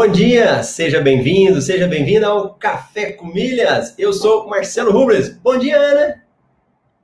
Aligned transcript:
Bom 0.00 0.08
dia, 0.08 0.62
seja 0.62 0.98
bem-vindo, 0.98 1.60
seja 1.60 1.86
bem-vinda 1.86 2.26
ao 2.26 2.54
Café 2.54 3.12
com 3.12 3.26
Milhas. 3.26 3.94
Eu 3.98 4.14
sou 4.14 4.48
Marcelo 4.48 4.90
Rubles. 4.90 5.28
Bom 5.28 5.58
dia, 5.58 5.76
Ana. 5.76 6.22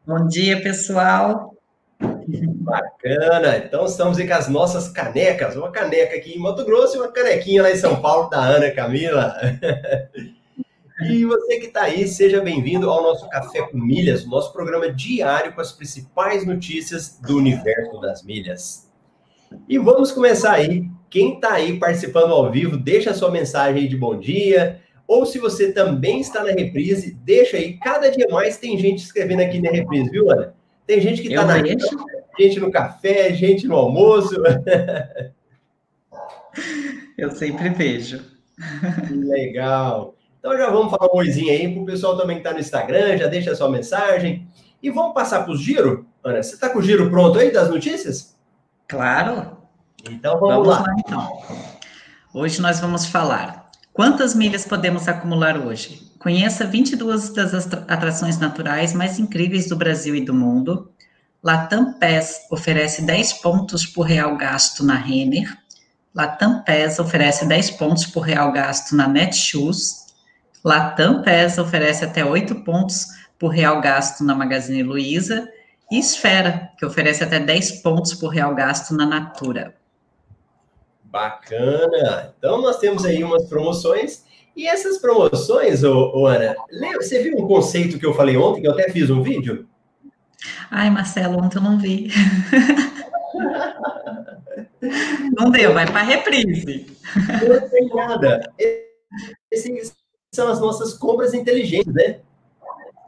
Bom 0.06 0.26
dia, 0.26 0.62
pessoal. 0.62 1.54
Bacana. 2.00 3.58
Então 3.58 3.84
estamos 3.84 4.16
aí 4.16 4.26
com 4.26 4.32
as 4.32 4.48
nossas 4.48 4.88
canecas. 4.88 5.56
Uma 5.56 5.70
caneca 5.70 6.16
aqui 6.16 6.38
em 6.38 6.38
Mato 6.38 6.64
Grosso 6.64 6.96
e 6.96 7.00
uma 7.00 7.12
canequinha 7.12 7.64
lá 7.64 7.70
em 7.70 7.76
São 7.76 8.00
Paulo 8.00 8.30
da 8.30 8.38
Ana 8.38 8.70
Camila. 8.70 9.36
E 11.10 11.26
você 11.26 11.58
que 11.58 11.66
está 11.66 11.82
aí, 11.82 12.08
seja 12.08 12.40
bem-vindo 12.40 12.88
ao 12.88 13.02
nosso 13.02 13.28
Café 13.28 13.60
com 13.60 13.76
Milhas, 13.76 14.24
nosso 14.24 14.50
programa 14.50 14.90
diário 14.90 15.54
com 15.54 15.60
as 15.60 15.70
principais 15.70 16.46
notícias 16.46 17.18
do 17.20 17.36
universo 17.36 18.00
das 18.00 18.22
milhas. 18.22 18.90
E 19.68 19.76
vamos 19.76 20.10
começar 20.10 20.52
aí 20.52 20.88
quem 21.08 21.34
está 21.34 21.54
aí 21.54 21.78
participando 21.78 22.32
ao 22.32 22.50
vivo, 22.50 22.76
deixa 22.76 23.10
a 23.10 23.14
sua 23.14 23.30
mensagem 23.30 23.82
aí 23.82 23.88
de 23.88 23.96
bom 23.96 24.18
dia. 24.18 24.80
Ou 25.06 25.24
se 25.24 25.38
você 25.38 25.72
também 25.72 26.20
está 26.20 26.42
na 26.42 26.50
reprise, 26.50 27.16
deixa 27.22 27.56
aí. 27.56 27.74
Cada 27.78 28.10
dia 28.10 28.26
mais 28.28 28.56
tem 28.56 28.76
gente 28.76 29.04
escrevendo 29.04 29.40
aqui 29.40 29.60
na 29.60 29.70
reprise, 29.70 30.10
viu, 30.10 30.30
Ana? 30.30 30.54
Tem 30.86 31.00
gente 31.00 31.22
que 31.22 31.28
está 31.28 31.44
na 31.44 31.58
gente 32.38 32.60
no 32.60 32.70
café, 32.70 33.32
gente 33.32 33.66
no 33.66 33.76
almoço. 33.76 34.34
Eu 37.16 37.30
sempre 37.30 37.68
vejo. 37.70 38.20
Legal. 39.10 40.14
Então 40.38 40.56
já 40.56 40.70
vamos 40.70 40.90
falar 40.90 41.12
um 41.12 41.18
oizinho 41.18 41.50
aí 41.50 41.72
para 41.72 41.82
o 41.82 41.86
pessoal 41.86 42.16
também 42.16 42.36
que 42.36 42.40
está 42.40 42.52
no 42.52 42.60
Instagram, 42.60 43.16
já 43.16 43.26
deixa 43.26 43.52
a 43.52 43.56
sua 43.56 43.70
mensagem. 43.70 44.46
E 44.82 44.90
vamos 44.90 45.14
passar 45.14 45.42
para 45.42 45.52
o 45.52 45.56
giro? 45.56 46.06
Ana, 46.22 46.42
você 46.42 46.54
está 46.54 46.68
com 46.68 46.78
o 46.78 46.82
giro 46.82 47.10
pronto 47.10 47.38
aí 47.38 47.50
das 47.50 47.70
notícias? 47.70 48.36
Claro. 48.86 49.55
Então 50.10 50.38
vamos, 50.38 50.66
vamos 50.66 50.68
lá. 50.68 50.80
lá. 50.80 50.94
então. 50.98 51.42
Hoje 52.32 52.60
nós 52.60 52.80
vamos 52.80 53.06
falar 53.06 53.70
quantas 53.92 54.34
milhas 54.34 54.64
podemos 54.64 55.08
acumular 55.08 55.58
hoje. 55.58 56.12
Conheça 56.18 56.66
22 56.66 57.30
das 57.30 57.72
atrações 57.88 58.38
naturais 58.38 58.92
mais 58.92 59.18
incríveis 59.18 59.68
do 59.68 59.76
Brasil 59.76 60.14
e 60.14 60.24
do 60.24 60.34
mundo. 60.34 60.90
Latam 61.42 61.92
PES 61.94 62.46
oferece 62.50 63.02
10 63.02 63.34
pontos 63.34 63.86
por 63.86 64.02
real 64.02 64.36
gasto 64.36 64.84
na 64.84 64.96
Renner. 64.96 65.56
Latam 66.14 66.62
PES 66.62 66.98
oferece 66.98 67.46
10 67.46 67.70
pontos 67.72 68.06
por 68.06 68.20
real 68.20 68.50
gasto 68.52 68.96
na 68.96 69.06
Netshoes. 69.06 70.06
Latam 70.64 71.22
PES 71.22 71.58
oferece 71.58 72.04
até 72.04 72.24
8 72.24 72.64
pontos 72.64 73.06
por 73.38 73.48
real 73.48 73.80
gasto 73.80 74.24
na 74.24 74.34
Magazine 74.34 74.82
Luiza. 74.82 75.48
E 75.90 75.98
Esfera, 75.98 76.70
que 76.76 76.84
oferece 76.84 77.22
até 77.22 77.38
10 77.38 77.82
pontos 77.82 78.12
por 78.14 78.28
real 78.28 78.54
gasto 78.54 78.92
na 78.92 79.06
Natura. 79.06 79.74
Bacana! 81.16 82.34
Então, 82.36 82.60
nós 82.60 82.76
temos 82.76 83.06
aí 83.06 83.24
umas 83.24 83.48
promoções. 83.48 84.26
E 84.54 84.66
essas 84.66 84.98
promoções, 84.98 85.82
ô, 85.82 86.12
ô 86.14 86.26
Ana, 86.26 86.54
você 86.96 87.22
viu 87.22 87.38
um 87.38 87.48
conceito 87.48 87.98
que 87.98 88.04
eu 88.04 88.12
falei 88.12 88.36
ontem, 88.36 88.60
que 88.60 88.68
eu 88.68 88.72
até 88.72 88.90
fiz 88.90 89.08
um 89.08 89.22
vídeo? 89.22 89.66
Ai, 90.70 90.90
Marcelo, 90.90 91.42
ontem 91.42 91.56
eu 91.56 91.62
não 91.62 91.78
vi. 91.78 92.10
não 95.38 95.50
deu, 95.50 95.72
vai 95.72 95.86
para 95.86 96.02
reprise. 96.02 96.86
Não 97.48 97.66
tem 97.66 97.88
nada. 97.88 98.52
Essas 99.50 99.94
são 100.34 100.48
as 100.48 100.60
nossas 100.60 100.92
compras 100.92 101.32
inteligentes, 101.32 101.94
né? 101.94 102.18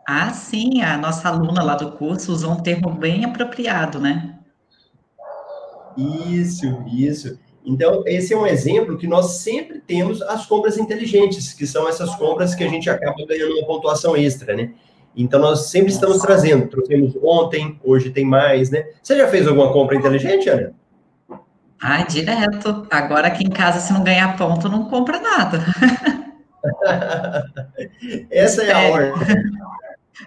Ah, 0.07 0.31
sim, 0.31 0.81
a 0.81 0.97
nossa 0.97 1.29
aluna 1.29 1.63
lá 1.63 1.75
do 1.75 1.93
curso 1.93 2.33
usou 2.33 2.53
um 2.53 2.63
termo 2.63 2.91
bem 2.91 3.27
apropriado, 3.27 4.01
né? 4.01 4.39
Isso, 5.95 6.83
isso. 6.87 7.39
Então, 7.69 8.03
esse 8.07 8.33
é 8.33 8.37
um 8.37 8.47
exemplo 8.47 8.97
que 8.97 9.07
nós 9.07 9.43
sempre 9.43 9.79
temos 9.79 10.23
as 10.23 10.47
compras 10.47 10.79
inteligentes, 10.79 11.53
que 11.53 11.67
são 11.67 11.87
essas 11.87 12.15
compras 12.15 12.55
que 12.55 12.65
a 12.65 12.69
gente 12.69 12.89
acaba 12.89 13.27
ganhando 13.27 13.59
uma 13.59 13.67
pontuação 13.67 14.17
extra, 14.17 14.57
né? 14.57 14.71
Então, 15.15 15.39
nós 15.39 15.67
sempre 15.67 15.93
estamos 15.93 16.17
trazendo. 16.19 16.67
Trouxemos 16.69 17.15
ontem, 17.23 17.79
hoje 17.85 18.09
tem 18.09 18.25
mais, 18.25 18.71
né? 18.71 18.87
Você 19.03 19.19
já 19.19 19.29
fez 19.29 19.47
alguma 19.47 19.71
compra 19.71 19.97
inteligente, 19.97 20.49
Ana? 20.49 20.73
Ah, 21.79 22.05
direto. 22.05 22.87
Agora 22.91 23.27
aqui 23.27 23.45
em 23.45 23.51
casa, 23.51 23.81
se 23.81 23.93
não 23.93 24.03
ganhar 24.03 24.35
ponto, 24.39 24.67
não 24.71 24.89
compra 24.89 25.21
nada. 25.21 25.63
Essa 28.31 28.63
é 28.63 28.73
a 28.73 28.81
é. 28.81 28.91
ordem. 28.91 29.43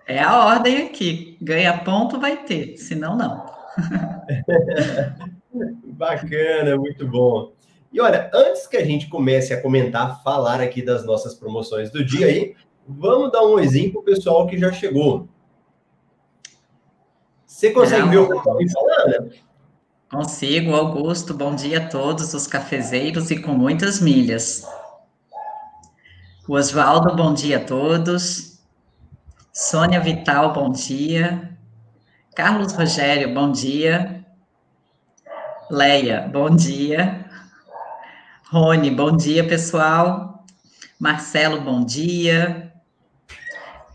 É 0.06 0.22
a 0.22 0.46
ordem 0.46 0.86
aqui. 0.86 1.38
Ganha 1.42 1.80
ponto, 1.80 2.20
vai 2.20 2.38
ter. 2.38 2.78
Senão, 2.78 3.18
não. 3.18 3.46
Bacana, 5.54 6.78
muito 6.78 7.08
bom. 7.08 7.54
E 7.92 8.00
olha, 8.00 8.32
antes 8.34 8.68
que 8.68 8.78
a 8.78 8.86
gente 8.86 9.10
comece 9.10 9.54
a 9.54 9.62
comentar, 9.62 10.24
falar 10.24 10.62
aqui 10.62 10.82
das 10.82 11.06
nossas 11.06 11.36
promoções 11.36 11.92
do 11.92 12.04
dia 12.06 12.28
aí, 12.28 12.56
vamos 12.88 13.32
dar 13.32 13.44
um 13.44 13.54
oizinho 13.54 13.92
pro 13.92 14.04
pessoal 14.04 14.48
que 14.48 14.58
já 14.58 14.72
chegou. 14.72 15.28
Você 17.46 17.72
consegue 17.72 18.04
Não. 18.04 18.10
ver 18.10 18.18
o 18.18 18.28
pessoal 18.30 18.58
me 18.58 18.72
falando? 18.72 19.34
Consigo, 20.10 20.74
Augusto. 20.74 21.34
Bom 21.34 21.54
dia 21.54 21.80
a 21.80 21.88
todos 21.90 22.34
os 22.34 22.48
cafezeiros 22.48 23.30
e 23.30 23.40
com 23.40 23.52
muitas 23.52 24.02
milhas. 24.02 24.66
Oswaldo, 26.48 27.16
bom 27.16 27.34
dia 27.34 27.58
a 27.58 27.64
todos. 27.64 28.62
Sônia 29.54 30.00
Vital, 30.00 30.54
bom 30.54 30.72
dia. 30.72 31.58
Carlos 32.36 32.74
Rogério, 32.74 33.34
bom 33.34 33.52
dia. 33.52 34.21
Leia, 35.72 36.28
bom 36.30 36.54
dia. 36.54 37.24
Rony, 38.50 38.92
bom 38.92 39.16
dia, 39.16 39.48
pessoal. 39.48 40.46
Marcelo, 41.00 41.62
bom 41.62 41.86
dia. 41.86 42.74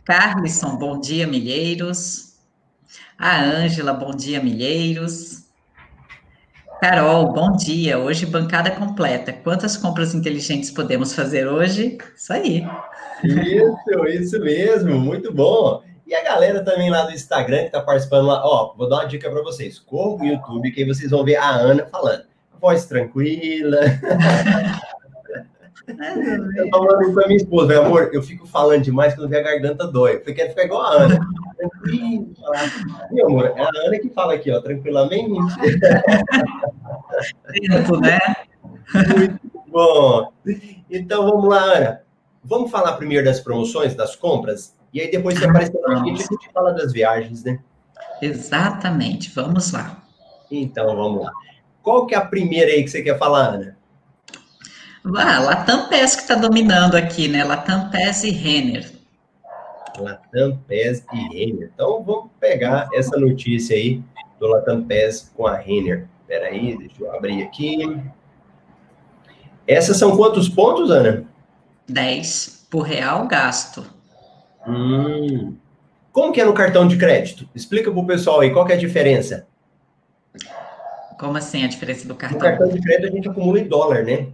Carlisson, 0.02 0.78
bom 0.78 0.98
dia, 0.98 1.26
milheiros. 1.26 2.38
A 3.18 3.42
Ângela, 3.42 3.92
bom 3.92 4.12
dia, 4.12 4.42
milheiros. 4.42 5.44
Carol, 6.80 7.34
bom 7.34 7.54
dia. 7.54 7.98
Hoje 7.98 8.24
bancada 8.24 8.70
completa. 8.70 9.34
Quantas 9.34 9.76
compras 9.76 10.14
inteligentes 10.14 10.70
podemos 10.70 11.12
fazer 11.12 11.46
hoje? 11.46 11.98
Isso 12.16 12.32
aí. 12.32 12.66
Isso, 13.22 14.06
isso 14.08 14.40
mesmo. 14.40 14.98
Muito 14.98 15.30
bom. 15.30 15.82
E 16.06 16.14
a 16.14 16.22
galera 16.22 16.62
também 16.62 16.88
lá 16.88 17.02
do 17.02 17.12
Instagram 17.12 17.64
que 17.64 17.70
tá 17.70 17.80
participando 17.80 18.26
lá, 18.26 18.40
ó, 18.46 18.72
vou 18.76 18.88
dar 18.88 18.98
uma 18.98 19.06
dica 19.06 19.28
para 19.28 19.42
vocês. 19.42 19.80
Corra 19.80 20.22
o 20.22 20.24
YouTube, 20.24 20.70
que 20.70 20.80
aí 20.80 20.86
vocês 20.86 21.10
vão 21.10 21.24
ver 21.24 21.34
a 21.34 21.50
Ana 21.50 21.84
falando. 21.86 22.22
Voz 22.60 22.86
tranquila. 22.86 23.78
eu 26.56 26.68
falando 26.70 27.12
com 27.12 27.20
a 27.20 27.26
minha 27.26 27.36
esposa, 27.36 27.66
meu 27.66 27.84
amor, 27.84 28.10
eu 28.12 28.22
fico 28.22 28.46
falando 28.46 28.82
demais 28.82 29.16
quando 29.16 29.34
a 29.34 29.40
garganta 29.40 29.86
dói. 29.88 30.22
Eu 30.24 30.34
quero 30.34 30.50
ficar 30.50 30.64
igual 30.64 30.82
a 30.82 30.90
Ana. 30.92 31.18
Tranquilo. 31.56 32.32
Meu 33.10 33.26
amor, 33.26 33.52
é 33.56 33.62
a 33.62 33.68
Ana 33.68 33.98
que 33.98 34.08
fala 34.10 34.34
aqui, 34.34 34.52
ó, 34.52 34.60
tranquilamente. 34.60 35.56
Tempo, 37.52 37.96
né? 38.00 38.18
Muito 39.16 39.40
bom. 39.66 40.32
Então 40.88 41.24
vamos 41.24 41.48
lá, 41.48 41.62
Ana. 41.62 42.02
Vamos 42.44 42.70
falar 42.70 42.92
primeiro 42.92 43.24
das 43.24 43.40
promoções, 43.40 43.96
das 43.96 44.14
compras? 44.14 44.75
E 44.96 45.00
aí 45.02 45.10
depois, 45.10 45.38
se 45.38 45.44
aparecer 45.44 45.78
na 45.82 46.02
gente, 46.02 46.22
a 46.22 46.26
gente 46.26 46.50
fala 46.54 46.72
das 46.72 46.90
viagens, 46.90 47.44
né? 47.44 47.58
Exatamente, 48.22 49.30
vamos 49.30 49.70
lá. 49.70 50.02
Então, 50.50 50.96
vamos 50.96 51.22
lá. 51.22 51.32
Qual 51.82 52.06
que 52.06 52.14
é 52.14 52.18
a 52.18 52.24
primeira 52.24 52.70
aí 52.70 52.82
que 52.82 52.88
você 52.88 53.02
quer 53.02 53.18
falar, 53.18 53.48
Ana? 53.48 53.76
Ah, 55.04 55.38
Latam 55.38 55.90
PES 55.90 56.16
que 56.16 56.22
está 56.22 56.34
dominando 56.34 56.94
aqui, 56.94 57.28
né? 57.28 57.44
Latam 57.44 57.90
PES 57.90 58.24
e 58.24 58.30
Renner. 58.30 58.90
Latam 59.98 60.56
PES 60.66 61.04
e 61.12 61.16
Renner. 61.28 61.70
Então, 61.74 62.02
vamos 62.02 62.30
pegar 62.40 62.88
essa 62.94 63.18
notícia 63.18 63.76
aí 63.76 64.02
do 64.40 64.46
Latam 64.46 64.82
PES 64.82 65.30
com 65.36 65.46
a 65.46 65.56
Renner. 65.56 66.08
Espera 66.22 66.46
aí, 66.46 66.74
deixa 66.74 66.94
eu 67.00 67.14
abrir 67.14 67.42
aqui. 67.42 68.02
Essas 69.68 69.98
são 69.98 70.16
quantos 70.16 70.48
pontos, 70.48 70.90
Ana? 70.90 71.26
10 71.86 72.66
por 72.70 72.80
real 72.80 73.26
gasto. 73.26 73.94
Hum. 74.66 75.56
Como 76.12 76.32
que 76.32 76.40
é 76.40 76.44
no 76.44 76.54
cartão 76.54 76.88
de 76.88 76.96
crédito? 76.96 77.48
Explica 77.54 77.90
para 77.90 78.00
o 78.00 78.06
pessoal 78.06 78.40
aí 78.40 78.50
qual 78.50 78.66
é 78.68 78.72
a 78.72 78.78
diferença. 78.78 79.46
Como 81.18 81.36
assim 81.36 81.64
a 81.64 81.68
diferença 81.68 82.08
do 82.08 82.14
cartão? 82.14 82.38
No 82.38 82.44
cartão 82.44 82.68
de 82.68 82.80
crédito 82.80 83.08
a 83.08 83.10
gente 83.10 83.28
acumula 83.28 83.60
em 83.60 83.68
dólar, 83.68 84.04
né? 84.04 84.28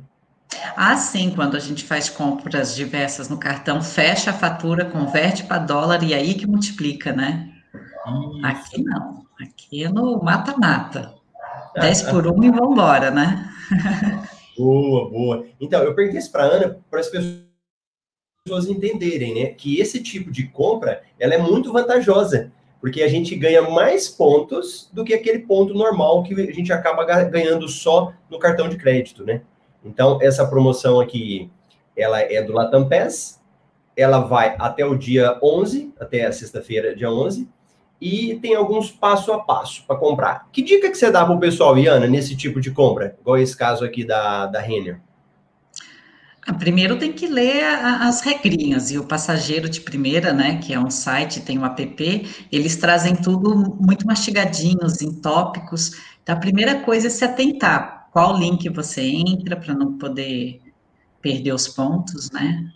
Ah, 0.76 0.96
sim, 0.96 1.32
quando 1.34 1.56
a 1.56 1.60
gente 1.60 1.84
faz 1.84 2.08
compras 2.08 2.74
diversas 2.74 3.28
no 3.28 3.38
cartão, 3.38 3.82
fecha 3.82 4.30
a 4.30 4.34
fatura, 4.34 4.84
converte 4.84 5.44
para 5.44 5.58
dólar 5.58 6.02
e 6.02 6.14
aí 6.14 6.34
que 6.34 6.46
multiplica, 6.46 7.12
né? 7.12 7.50
Isso. 7.74 8.46
Aqui 8.46 8.82
não. 8.82 9.26
Aqui 9.40 9.84
é 9.84 9.88
no 9.88 10.22
mata-mata. 10.22 11.14
10 11.74 12.02
por 12.02 12.26
1 12.26 12.44
e 12.44 12.50
vambora, 12.50 13.10
né? 13.10 13.50
boa, 14.56 15.10
boa. 15.10 15.46
Então, 15.60 15.82
eu 15.82 15.94
perguntei 15.94 16.20
isso 16.20 16.30
para 16.30 16.44
Ana, 16.44 16.78
para 16.90 17.00
as 17.00 17.08
pessoas 17.08 17.51
pessoas 18.44 18.66
entenderem, 18.66 19.34
né, 19.34 19.46
que 19.46 19.80
esse 19.80 20.02
tipo 20.02 20.30
de 20.30 20.48
compra, 20.48 21.02
ela 21.18 21.34
é 21.34 21.38
muito 21.38 21.72
vantajosa, 21.72 22.50
porque 22.80 23.00
a 23.02 23.08
gente 23.08 23.36
ganha 23.36 23.62
mais 23.62 24.08
pontos 24.08 24.90
do 24.92 25.04
que 25.04 25.14
aquele 25.14 25.40
ponto 25.40 25.72
normal 25.72 26.24
que 26.24 26.34
a 26.34 26.52
gente 26.52 26.72
acaba 26.72 27.04
ganhando 27.04 27.68
só 27.68 28.12
no 28.28 28.40
cartão 28.40 28.68
de 28.68 28.76
crédito, 28.76 29.24
né? 29.24 29.42
Então, 29.84 30.18
essa 30.20 30.44
promoção 30.44 30.98
aqui, 30.98 31.48
ela 31.96 32.20
é 32.20 32.42
do 32.42 32.52
Latam 32.52 32.88
Pass, 32.88 33.40
ela 33.96 34.18
vai 34.18 34.56
até 34.58 34.84
o 34.84 34.96
dia 34.96 35.38
11, 35.40 35.94
até 36.00 36.26
a 36.26 36.32
sexta-feira, 36.32 36.96
dia 36.96 37.10
11, 37.10 37.48
e 38.00 38.40
tem 38.42 38.56
alguns 38.56 38.90
passo 38.90 39.32
a 39.32 39.38
passo 39.38 39.86
para 39.86 39.94
comprar. 39.94 40.48
Que 40.50 40.62
dica 40.62 40.90
que 40.90 40.96
você 40.96 41.12
dá 41.12 41.24
para 41.24 41.34
o 41.34 41.38
pessoal, 41.38 41.78
Iana, 41.78 42.08
nesse 42.08 42.36
tipo 42.36 42.60
de 42.60 42.72
compra? 42.72 43.16
Igual 43.20 43.38
esse 43.38 43.56
caso 43.56 43.84
aqui 43.84 44.04
da, 44.04 44.46
da 44.46 44.60
Renner. 44.60 45.00
Ah, 46.46 46.52
primeiro 46.54 46.98
tem 46.98 47.12
que 47.12 47.28
ler 47.28 47.62
as 47.64 48.20
regrinhas, 48.20 48.90
e 48.90 48.98
o 48.98 49.06
Passageiro 49.06 49.68
de 49.68 49.80
Primeira, 49.80 50.32
né, 50.32 50.58
que 50.58 50.74
é 50.74 50.78
um 50.80 50.90
site, 50.90 51.40
tem 51.40 51.56
um 51.56 51.64
app, 51.64 52.46
eles 52.50 52.74
trazem 52.76 53.14
tudo 53.14 53.76
muito 53.80 54.04
mastigadinhos, 54.06 55.00
em 55.00 55.12
tópicos. 55.20 55.92
Então, 56.22 56.34
a 56.34 56.38
primeira 56.38 56.80
coisa 56.82 57.06
é 57.06 57.10
se 57.10 57.24
atentar. 57.24 58.08
Qual 58.12 58.36
link 58.36 58.68
você 58.70 59.02
entra 59.02 59.56
para 59.56 59.72
não 59.74 59.96
poder 59.98 60.60
perder 61.20 61.52
os 61.52 61.68
pontos, 61.68 62.30
né? 62.32 62.68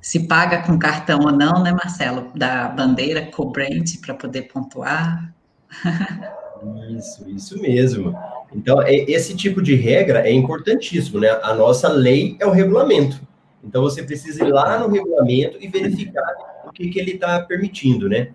Se 0.00 0.28
paga 0.28 0.62
com 0.62 0.78
cartão 0.78 1.20
ou 1.20 1.32
não, 1.32 1.62
né, 1.62 1.72
Marcelo? 1.72 2.30
Da 2.36 2.68
bandeira 2.68 3.30
co-brand 3.32 3.84
para 4.02 4.14
poder 4.14 4.42
pontuar. 4.44 5.34
Isso, 6.90 7.28
isso 7.28 7.60
mesmo. 7.60 8.16
Então, 8.54 8.80
é, 8.82 8.94
esse 8.94 9.34
tipo 9.34 9.60
de 9.60 9.74
regra 9.74 10.20
é 10.26 10.32
importantíssimo, 10.32 11.20
né? 11.20 11.30
A 11.42 11.54
nossa 11.54 11.88
lei 11.88 12.36
é 12.40 12.46
o 12.46 12.50
regulamento. 12.50 13.20
Então, 13.62 13.82
você 13.82 14.02
precisa 14.02 14.44
ir 14.44 14.52
lá 14.52 14.78
no 14.78 14.88
regulamento 14.88 15.56
e 15.60 15.68
verificar 15.68 16.34
o 16.66 16.72
que, 16.72 16.88
que 16.88 16.98
ele 16.98 17.12
está 17.12 17.40
permitindo, 17.40 18.08
né? 18.08 18.28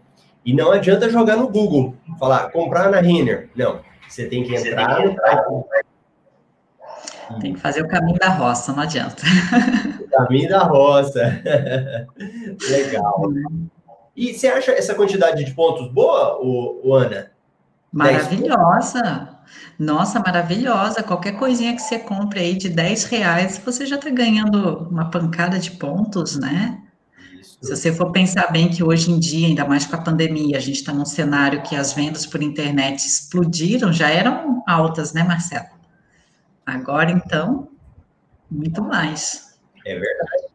E 0.46 0.54
não 0.54 0.72
adianta 0.72 1.10
jogar 1.10 1.38
no 1.38 1.48
Google, 1.48 1.96
falar 2.20 2.52
comprar 2.52 2.90
na 2.90 3.00
Renner. 3.00 3.50
Não, 3.56 3.82
você 4.08 4.26
tem 4.26 4.44
que 4.44 4.56
entrar 4.56 5.04
no 5.04 5.16
tem 7.40 7.54
que 7.54 7.60
fazer 7.60 7.84
o 7.84 7.88
caminho 7.88 8.18
da 8.18 8.30
roça, 8.30 8.74
não 8.74 8.82
adianta. 8.84 9.22
O 10.02 10.26
caminho 10.26 10.50
da 10.50 10.64
roça. 10.64 11.22
Legal. 12.70 13.22
E 14.16 14.34
você 14.34 14.48
acha 14.48 14.72
essa 14.72 14.96
quantidade 14.96 15.46
de 15.46 15.54
pontos 15.54 15.88
boa, 15.94 16.40
o 16.42 16.94
Ana? 16.94 17.32
Maravilhosa. 17.92 19.40
Nossa, 19.78 20.20
maravilhosa. 20.20 21.02
Qualquer 21.02 21.34
coisinha 21.34 21.76
que 21.76 21.82
você 21.82 21.98
compre 22.00 22.40
aí 22.40 22.56
de 22.56 22.70
10 22.70 23.06
reais, 23.06 23.58
você 23.58 23.86
já 23.86 23.96
está 23.96 24.10
ganhando 24.10 24.88
uma 24.90 25.10
pancada 25.10 25.58
de 25.58 25.72
pontos, 25.72 26.38
né? 26.38 26.82
Se 27.62 27.76
você 27.76 27.92
for 27.92 28.12
pensar 28.12 28.52
bem 28.52 28.70
que 28.70 28.84
hoje 28.84 29.12
em 29.12 29.20
dia, 29.20 29.48
ainda 29.48 29.66
mais 29.66 29.86
com 29.86 29.96
a 29.96 30.02
pandemia, 30.02 30.58
a 30.58 30.62
gente 30.62 30.78
está 30.78 30.94
num 30.94 31.06
cenário 31.06 31.62
que 31.62 31.76
as 31.76 31.92
vendas 31.92 32.26
por 32.26 32.42
internet 32.42 33.06
explodiram, 33.06 33.92
já 33.92 34.10
eram 34.10 34.64
altas, 34.66 35.12
né, 35.12 35.24
Marcelo? 35.24 35.68
Agora, 36.66 37.12
então, 37.12 37.70
muito 38.50 38.82
mais. 38.82 39.60
É 39.86 39.94
verdade. 39.94 40.54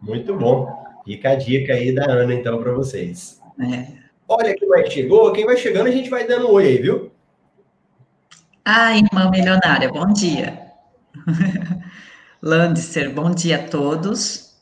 Muito 0.00 0.36
bom. 0.36 0.82
Fica 1.04 1.30
a 1.30 1.36
dica 1.36 1.74
aí 1.74 1.94
da 1.94 2.10
Ana, 2.10 2.34
então, 2.34 2.60
para 2.60 2.72
vocês. 2.72 3.40
É. 3.60 4.01
Olha 4.34 4.54
quem 4.56 4.66
mais 4.66 4.90
chegou. 4.90 5.30
Quem 5.32 5.44
vai 5.44 5.58
chegando, 5.58 5.88
a 5.88 5.90
gente 5.90 6.08
vai 6.08 6.26
dando 6.26 6.48
um 6.48 6.52
oi 6.52 6.66
aí, 6.66 6.78
viu? 6.78 7.12
Ah, 8.64 8.96
irmã 8.96 9.28
milionária, 9.30 9.90
bom 9.90 10.10
dia. 10.10 10.58
Landicer, 12.40 13.12
bom 13.12 13.30
dia 13.30 13.56
a 13.56 13.68
todos. 13.68 14.54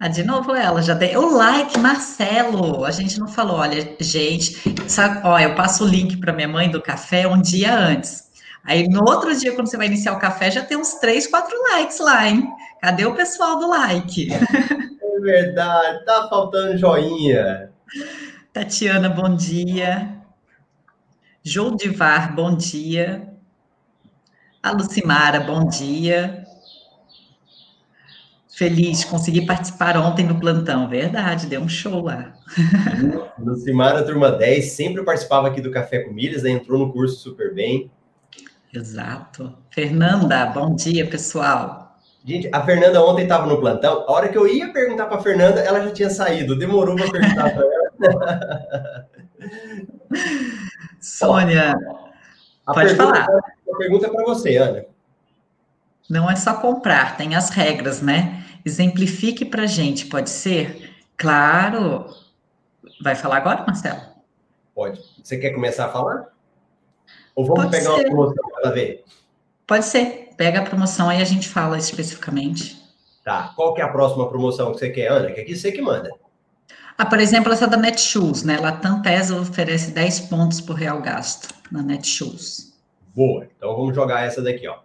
Ah, 0.00 0.08
de 0.08 0.24
novo 0.24 0.54
ela, 0.54 0.80
já 0.80 0.96
tem. 0.96 1.14
O 1.18 1.36
like, 1.36 1.78
Marcelo. 1.78 2.86
A 2.86 2.90
gente 2.90 3.20
não 3.20 3.28
falou, 3.28 3.56
olha, 3.56 3.94
gente, 4.00 4.56
sabe, 4.88 5.20
ó, 5.22 5.38
eu 5.38 5.54
passo 5.54 5.84
o 5.84 5.88
link 5.88 6.16
para 6.16 6.32
minha 6.32 6.48
mãe 6.48 6.70
do 6.70 6.80
café 6.80 7.28
um 7.28 7.42
dia 7.42 7.76
antes. 7.76 8.28
Aí 8.64 8.88
no 8.88 9.02
outro 9.02 9.36
dia, 9.36 9.52
quando 9.54 9.68
você 9.68 9.76
vai 9.76 9.86
iniciar 9.86 10.14
o 10.14 10.18
café, 10.18 10.50
já 10.50 10.64
tem 10.64 10.78
uns 10.78 10.94
três, 10.94 11.26
quatro 11.26 11.54
likes 11.72 11.98
lá, 11.98 12.26
hein? 12.26 12.48
Cadê 12.80 13.04
o 13.04 13.14
pessoal 13.14 13.58
do 13.58 13.68
like? 13.68 14.28
É 14.32 15.20
verdade, 15.20 16.04
tá 16.06 16.26
faltando 16.30 16.78
joinha. 16.78 17.70
Tatiana, 18.58 19.08
bom 19.08 19.36
dia. 19.36 20.16
Joldivar, 21.44 22.34
bom 22.34 22.56
dia. 22.56 23.28
A 24.60 24.72
Lucimara, 24.72 25.38
bom 25.38 25.64
dia. 25.68 26.42
Feliz, 28.48 29.04
consegui 29.04 29.46
participar 29.46 29.96
ontem 29.96 30.26
no 30.26 30.40
plantão, 30.40 30.88
verdade, 30.88 31.46
deu 31.46 31.60
um 31.60 31.68
show 31.68 32.02
lá. 32.02 32.34
Lucimara, 33.38 34.02
turma 34.02 34.32
10, 34.32 34.72
sempre 34.72 35.04
participava 35.04 35.46
aqui 35.46 35.60
do 35.60 35.70
Café 35.70 36.00
com 36.00 36.12
Milhas, 36.12 36.42
né? 36.42 36.50
entrou 36.50 36.80
no 36.80 36.92
curso 36.92 37.14
super 37.20 37.54
bem. 37.54 37.88
Exato. 38.74 39.56
Fernanda, 39.70 40.46
bom 40.46 40.74
dia, 40.74 41.06
pessoal. 41.06 41.96
Gente, 42.24 42.50
a 42.52 42.60
Fernanda 42.64 43.04
ontem 43.04 43.22
estava 43.22 43.46
no 43.46 43.60
plantão. 43.60 44.04
A 44.08 44.12
hora 44.12 44.28
que 44.28 44.36
eu 44.36 44.48
ia 44.48 44.72
perguntar 44.72 45.06
para 45.06 45.18
a 45.18 45.22
Fernanda, 45.22 45.60
ela 45.60 45.80
já 45.80 45.92
tinha 45.92 46.10
saído. 46.10 46.58
Demorou 46.58 46.96
para 46.96 47.08
perguntar 47.08 47.54
para 47.54 47.62
ela. 47.72 47.77
Sônia, 51.00 51.74
Ó, 52.68 52.74
pode 52.74 52.94
falar. 52.94 53.26
A 53.26 53.76
pergunta 53.78 54.06
é 54.06 54.10
para 54.10 54.24
você, 54.24 54.56
Ana. 54.56 54.84
Não 56.08 56.30
é 56.30 56.36
só 56.36 56.54
comprar, 56.54 57.16
tem 57.16 57.34
as 57.34 57.50
regras, 57.50 58.02
né? 58.02 58.44
Exemplifique 58.64 59.44
para 59.44 59.66
gente, 59.66 60.06
pode 60.06 60.30
ser? 60.30 60.94
Claro. 61.16 62.06
Vai 63.02 63.14
falar 63.14 63.38
agora, 63.38 63.64
Marcelo? 63.66 64.00
Pode. 64.74 65.00
Você 65.22 65.38
quer 65.38 65.50
começar 65.50 65.86
a 65.86 65.92
falar? 65.92 66.28
Ou 67.34 67.44
vamos 67.44 67.64
pode 67.64 67.76
pegar 67.76 67.94
ser. 67.94 68.00
uma 68.00 68.04
promoção 68.04 68.50
para 68.50 68.70
ver? 68.70 69.04
Pode 69.66 69.84
ser. 69.84 70.30
Pega 70.36 70.60
a 70.60 70.64
promoção 70.64 71.08
aí 71.08 71.20
a 71.20 71.24
gente 71.24 71.48
fala 71.48 71.78
especificamente. 71.78 72.78
Tá. 73.24 73.52
Qual 73.56 73.74
que 73.74 73.80
é 73.80 73.84
a 73.84 73.88
próxima 73.88 74.28
promoção 74.28 74.72
que 74.72 74.78
você 74.78 74.90
quer, 74.90 75.08
Ana? 75.08 75.32
Que 75.32 75.40
aqui 75.40 75.56
você 75.56 75.72
que 75.72 75.82
manda. 75.82 76.10
Ah, 77.00 77.06
por 77.06 77.20
exemplo, 77.20 77.52
essa 77.52 77.68
da 77.68 77.76
Netshoes, 77.76 78.42
né? 78.42 78.58
Latam 78.58 79.00
Pesa 79.00 79.40
oferece 79.40 79.92
10 79.92 80.20
pontos 80.22 80.60
por 80.60 80.74
real 80.74 81.00
gasto 81.00 81.54
na 81.70 81.80
Netshoes. 81.80 82.76
Boa. 83.14 83.46
Então 83.56 83.76
vamos 83.76 83.94
jogar 83.94 84.26
essa 84.26 84.42
daqui, 84.42 84.66
ó. 84.66 84.80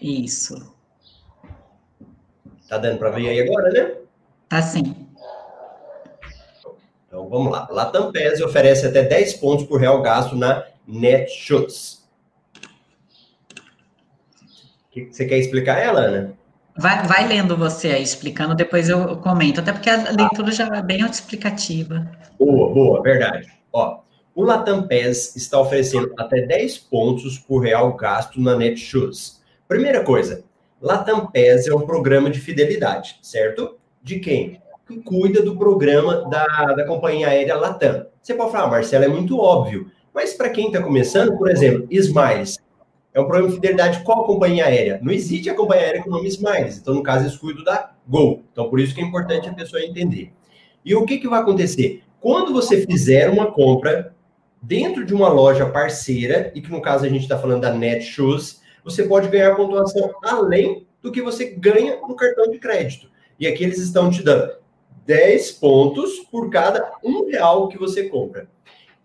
Isso. 0.00 0.74
Tá 2.68 2.76
dando 2.76 2.98
para 2.98 3.08
ver 3.08 3.30
aí 3.30 3.40
agora, 3.40 3.70
né? 3.70 3.96
Tá 4.46 4.60
sim. 4.60 4.94
Então 7.06 7.30
vamos 7.30 7.50
lá. 7.50 7.66
Latam 7.70 8.12
Pesa 8.12 8.44
oferece 8.44 8.86
até 8.86 9.02
10 9.02 9.34
pontos 9.34 9.64
por 9.64 9.80
real 9.80 10.02
gasto 10.02 10.36
na 10.36 10.66
Netshoes. 10.86 12.04
Você 15.10 15.24
quer 15.24 15.38
explicar 15.38 15.78
ela, 15.78 16.00
Ana? 16.02 16.43
Vai, 16.76 17.06
vai 17.06 17.28
lendo 17.28 17.56
você 17.56 17.88
aí, 17.88 18.02
explicando, 18.02 18.54
depois 18.54 18.88
eu 18.88 19.16
comento, 19.18 19.60
até 19.60 19.72
porque 19.72 19.88
a 19.88 20.10
leitura 20.10 20.50
já 20.50 20.66
é 20.66 20.82
bem 20.82 21.00
explicativa. 21.02 22.10
Boa, 22.38 22.74
boa, 22.74 23.02
verdade. 23.02 23.48
Ó, 23.72 24.00
o 24.34 24.42
Latam 24.42 24.82
PES 24.88 25.36
está 25.36 25.60
oferecendo 25.60 26.12
até 26.18 26.40
10 26.42 26.78
pontos 26.78 27.38
por 27.38 27.60
real 27.60 27.94
gasto 27.94 28.40
na 28.40 28.56
Netshoes. 28.56 29.40
Primeira 29.68 30.02
coisa, 30.02 30.42
Latam 30.82 31.30
PES 31.30 31.68
é 31.68 31.74
um 31.74 31.86
programa 31.86 32.28
de 32.28 32.40
fidelidade, 32.40 33.18
certo? 33.22 33.76
De 34.02 34.18
quem? 34.18 34.60
Que 34.88 35.00
cuida 35.00 35.40
do 35.40 35.56
programa 35.56 36.28
da, 36.28 36.44
da 36.74 36.84
companhia 36.84 37.28
aérea 37.28 37.54
Latam. 37.56 38.06
Você 38.20 38.34
pode 38.34 38.50
falar, 38.50 38.64
ah, 38.64 38.70
Marcelo, 38.70 39.04
é 39.04 39.08
muito 39.08 39.38
óbvio. 39.38 39.90
Mas 40.12 40.34
para 40.34 40.50
quem 40.50 40.66
está 40.66 40.82
começando, 40.82 41.38
por 41.38 41.48
exemplo, 41.48 41.86
Smiles, 41.90 42.58
é 43.14 43.20
um 43.20 43.24
programa 43.24 43.48
de 43.48 43.54
fidelidade 43.54 44.02
qual 44.02 44.26
companhia 44.26 44.66
aérea? 44.66 44.98
Não 45.00 45.12
existe 45.12 45.48
a 45.48 45.54
companhia 45.54 45.84
aérea 45.84 46.02
com 46.02 46.10
nome 46.10 46.26
Smiles. 46.26 46.78
Então, 46.78 46.94
no 46.94 47.02
caso, 47.02 47.38
cuidam 47.38 47.62
da 47.62 47.92
Gol. 48.06 48.42
Então, 48.50 48.68
por 48.68 48.80
isso 48.80 48.92
que 48.92 49.00
é 49.00 49.04
importante 49.04 49.48
a 49.48 49.54
pessoa 49.54 49.80
entender. 49.80 50.32
E 50.84 50.94
o 50.96 51.06
que, 51.06 51.18
que 51.18 51.28
vai 51.28 51.40
acontecer? 51.40 52.02
Quando 52.20 52.52
você 52.52 52.84
fizer 52.84 53.30
uma 53.30 53.52
compra 53.52 54.14
dentro 54.60 55.04
de 55.04 55.14
uma 55.14 55.28
loja 55.28 55.66
parceira, 55.66 56.50
e 56.54 56.60
que 56.60 56.70
no 56.70 56.82
caso 56.82 57.04
a 57.04 57.08
gente 57.08 57.22
está 57.22 57.38
falando 57.38 57.60
da 57.60 57.72
Netshoes, 57.72 58.60
você 58.82 59.04
pode 59.04 59.28
ganhar 59.28 59.54
pontuação 59.54 60.12
além 60.22 60.84
do 61.00 61.12
que 61.12 61.22
você 61.22 61.50
ganha 61.50 62.00
no 62.00 62.16
cartão 62.16 62.50
de 62.50 62.58
crédito. 62.58 63.08
E 63.38 63.46
aqui 63.46 63.62
eles 63.62 63.78
estão 63.78 64.10
te 64.10 64.22
dando 64.22 64.52
10 65.06 65.52
pontos 65.52 66.18
por 66.30 66.50
cada 66.50 66.92
um 67.04 67.26
real 67.30 67.68
que 67.68 67.78
você 67.78 68.08
compra. 68.08 68.48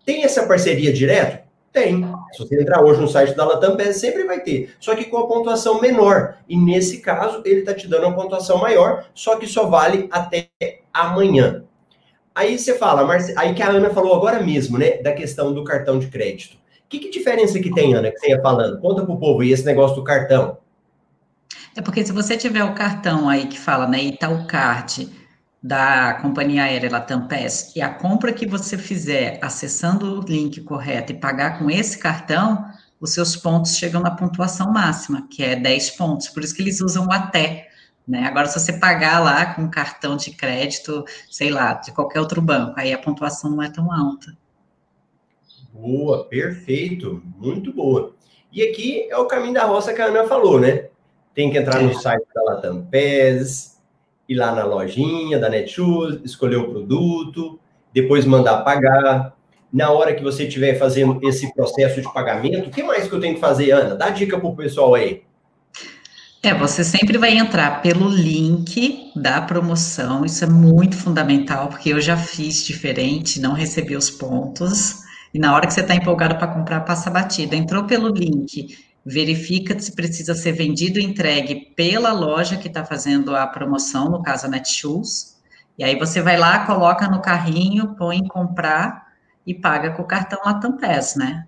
Tem 0.04 0.24
essa 0.24 0.46
parceria 0.46 0.92
direto? 0.92 1.46
Tem. 1.72 2.02
Se 2.32 2.38
você 2.38 2.60
entrar 2.60 2.82
hoje 2.82 3.00
no 3.00 3.08
site 3.08 3.34
da 3.34 3.44
Latam 3.44 3.76
sempre 3.92 4.24
vai 4.24 4.40
ter. 4.40 4.74
Só 4.78 4.94
que 4.94 5.04
com 5.04 5.18
a 5.18 5.26
pontuação 5.26 5.80
menor. 5.80 6.36
E 6.48 6.56
nesse 6.56 7.00
caso, 7.00 7.42
ele 7.44 7.60
está 7.60 7.74
te 7.74 7.88
dando 7.88 8.06
uma 8.06 8.14
pontuação 8.14 8.58
maior, 8.58 9.06
só 9.14 9.36
que 9.36 9.46
só 9.46 9.66
vale 9.66 10.08
até 10.10 10.48
amanhã. 10.92 11.64
Aí 12.34 12.58
você 12.58 12.76
fala, 12.76 13.04
Marce... 13.04 13.34
aí 13.36 13.54
que 13.54 13.62
a 13.62 13.68
Ana 13.68 13.90
falou 13.90 14.14
agora 14.14 14.42
mesmo, 14.42 14.78
né? 14.78 14.98
Da 14.98 15.12
questão 15.12 15.52
do 15.52 15.64
cartão 15.64 15.98
de 15.98 16.06
crédito. 16.06 16.56
Que, 16.88 16.98
que 16.98 17.10
diferença 17.10 17.60
que 17.60 17.72
tem, 17.72 17.94
Ana, 17.94 18.10
que 18.10 18.18
você 18.18 18.30
ia 18.30 18.40
falando? 18.40 18.80
Conta 18.80 19.04
pro 19.04 19.18
povo 19.18 19.44
e 19.44 19.52
esse 19.52 19.64
negócio 19.64 19.96
do 19.96 20.04
cartão. 20.04 20.58
É 21.76 21.80
porque 21.80 22.04
se 22.04 22.12
você 22.12 22.36
tiver 22.36 22.64
o 22.64 22.74
cartão 22.74 23.28
aí 23.28 23.46
que 23.46 23.58
fala, 23.58 23.86
né, 23.86 24.02
Itaú 24.02 24.44
Card, 24.46 25.08
da 25.62 26.14
companhia 26.14 26.64
aérea 26.64 26.90
Latam 26.90 27.26
PES 27.26 27.76
e 27.76 27.82
a 27.82 27.92
compra 27.92 28.32
que 28.32 28.46
você 28.46 28.78
fizer 28.78 29.38
acessando 29.42 30.20
o 30.20 30.24
link 30.24 30.60
correto 30.62 31.12
e 31.12 31.18
pagar 31.18 31.58
com 31.58 31.70
esse 31.70 31.98
cartão, 31.98 32.64
os 32.98 33.12
seus 33.12 33.36
pontos 33.36 33.76
chegam 33.76 34.00
na 34.00 34.10
pontuação 34.10 34.72
máxima, 34.72 35.26
que 35.30 35.42
é 35.42 35.56
10 35.56 35.90
pontos. 35.90 36.28
Por 36.28 36.42
isso 36.42 36.54
que 36.54 36.62
eles 36.62 36.80
usam 36.80 37.06
o 37.06 37.12
até. 37.12 37.68
Né? 38.06 38.24
Agora, 38.26 38.46
se 38.46 38.58
você 38.58 38.72
pagar 38.72 39.20
lá 39.20 39.54
com 39.54 39.70
cartão 39.70 40.16
de 40.16 40.32
crédito, 40.32 41.04
sei 41.30 41.50
lá, 41.50 41.74
de 41.74 41.92
qualquer 41.92 42.20
outro 42.20 42.40
banco, 42.40 42.74
aí 42.76 42.92
a 42.92 42.98
pontuação 42.98 43.50
não 43.50 43.62
é 43.62 43.70
tão 43.70 43.92
alta. 43.92 44.36
Boa, 45.72 46.24
perfeito, 46.24 47.22
muito 47.38 47.72
boa. 47.72 48.14
E 48.52 48.62
aqui 48.62 49.08
é 49.10 49.16
o 49.16 49.26
caminho 49.26 49.54
da 49.54 49.64
roça 49.64 49.94
que 49.94 50.02
a 50.02 50.06
Ana 50.06 50.26
falou, 50.26 50.58
né? 50.58 50.88
Tem 51.34 51.50
que 51.50 51.58
entrar 51.58 51.80
no 51.80 51.90
é. 51.90 51.94
site 51.94 52.26
da 52.34 52.42
Latam 52.42 52.84
PES, 52.86 53.79
ir 54.30 54.36
lá 54.36 54.54
na 54.54 54.64
lojinha 54.64 55.40
da 55.40 55.48
Netshoes, 55.48 56.20
escolher 56.24 56.56
o 56.56 56.70
produto, 56.70 57.58
depois 57.92 58.24
mandar 58.24 58.58
pagar. 58.58 59.34
Na 59.72 59.90
hora 59.90 60.14
que 60.14 60.22
você 60.22 60.44
estiver 60.44 60.78
fazendo 60.78 61.20
esse 61.22 61.52
processo 61.52 62.00
de 62.00 62.12
pagamento, 62.12 62.68
o 62.68 62.70
que 62.70 62.82
mais 62.82 63.08
que 63.08 63.12
eu 63.12 63.20
tenho 63.20 63.34
que 63.34 63.40
fazer, 63.40 63.72
Ana? 63.72 63.94
Dá 63.94 64.10
dica 64.10 64.38
para 64.38 64.48
o 64.48 64.56
pessoal 64.56 64.94
aí. 64.94 65.22
É, 66.42 66.54
você 66.54 66.82
sempre 66.82 67.18
vai 67.18 67.36
entrar 67.36 67.82
pelo 67.82 68.08
link 68.08 69.12
da 69.14 69.42
promoção, 69.42 70.24
isso 70.24 70.42
é 70.42 70.46
muito 70.48 70.96
fundamental, 70.96 71.68
porque 71.68 71.90
eu 71.90 72.00
já 72.00 72.16
fiz 72.16 72.64
diferente, 72.64 73.40
não 73.40 73.52
recebi 73.52 73.94
os 73.94 74.10
pontos, 74.10 75.00
e 75.34 75.38
na 75.38 75.54
hora 75.54 75.66
que 75.66 75.74
você 75.74 75.82
está 75.82 75.94
empolgado 75.94 76.36
para 76.36 76.48
comprar, 76.48 76.80
passa 76.80 77.10
batida. 77.10 77.54
Entrou 77.54 77.84
pelo 77.84 78.08
link, 78.08 78.76
verifica 79.04 79.78
se 79.78 79.92
precisa 79.92 80.34
ser 80.34 80.52
vendido 80.52 80.98
e 80.98 81.04
entregue 81.04 81.72
pela 81.76 82.12
loja 82.12 82.56
que 82.56 82.68
está 82.68 82.84
fazendo 82.84 83.34
a 83.34 83.46
promoção, 83.46 84.10
no 84.10 84.22
caso 84.22 84.46
a 84.46 84.48
Netshoes, 84.48 85.38
e 85.78 85.84
aí 85.84 85.98
você 85.98 86.20
vai 86.20 86.36
lá, 86.36 86.66
coloca 86.66 87.08
no 87.08 87.22
carrinho, 87.22 87.94
põe 87.96 88.18
em 88.18 88.28
comprar 88.28 89.06
e 89.46 89.54
paga 89.54 89.92
com 89.92 90.02
o 90.02 90.06
cartão 90.06 90.38
Latam 90.44 90.76
Pass, 90.76 91.16
né? 91.16 91.46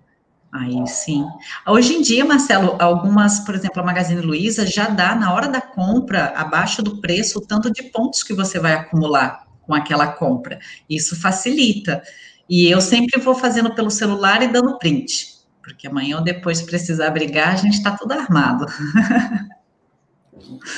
Aí 0.51 0.85
sim. 0.87 1.25
Hoje 1.67 1.93
em 1.93 2.01
dia, 2.01 2.23
Marcelo, 2.23 2.75
algumas, 2.79 3.39
por 3.39 3.55
exemplo, 3.55 3.81
a 3.81 3.85
Magazine 3.85 4.21
Luiza 4.21 4.65
já 4.65 4.87
dá 4.87 5.15
na 5.15 5.33
hora 5.33 5.47
da 5.47 5.61
compra, 5.61 6.33
abaixo 6.35 6.83
do 6.83 7.01
preço, 7.01 7.39
o 7.39 7.41
tanto 7.41 7.71
de 7.71 7.83
pontos 7.83 8.23
que 8.23 8.33
você 8.33 8.59
vai 8.59 8.73
acumular 8.73 9.47
com 9.63 9.73
aquela 9.73 10.07
compra. 10.07 10.59
Isso 10.87 11.19
facilita. 11.19 12.03
E 12.47 12.67
eu 12.67 12.81
sempre 12.81 13.19
vou 13.19 13.33
fazendo 13.33 13.73
pelo 13.73 13.89
celular 13.89 14.43
e 14.43 14.47
dando 14.47 14.77
print, 14.77 15.32
porque 15.63 15.87
amanhã 15.87 16.17
ou 16.17 16.23
depois, 16.23 16.57
se 16.57 16.65
precisar 16.65 17.09
brigar, 17.09 17.53
a 17.53 17.55
gente 17.55 17.75
está 17.75 17.95
tudo 17.97 18.11
armado. 18.11 18.65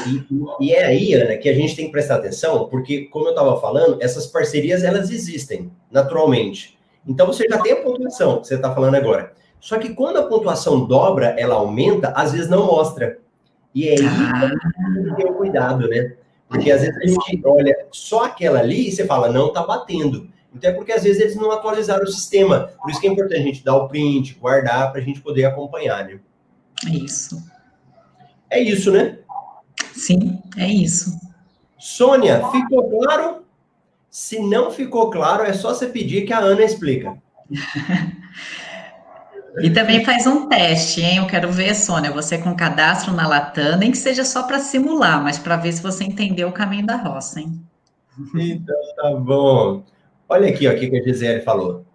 E, 0.05 0.67
e, 0.67 0.73
é 0.73 0.85
aí, 0.85 1.13
Ana, 1.13 1.37
que 1.37 1.49
a 1.49 1.53
gente 1.53 1.75
tem 1.75 1.85
que 1.85 1.91
prestar 1.91 2.17
atenção, 2.17 2.67
porque, 2.69 3.05
como 3.05 3.25
eu 3.25 3.29
estava 3.31 3.59
falando, 3.59 3.97
essas 4.01 4.27
parcerias 4.27 4.83
elas 4.83 5.09
existem 5.09 5.71
naturalmente. 5.89 6.77
Então 7.07 7.25
você 7.25 7.47
já 7.49 7.59
tem 7.59 7.73
a 7.73 7.77
pontuação 7.77 8.41
que 8.41 8.47
você 8.47 8.55
está 8.55 8.73
falando 8.73 8.95
agora. 8.95 9.33
Só 9.59 9.79
que 9.79 9.93
quando 9.93 10.17
a 10.17 10.23
pontuação 10.23 10.85
dobra, 10.85 11.35
ela 11.37 11.55
aumenta, 11.55 12.09
às 12.09 12.31
vezes 12.31 12.49
não 12.49 12.67
mostra. 12.67 13.17
E 13.73 13.89
é 13.89 13.93
aí 13.93 14.05
ah. 14.05 14.51
que 15.09 15.15
tem 15.15 15.31
o 15.31 15.33
cuidado, 15.33 15.87
né? 15.87 16.15
Porque 16.47 16.71
às 16.71 16.81
vezes 16.81 16.95
a 16.97 17.07
gente 17.07 17.41
olha 17.43 17.87
só 17.91 18.25
aquela 18.25 18.59
ali 18.59 18.87
e 18.87 18.91
você 18.91 19.05
fala, 19.05 19.29
não 19.29 19.51
tá 19.51 19.63
batendo. 19.63 20.29
Então 20.55 20.69
é 20.69 20.73
porque 20.73 20.93
às 20.93 21.03
vezes 21.03 21.21
eles 21.21 21.35
não 21.35 21.51
atualizaram 21.51 22.03
o 22.03 22.07
sistema. 22.07 22.71
Por 22.81 22.89
isso 22.89 23.01
que 23.01 23.07
é 23.07 23.11
importante 23.11 23.41
a 23.41 23.43
gente 23.43 23.63
dar 23.63 23.75
o 23.75 23.87
print, 23.87 24.35
guardar, 24.35 24.91
para 24.91 25.01
a 25.01 25.03
gente 25.03 25.19
poder 25.19 25.45
acompanhar, 25.45 26.05
né? 26.05 26.19
É 26.85 26.89
isso. 26.89 27.43
É 28.49 28.59
isso, 28.59 28.91
né? 28.91 29.19
Sim, 29.93 30.41
é 30.57 30.67
isso. 30.67 31.11
Sônia, 31.77 32.41
ficou 32.49 32.89
claro? 32.89 33.43
Se 34.09 34.39
não 34.39 34.71
ficou 34.71 35.09
claro, 35.09 35.43
é 35.43 35.53
só 35.53 35.73
você 35.73 35.87
pedir 35.87 36.25
que 36.25 36.33
a 36.33 36.39
Ana 36.39 36.63
explica. 36.63 37.17
E 39.57 39.69
também 39.69 40.03
faz 40.03 40.27
um 40.27 40.49
teste, 40.49 41.01
hein? 41.01 41.19
Eu 41.19 41.27
quero 41.27 41.49
ver, 41.49 41.73
Sônia, 41.75 42.11
você 42.11 42.37
com 42.37 42.53
cadastro 42.53 43.13
na 43.13 43.25
Latam, 43.25 43.77
nem 43.77 43.89
que 43.89 43.97
seja 43.97 44.25
só 44.25 44.43
para 44.43 44.59
simular, 44.59 45.23
mas 45.23 45.39
para 45.39 45.55
ver 45.55 45.71
se 45.71 45.81
você 45.81 46.03
entendeu 46.03 46.49
o 46.49 46.51
caminho 46.51 46.85
da 46.85 46.97
roça, 46.97 47.39
hein? 47.39 47.61
Então 48.35 48.75
tá 48.97 49.11
bom. 49.11 49.83
Olha 50.27 50.49
aqui 50.49 50.67
ó, 50.67 50.71
o 50.71 50.75
que 50.75 50.97
a 50.97 51.03
Gisele 51.03 51.41
falou. 51.41 51.85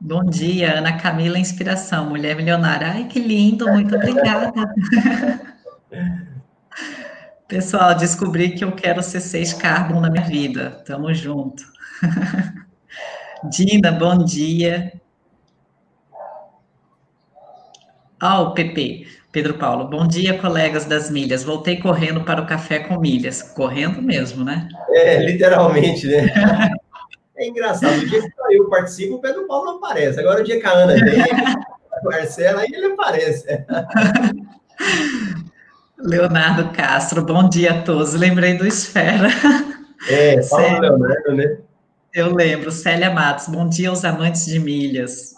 Bom 0.00 0.24
dia, 0.24 0.78
Ana 0.78 0.98
Camila 0.98 1.38
Inspiração, 1.38 2.08
mulher 2.08 2.36
milionária. 2.36 2.88
Ai, 2.88 3.04
que 3.08 3.18
lindo, 3.18 3.66
muito 3.68 3.94
obrigada. 3.96 4.52
Pessoal, 7.48 7.94
descobri 7.94 8.50
que 8.50 8.64
eu 8.64 8.72
quero 8.72 9.02
ser 9.02 9.20
seis 9.20 9.52
carbon 9.52 10.00
na 10.00 10.10
minha 10.10 10.24
vida. 10.24 10.82
Tamo 10.84 11.12
junto. 11.14 11.62
Dina, 13.50 13.92
bom 13.92 14.24
dia. 14.24 14.92
Ah, 18.18 18.40
o 18.40 18.52
PP, 18.52 19.06
Pedro 19.30 19.54
Paulo. 19.54 19.88
Bom 19.88 20.06
dia, 20.06 20.38
colegas 20.38 20.86
das 20.86 21.10
milhas. 21.10 21.44
Voltei 21.44 21.76
correndo 21.76 22.24
para 22.24 22.40
o 22.40 22.46
café 22.46 22.80
com 22.80 22.98
milhas. 22.98 23.42
Correndo 23.42 24.02
mesmo, 24.02 24.44
né? 24.44 24.68
É, 24.90 25.22
literalmente, 25.22 26.06
né? 26.06 26.32
É 27.36 27.46
engraçado. 27.46 27.98
O 27.98 28.06
dia 28.06 28.22
que 28.22 28.32
eu 28.50 28.68
participo, 28.70 29.16
o 29.16 29.20
Pedro 29.20 29.46
Paulo 29.46 29.66
não 29.66 29.76
aparece. 29.76 30.18
Agora, 30.18 30.40
o 30.40 30.44
dia 30.44 30.58
que 30.58 30.66
a 30.66 30.70
Ana 30.70 30.94
vem, 30.94 31.22
a 31.22 32.00
Marcela, 32.04 32.62
aí 32.62 32.68
ele 32.72 32.86
aparece. 32.92 33.46
Leonardo 35.98 36.72
Castro, 36.72 37.22
bom 37.22 37.48
dia 37.48 37.72
a 37.72 37.82
todos. 37.82 38.14
Lembrei 38.14 38.54
do 38.54 38.66
Esfera. 38.66 39.28
É, 40.10 40.40
fala 40.42 40.78
Leonardo, 40.78 41.34
né? 41.34 41.58
Eu 42.12 42.32
lembro. 42.32 42.70
Célia 42.70 43.10
Matos, 43.10 43.48
bom 43.48 43.66
dia 43.66 43.88
aos 43.88 44.04
amantes 44.04 44.44
de 44.44 44.58
milhas. 44.58 45.34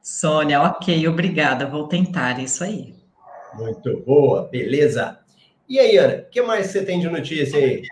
Sônia, 0.00 0.60
ok, 0.62 1.08
obrigada, 1.08 1.66
vou 1.66 1.88
tentar 1.88 2.38
isso 2.38 2.62
aí. 2.62 2.94
Muito 3.54 3.98
boa, 4.06 4.46
beleza. 4.46 5.18
E 5.68 5.78
aí, 5.80 5.96
Ana, 5.96 6.16
o 6.16 6.24
que 6.30 6.42
mais 6.42 6.66
você 6.66 6.84
tem 6.84 7.00
de 7.00 7.08
notícia 7.08 7.58
aí? 7.58 7.82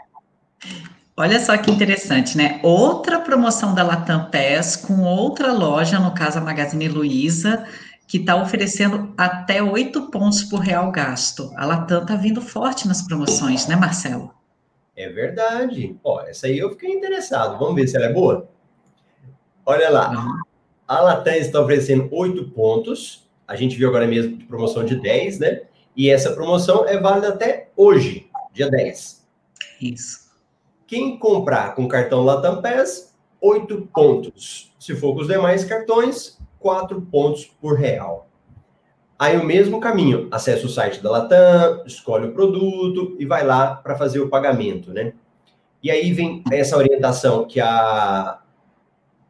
Olha 1.21 1.39
só 1.39 1.55
que 1.59 1.71
interessante, 1.71 2.35
né? 2.35 2.59
Outra 2.63 3.21
promoção 3.21 3.75
da 3.75 3.83
Latam 3.83 4.31
PES 4.31 4.77
com 4.77 5.03
outra 5.03 5.53
loja, 5.53 6.01
no 6.01 6.15
caso 6.15 6.39
a 6.39 6.41
Magazine 6.41 6.89
Luiza, 6.89 7.67
que 8.09 8.17
está 8.17 8.37
oferecendo 8.37 9.13
até 9.19 9.63
oito 9.63 10.11
pontos 10.11 10.43
por 10.43 10.61
real 10.61 10.91
gasto. 10.91 11.53
A 11.59 11.67
Latam 11.67 12.01
está 12.01 12.17
vindo 12.17 12.41
forte 12.41 12.89
nas 12.89 13.03
promoções, 13.03 13.67
né, 13.67 13.77
Marcelo? 13.77 14.33
É 14.97 15.11
verdade. 15.11 15.95
Ó, 16.03 16.23
essa 16.23 16.47
aí 16.47 16.59
eu 16.59 16.71
fiquei 16.71 16.91
interessado. 16.91 17.59
Vamos 17.59 17.75
ver 17.75 17.87
se 17.87 17.99
ela 17.99 18.07
é 18.07 18.13
boa. 18.15 18.49
Olha 19.67 19.91
lá. 19.91 20.11
A 20.89 21.01
Latam 21.01 21.35
está 21.35 21.61
oferecendo 21.61 22.09
8 22.11 22.49
pontos. 22.53 23.29
A 23.47 23.57
gente 23.57 23.77
viu 23.77 23.91
agora 23.91 24.07
mesmo 24.07 24.39
promoção 24.47 24.87
de 24.87 24.95
10, 24.95 25.39
né? 25.39 25.61
E 25.95 26.09
essa 26.09 26.33
promoção 26.33 26.89
é 26.89 26.99
válida 26.99 27.29
até 27.29 27.69
hoje, 27.77 28.31
dia 28.55 28.71
10. 28.71 29.23
Isso. 29.83 30.20
Quem 30.91 31.17
comprar 31.17 31.77
com 31.77 31.87
cartão 31.87 32.25
Latam 32.25 32.61
Pass, 32.61 33.15
8 33.41 33.89
pontos. 33.95 34.73
Se 34.77 34.93
for 34.97 35.15
com 35.15 35.21
os 35.21 35.29
demais 35.29 35.65
cartões, 35.65 36.37
4 36.59 37.01
pontos 37.03 37.45
por 37.45 37.79
real. 37.79 38.27
Aí 39.17 39.37
o 39.37 39.45
mesmo 39.45 39.79
caminho, 39.79 40.27
acessa 40.33 40.67
o 40.67 40.69
site 40.69 41.01
da 41.01 41.09
Latam, 41.09 41.85
escolhe 41.87 42.27
o 42.27 42.33
produto 42.33 43.15
e 43.21 43.25
vai 43.25 43.47
lá 43.47 43.77
para 43.77 43.95
fazer 43.95 44.19
o 44.19 44.29
pagamento, 44.29 44.93
né? 44.93 45.13
E 45.81 45.93
aí 45.93 46.13
vem 46.13 46.43
essa 46.51 46.77
orientação 46.77 47.47
que 47.47 47.61
a 47.61 48.41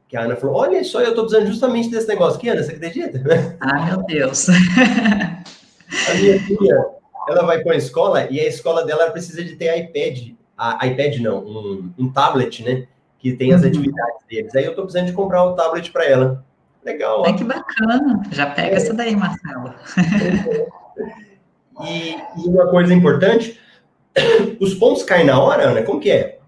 que 0.09 0.17
a 0.17 0.23
Ana 0.23 0.37
falou: 0.37 0.57
Olha 0.57 0.83
só, 0.83 1.03
eu 1.03 1.11
estou 1.11 1.25
precisando 1.25 1.47
justamente 1.47 1.91
desse 1.91 2.09
negócio 2.09 2.39
aqui, 2.39 2.49
Ana, 2.49 2.63
você 2.63 2.73
acredita? 2.73 3.23
Ah, 3.61 3.85
meu 3.85 4.03
Deus. 4.05 4.49
a 4.49 6.15
minha 6.15 6.41
filha, 6.41 6.87
ela 7.29 7.43
vai 7.45 7.63
para 7.63 7.75
a 7.75 7.77
escola 7.77 8.27
e 8.31 8.41
a 8.41 8.49
escola 8.49 8.83
dela 8.87 9.11
precisa 9.11 9.45
de 9.45 9.57
ter 9.57 9.77
iPad, 9.79 10.40
a, 10.61 10.87
iPad 10.87 11.17
não, 11.21 11.39
um, 11.39 11.93
um 11.99 12.13
tablet, 12.13 12.63
né? 12.63 12.87
Que 13.19 13.33
tem 13.33 13.53
as 13.53 13.63
uhum. 13.63 13.69
atividades 13.69 14.19
deles. 14.29 14.55
Aí 14.55 14.65
eu 14.65 14.71
estou 14.71 14.85
precisando 14.85 15.07
de 15.07 15.15
comprar 15.15 15.45
um 15.45 15.55
tablet 15.55 15.91
para 15.91 16.05
ela. 16.05 16.45
Legal. 16.85 17.25
É 17.27 17.33
que 17.33 17.45
bacana. 17.45 18.23
Já 18.31 18.47
pega 18.47 18.75
é. 18.75 18.75
essa 18.75 18.93
daí, 18.93 19.17
Marcelo. 19.17 19.75
e, 21.85 22.15
e 22.15 22.49
uma 22.49 22.69
coisa 22.69 22.93
importante, 22.93 23.59
os 24.61 24.75
pontos 24.75 25.03
caem 25.03 25.25
na 25.25 25.41
hora, 25.41 25.71
Ana? 25.71 25.83
Como 25.83 26.01
que 26.01 26.11
é? 26.11 26.39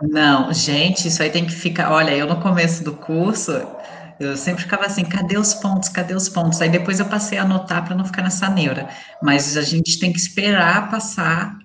Não, 0.00 0.52
gente, 0.52 1.08
isso 1.08 1.20
aí 1.20 1.30
tem 1.30 1.44
que 1.44 1.52
ficar. 1.52 1.92
Olha, 1.92 2.16
eu 2.16 2.26
no 2.26 2.40
começo 2.40 2.84
do 2.84 2.92
curso, 2.94 3.52
eu 4.20 4.36
sempre 4.36 4.62
ficava 4.62 4.86
assim, 4.86 5.04
cadê 5.04 5.36
os 5.36 5.54
pontos? 5.54 5.88
Cadê 5.88 6.14
os 6.14 6.28
pontos? 6.28 6.60
Aí 6.60 6.68
depois 6.68 7.00
eu 7.00 7.06
passei 7.06 7.38
a 7.38 7.42
anotar 7.42 7.84
para 7.84 7.96
não 7.96 8.04
ficar 8.04 8.22
nessa 8.22 8.48
neura. 8.48 8.88
Mas 9.20 9.56
a 9.56 9.62
gente 9.62 9.98
tem 9.98 10.12
que 10.12 10.18
esperar 10.18 10.88
passar 10.88 11.58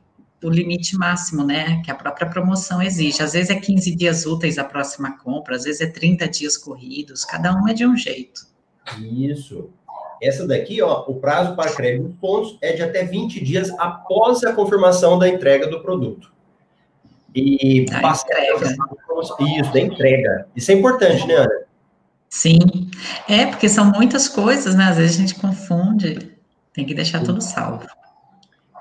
o 0.43 0.49
limite 0.49 0.97
máximo, 0.97 1.43
né? 1.43 1.81
Que 1.83 1.91
a 1.91 1.95
própria 1.95 2.29
promoção 2.29 2.81
exige. 2.81 3.21
Às 3.21 3.33
vezes 3.33 3.49
é 3.49 3.55
15 3.55 3.95
dias 3.95 4.25
úteis 4.25 4.57
a 4.57 4.63
próxima 4.63 5.17
compra, 5.17 5.55
às 5.55 5.63
vezes 5.63 5.81
é 5.81 5.87
30 5.87 6.27
dias 6.27 6.57
corridos, 6.57 7.25
cada 7.25 7.53
um 7.53 7.67
é 7.67 7.73
de 7.73 7.85
um 7.85 7.95
jeito. 7.95 8.47
Isso. 8.99 9.69
Essa 10.21 10.47
daqui, 10.47 10.81
ó, 10.81 11.03
o 11.07 11.15
prazo 11.15 11.55
para 11.55 11.71
crédito 11.73 12.07
de 12.07 12.13
pontos 12.15 12.57
é 12.61 12.73
de 12.73 12.81
até 12.81 13.03
20 13.03 13.43
dias 13.43 13.69
após 13.77 14.43
a 14.43 14.53
confirmação 14.53 15.19
da 15.19 15.27
entrega 15.27 15.67
do 15.67 15.81
produto. 15.81 16.31
E 17.35 17.85
a 17.91 18.13
entrega. 18.15 18.75
Isso, 19.59 19.73
da 19.73 19.79
entrega. 19.79 20.47
Isso 20.55 20.71
é 20.71 20.75
importante, 20.75 21.27
né, 21.27 21.35
Ana? 21.35 21.63
Sim, 22.29 22.89
é 23.27 23.45
porque 23.45 23.69
são 23.69 23.91
muitas 23.91 24.27
coisas, 24.27 24.75
né? 24.75 24.85
Às 24.85 24.97
vezes 24.97 25.17
a 25.17 25.19
gente 25.21 25.35
confunde, 25.35 26.31
tem 26.73 26.85
que 26.85 26.93
deixar 26.93 27.23
tudo 27.23 27.41
salvo. 27.41 27.85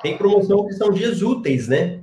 Tem 0.02 0.18
promoção 0.18 0.66
que 0.66 0.74
são 0.74 0.90
dias 0.90 1.22
úteis, 1.22 1.68
né? 1.68 1.98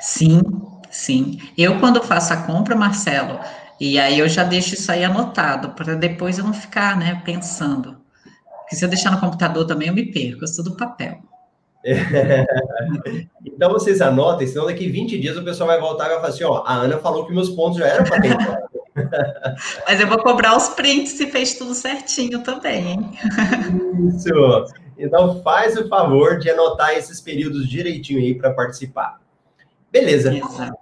Sim, 0.00 0.42
sim. 0.90 1.38
Eu, 1.56 1.80
quando 1.80 2.02
faço 2.02 2.32
a 2.32 2.36
compra, 2.36 2.76
Marcelo, 2.76 3.40
e 3.80 3.98
aí 3.98 4.18
eu 4.18 4.28
já 4.28 4.44
deixo 4.44 4.74
isso 4.74 4.90
aí 4.92 5.04
anotado, 5.04 5.70
para 5.70 5.94
depois 5.94 6.38
eu 6.38 6.44
não 6.44 6.52
ficar, 6.52 6.96
né, 6.96 7.20
pensando. 7.24 7.96
Porque 8.60 8.76
se 8.76 8.84
eu 8.84 8.88
deixar 8.88 9.10
no 9.10 9.20
computador 9.20 9.66
também 9.66 9.88
eu 9.88 9.94
me 9.94 10.12
perco, 10.12 10.44
eu 10.44 10.48
sou 10.48 10.64
do 10.64 10.76
papel. 10.76 11.18
então 13.46 13.70
vocês 13.70 14.00
anotem, 14.00 14.46
senão 14.46 14.66
daqui 14.66 14.88
20 14.88 15.18
dias 15.18 15.36
o 15.36 15.44
pessoal 15.44 15.68
vai 15.68 15.80
voltar 15.80 16.06
e 16.06 16.08
vai 16.08 16.16
falar 16.16 16.28
assim: 16.28 16.44
ó, 16.44 16.64
a 16.66 16.74
Ana 16.74 16.98
falou 16.98 17.24
que 17.24 17.32
meus 17.32 17.48
pontos 17.50 17.78
já 17.78 17.86
eram 17.86 18.04
para 18.04 18.20
ter. 18.20 18.36
Mas 19.86 20.00
eu 20.00 20.08
vou 20.08 20.18
cobrar 20.18 20.56
os 20.56 20.68
prints 20.70 21.12
se 21.12 21.28
fez 21.28 21.54
tudo 21.54 21.72
certinho 21.72 22.42
também, 22.42 22.92
hein? 22.92 23.10
Isso. 24.08 24.28
Então 24.98 25.40
faz 25.42 25.76
o 25.76 25.88
favor 25.88 26.38
de 26.38 26.50
anotar 26.50 26.90
esses 26.90 27.20
períodos 27.20 27.68
direitinho 27.68 28.18
aí 28.18 28.34
para 28.34 28.52
participar. 28.52 29.20
Beleza. 29.90 30.34
Exato. 30.36 30.76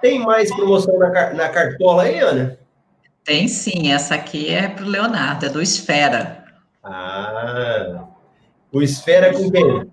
Tem 0.00 0.18
mais 0.18 0.54
promoção 0.54 0.98
na, 0.98 1.32
na 1.32 1.48
cartola 1.48 2.04
aí, 2.04 2.18
Ana? 2.18 2.58
Tem 3.24 3.46
sim. 3.46 3.92
Essa 3.92 4.14
aqui 4.14 4.48
é 4.48 4.68
para 4.68 4.84
o 4.84 4.88
Leonardo, 4.88 5.46
é 5.46 5.48
do 5.48 5.62
Esfera. 5.62 6.44
Ah, 6.82 8.06
o 8.72 8.82
Esfera 8.82 9.32
com 9.32 9.50
quem? 9.50 9.90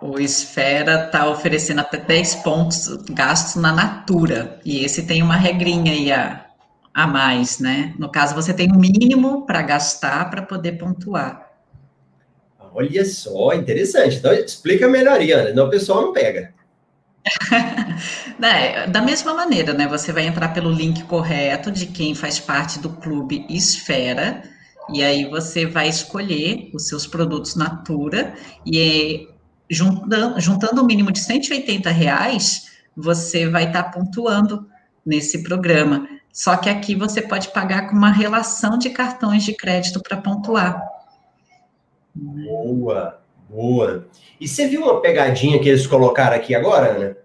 O 0.00 0.18
Esfera 0.18 1.04
está 1.04 1.28
oferecendo 1.28 1.80
até 1.80 1.96
10 1.96 2.36
pontos 2.36 2.88
gastos 3.10 3.60
na 3.60 3.72
Natura. 3.72 4.58
E 4.64 4.84
esse 4.84 5.06
tem 5.06 5.22
uma 5.22 5.36
regrinha 5.36 5.92
aí 5.92 6.10
a, 6.10 6.46
a 6.92 7.06
mais, 7.06 7.60
né? 7.60 7.94
No 7.98 8.10
caso, 8.10 8.34
você 8.34 8.52
tem 8.52 8.70
um 8.72 8.78
mínimo 8.78 9.46
para 9.46 9.62
gastar 9.62 10.28
para 10.28 10.42
poder 10.42 10.72
pontuar. 10.72 11.51
Olha 12.74 13.04
só, 13.04 13.52
interessante. 13.52 14.16
Então, 14.16 14.32
explica 14.32 14.88
melhor, 14.88 15.20
Ana. 15.20 15.52
Não, 15.52 15.66
o 15.66 15.70
pessoal 15.70 16.02
não 16.02 16.12
pega. 16.12 16.52
né, 18.38 18.86
da 18.88 19.00
mesma 19.02 19.34
maneira, 19.34 19.72
né? 19.72 19.86
Você 19.88 20.12
vai 20.12 20.26
entrar 20.26 20.48
pelo 20.48 20.70
link 20.70 21.04
correto 21.04 21.70
de 21.70 21.86
quem 21.86 22.14
faz 22.14 22.38
parte 22.38 22.78
do 22.78 22.90
clube 22.90 23.46
Esfera, 23.48 24.42
e 24.92 25.02
aí 25.02 25.28
você 25.28 25.66
vai 25.66 25.88
escolher 25.88 26.70
os 26.74 26.88
seus 26.88 27.06
produtos 27.06 27.54
Natura, 27.54 28.34
e 28.66 29.28
juntando, 29.70 30.40
juntando 30.40 30.82
o 30.82 30.84
mínimo 30.84 31.12
de 31.12 31.20
180 31.20 31.90
reais, 31.90 32.72
você 32.96 33.48
vai 33.48 33.64
estar 33.64 33.84
tá 33.84 33.90
pontuando 33.90 34.66
nesse 35.04 35.42
programa. 35.42 36.08
Só 36.32 36.56
que 36.56 36.70
aqui 36.70 36.94
você 36.94 37.20
pode 37.20 37.48
pagar 37.52 37.88
com 37.88 37.96
uma 37.96 38.10
relação 38.10 38.78
de 38.78 38.90
cartões 38.90 39.44
de 39.44 39.54
crédito 39.54 40.00
para 40.02 40.16
pontuar. 40.16 40.82
Boa, 42.14 43.20
boa. 43.48 44.06
E 44.40 44.46
você 44.46 44.66
viu 44.66 44.82
uma 44.82 45.00
pegadinha 45.00 45.58
que 45.58 45.68
eles 45.68 45.86
colocaram 45.86 46.36
aqui 46.36 46.54
agora, 46.54 46.96
Ana? 46.96 47.16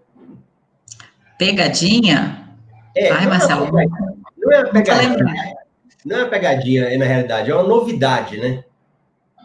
Pegadinha? 1.38 2.48
É, 2.96 3.10
Ai, 3.10 3.22
não 3.22 3.30
Marcelo. 3.30 3.66
É 3.66 3.70
uma, 3.70 4.16
não 4.36 4.52
é 4.52 4.60
uma 4.60 4.72
pegadinha. 4.72 5.56
Não 6.04 6.16
é 6.16 6.22
uma 6.22 6.30
pegadinha, 6.30 6.98
na 6.98 7.04
realidade, 7.04 7.50
é 7.50 7.54
uma 7.54 7.62
novidade, 7.62 8.38
né? 8.38 8.64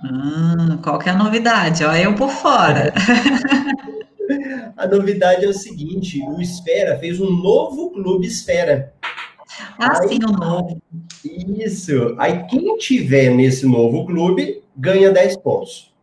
Hum, 0.03 0.77
qual 0.81 0.99
que 0.99 1.09
é 1.09 1.11
a 1.11 1.17
novidade? 1.17 1.83
Olha 1.83 2.03
eu 2.03 2.15
por 2.15 2.29
fora. 2.29 2.93
a 4.75 4.87
novidade 4.87 5.45
é 5.45 5.47
o 5.47 5.53
seguinte: 5.53 6.21
o 6.21 6.41
Esfera 6.41 6.97
fez 6.99 7.19
um 7.19 7.29
novo 7.29 7.91
clube 7.91 8.27
Esfera. 8.27 8.93
Ah, 9.77 9.99
Aí, 10.01 10.09
sim, 10.09 10.19
o 10.25 10.29
um 10.29 10.33
novo. 10.33 10.81
Isso. 11.23 12.15
Aí 12.17 12.43
quem 12.47 12.77
tiver 12.77 13.29
nesse 13.29 13.65
novo 13.65 14.05
clube 14.05 14.62
ganha 14.75 15.11
10 15.11 15.37
pontos. 15.37 15.93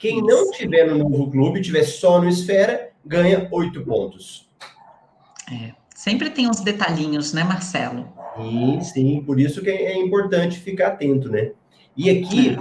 Quem 0.00 0.22
não 0.22 0.50
tiver 0.50 0.86
no 0.86 0.98
novo 0.98 1.30
clube, 1.30 1.62
tiver 1.62 1.84
só 1.84 2.20
no 2.20 2.28
Esfera, 2.28 2.90
ganha 3.04 3.48
8 3.50 3.84
pontos. 3.84 4.48
É. 5.50 5.72
Sempre 5.94 6.30
tem 6.30 6.48
uns 6.48 6.60
detalhinhos, 6.60 7.32
né, 7.32 7.44
Marcelo? 7.44 8.12
Sim, 8.36 8.80
sim. 8.82 9.22
Por 9.24 9.38
isso 9.38 9.62
que 9.62 9.70
é 9.70 9.96
importante 9.96 10.58
ficar 10.58 10.88
atento, 10.88 11.30
né? 11.30 11.52
E 11.96 12.10
aqui, 12.10 12.56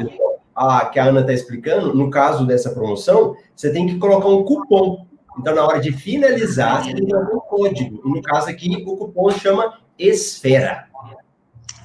a, 0.55 0.85
que 0.85 0.99
a 0.99 1.05
Ana 1.05 1.21
está 1.21 1.33
explicando, 1.33 1.93
no 1.93 2.09
caso 2.09 2.45
dessa 2.45 2.71
promoção, 2.71 3.35
você 3.55 3.71
tem 3.71 3.87
que 3.87 3.97
colocar 3.97 4.27
um 4.27 4.43
cupom. 4.43 5.05
Então, 5.37 5.55
na 5.55 5.65
hora 5.65 5.81
de 5.81 5.91
finalizar, 5.91 6.83
você 6.83 6.93
tem 6.93 7.05
que 7.05 7.11
colocar 7.11 7.35
um 7.35 7.39
código. 7.39 8.01
E 8.05 8.09
no 8.09 8.21
caso 8.21 8.49
aqui, 8.49 8.83
o 8.85 8.95
cupom 8.95 9.31
chama 9.31 9.79
Esfera. 9.97 10.87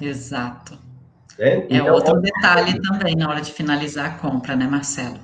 Exato. 0.01 0.79
É, 1.39 1.51
é 1.51 1.67
então, 1.71 1.95
outro 1.95 2.21
detalhe 2.21 2.81
também 2.81 3.15
na 3.15 3.29
hora 3.29 3.41
de 3.41 3.53
finalizar 3.53 4.07
a 4.07 4.19
compra, 4.19 4.57
né, 4.57 4.67
Marcelo? 4.67 5.19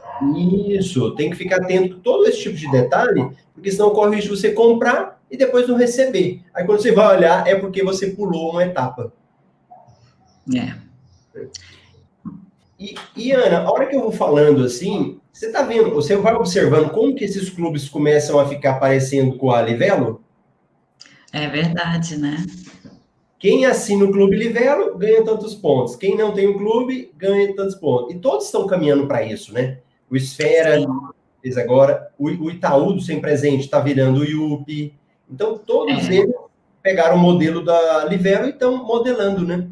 Isso, 0.69 1.15
tem 1.17 1.31
que 1.31 1.37
ficar 1.37 1.57
atento 1.57 1.97
a 1.97 2.01
todo 2.01 2.27
esse 2.29 2.43
tipo 2.43 2.57
de 2.57 2.71
detalhe, 2.71 3.29
porque 3.53 3.71
senão 3.71 3.91
corre 3.91 4.17
risco 4.17 4.35
de 4.35 4.41
você 4.41 4.53
comprar 4.53 5.21
e 5.31 5.37
depois 5.37 5.67
não 5.67 5.77
receber. 5.77 6.43
Aí 6.55 6.65
quando 6.65 6.81
você 6.81 6.93
vai 6.93 7.17
olhar, 7.17 7.47
é 7.47 7.57
porque 7.57 7.83
você 7.83 8.09
pulou 8.09 8.53
uma 8.53 8.65
etapa. 8.65 9.13
É. 10.55 10.75
E, 12.79 12.95
e, 13.17 13.33
Ana, 13.33 13.61
a 13.61 13.73
hora 13.73 13.87
que 13.87 13.97
eu 13.97 14.01
vou 14.01 14.13
falando 14.13 14.63
assim, 14.63 15.19
você 15.33 15.51
tá 15.51 15.63
vendo, 15.63 15.91
você 15.91 16.17
vai 16.17 16.35
observando 16.35 16.91
como 16.91 17.15
que 17.15 17.25
esses 17.25 17.51
clubes 17.51 17.89
começam 17.89 18.39
a 18.39 18.47
ficar 18.47 18.75
parecendo 18.75 19.37
com 19.37 19.51
a 19.51 19.63
Livelo? 19.63 20.23
É 21.33 21.49
verdade, 21.49 22.17
né? 22.17 22.37
Quem 23.45 23.67
assina 23.67 24.07
o 24.07 24.11
Clube 24.11 24.39
Livelo 24.39 24.97
ganha 24.97 25.23
tantos 25.23 25.55
pontos. 25.55 25.97
Quem 25.97 26.17
não 26.17 26.33
tem 26.33 26.47
o 26.47 26.57
clube 26.57 27.13
ganha 27.15 27.55
tantos 27.55 27.75
pontos. 27.75 28.15
E 28.15 28.19
todos 28.19 28.47
estão 28.47 28.67
caminhando 28.67 29.07
para 29.07 29.23
isso, 29.23 29.53
né? 29.53 29.81
O 30.11 30.17
Esfera 30.17 30.83
fez 31.43 31.59
agora, 31.59 32.11
o, 32.19 32.25
o 32.29 32.51
Itaú 32.51 32.95
do 32.95 33.03
Sem 33.03 33.21
Presente 33.21 33.61
está 33.67 33.81
virando 33.81 34.21
o 34.21 34.25
IUP. 34.25 34.95
Então, 35.31 35.59
todos 35.59 36.09
é. 36.09 36.15
eles 36.15 36.35
pegaram 36.83 37.17
o 37.17 37.19
modelo 37.19 37.63
da 37.63 38.07
Livelo 38.07 38.47
e 38.47 38.49
estão 38.49 38.83
modelando, 38.83 39.47
né? 39.47 39.69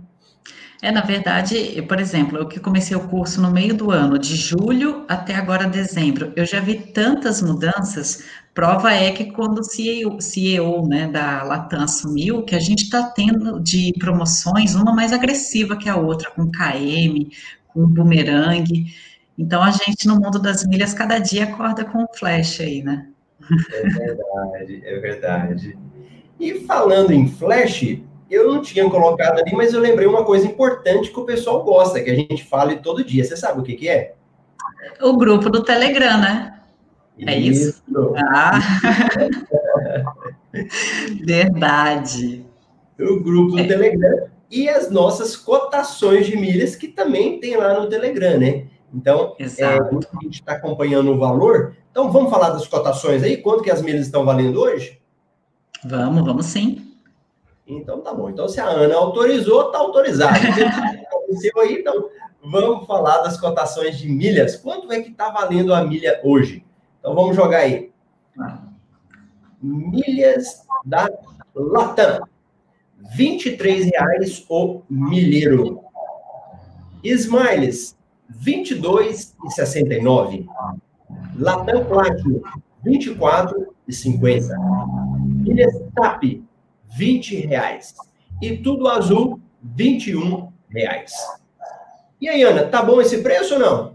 É, 0.82 0.90
na 0.90 1.00
verdade, 1.00 1.80
por 1.82 2.00
exemplo, 2.00 2.36
eu 2.38 2.48
que 2.48 2.58
comecei 2.58 2.96
o 2.96 3.06
curso 3.08 3.40
no 3.40 3.52
meio 3.52 3.72
do 3.72 3.92
ano, 3.92 4.18
de 4.18 4.34
julho 4.34 5.04
até 5.08 5.32
agora 5.32 5.68
dezembro, 5.68 6.32
eu 6.34 6.44
já 6.44 6.58
vi 6.58 6.74
tantas 6.74 7.40
mudanças. 7.40 8.24
Prova 8.52 8.92
é 8.92 9.12
que 9.12 9.26
quando 9.26 9.60
o 9.60 9.62
CEO, 9.62 10.20
CEO 10.20 10.88
né, 10.88 11.06
da 11.06 11.44
Latam 11.44 11.84
assumiu, 11.84 12.42
que 12.42 12.56
a 12.56 12.58
gente 12.58 12.82
está 12.82 13.04
tendo 13.04 13.60
de 13.60 13.92
promoções, 13.96 14.74
uma 14.74 14.92
mais 14.92 15.12
agressiva 15.12 15.76
que 15.76 15.88
a 15.88 15.94
outra, 15.94 16.32
com 16.32 16.50
KM, 16.50 17.30
com 17.68 17.86
bumerangue. 17.86 18.86
Então, 19.38 19.62
a 19.62 19.70
gente, 19.70 20.08
no 20.08 20.16
mundo 20.16 20.40
das 20.40 20.66
milhas, 20.66 20.92
cada 20.92 21.20
dia 21.20 21.44
acorda 21.44 21.84
com 21.84 22.02
um 22.02 22.08
flash 22.12 22.60
aí, 22.60 22.82
né? 22.82 23.06
É 23.70 23.88
verdade, 23.88 24.82
é 24.84 24.98
verdade. 24.98 25.78
E 26.40 26.54
falando 26.66 27.12
em 27.12 27.28
flash, 27.28 28.00
eu 28.32 28.48
não 28.48 28.62
tinha 28.62 28.88
colocado 28.88 29.40
ali, 29.40 29.52
mas 29.54 29.74
eu 29.74 29.80
lembrei 29.80 30.06
uma 30.06 30.24
coisa 30.24 30.46
importante 30.46 31.10
que 31.10 31.20
o 31.20 31.24
pessoal 31.24 31.62
gosta, 31.62 32.00
que 32.00 32.10
a 32.10 32.14
gente 32.14 32.44
fale 32.44 32.76
todo 32.76 33.04
dia. 33.04 33.24
Você 33.24 33.36
sabe 33.36 33.60
o 33.60 33.62
que, 33.62 33.74
que 33.74 33.88
é? 33.88 34.14
O 35.00 35.16
grupo 35.16 35.50
do 35.50 35.62
Telegram, 35.62 36.18
né? 36.18 36.60
É 37.18 37.38
isso? 37.38 37.82
isso? 37.88 38.14
Ah. 38.16 38.58
Verdade. 41.24 42.46
O 42.98 43.20
grupo 43.20 43.52
do 43.52 43.60
é. 43.60 43.66
Telegram 43.66 44.28
e 44.50 44.68
as 44.68 44.90
nossas 44.90 45.36
cotações 45.36 46.26
de 46.26 46.36
milhas 46.36 46.76
que 46.76 46.88
também 46.88 47.40
tem 47.40 47.56
lá 47.56 47.80
no 47.80 47.88
Telegram, 47.88 48.38
né? 48.38 48.66
Então, 48.94 49.34
é, 49.38 49.44
a 49.64 50.22
gente 50.22 50.40
está 50.40 50.52
acompanhando 50.52 51.12
o 51.12 51.18
valor. 51.18 51.74
Então, 51.90 52.12
vamos 52.12 52.30
falar 52.30 52.50
das 52.50 52.66
cotações 52.66 53.22
aí? 53.22 53.38
Quanto 53.38 53.62
que 53.62 53.70
as 53.70 53.80
milhas 53.80 54.06
estão 54.06 54.24
valendo 54.24 54.60
hoje? 54.60 55.00
Vamos, 55.84 56.24
vamos 56.24 56.46
sim. 56.46 56.91
Então 57.76 58.00
tá 58.00 58.12
bom. 58.12 58.30
Então, 58.30 58.48
se 58.48 58.60
a 58.60 58.66
Ana 58.66 58.94
autorizou, 58.94 59.70
tá 59.70 59.78
autorizado. 59.78 60.34
Aconteceu 61.06 61.52
aí, 61.60 61.74
então 61.80 62.08
vamos 62.44 62.86
falar 62.86 63.18
das 63.18 63.38
cotações 63.40 63.98
de 63.98 64.08
milhas. 64.08 64.56
Quanto 64.56 64.92
é 64.92 65.00
que 65.00 65.12
tá 65.12 65.30
valendo 65.30 65.72
a 65.74 65.84
milha 65.84 66.20
hoje? 66.24 66.64
Então 66.98 67.14
vamos 67.14 67.36
jogar 67.36 67.58
aí. 67.58 67.92
Milhas 69.62 70.66
da 70.84 71.08
Latam. 71.54 72.26
R$ 73.16 73.38
reais 73.92 74.44
o 74.48 74.82
milheiro. 74.88 75.82
Smiles, 77.02 77.96
R$ 78.44 78.62
22,69. 78.64 80.46
Latam 81.36 81.84
Platinum, 81.84 82.40
R$ 82.84 82.98
24,50. 82.98 84.56
Milhas 85.44 85.74
TAP, 85.94 86.42
20 86.96 87.46
reais. 87.46 87.94
E 88.40 88.56
tudo 88.56 88.88
azul, 88.88 89.40
21 89.62 90.50
reais. 90.70 91.12
E 92.20 92.28
aí, 92.28 92.42
Ana, 92.42 92.64
tá 92.64 92.82
bom 92.82 93.00
esse 93.00 93.22
preço 93.22 93.54
ou 93.54 93.60
não? 93.60 93.94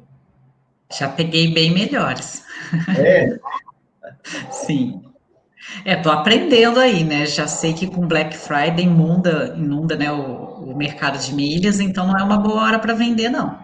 Já 0.97 1.09
peguei 1.09 1.53
bem 1.53 1.73
melhores. 1.73 2.43
É. 2.97 3.37
Sim. 4.51 5.01
É, 5.83 5.95
tô 5.95 6.09
aprendendo 6.09 6.79
aí, 6.79 7.03
né? 7.03 7.25
Já 7.25 7.47
sei 7.47 7.73
que 7.73 7.87
com 7.87 8.07
Black 8.07 8.35
Friday 8.35 8.85
inunda, 8.85 9.53
inunda 9.57 9.95
né, 9.95 10.11
o, 10.11 10.71
o 10.71 10.77
mercado 10.77 11.17
de 11.17 11.33
milhas, 11.33 11.79
então 11.79 12.07
não 12.07 12.17
é 12.17 12.23
uma 12.23 12.37
boa 12.37 12.63
hora 12.63 12.79
para 12.79 12.93
vender, 12.93 13.29
não. 13.29 13.59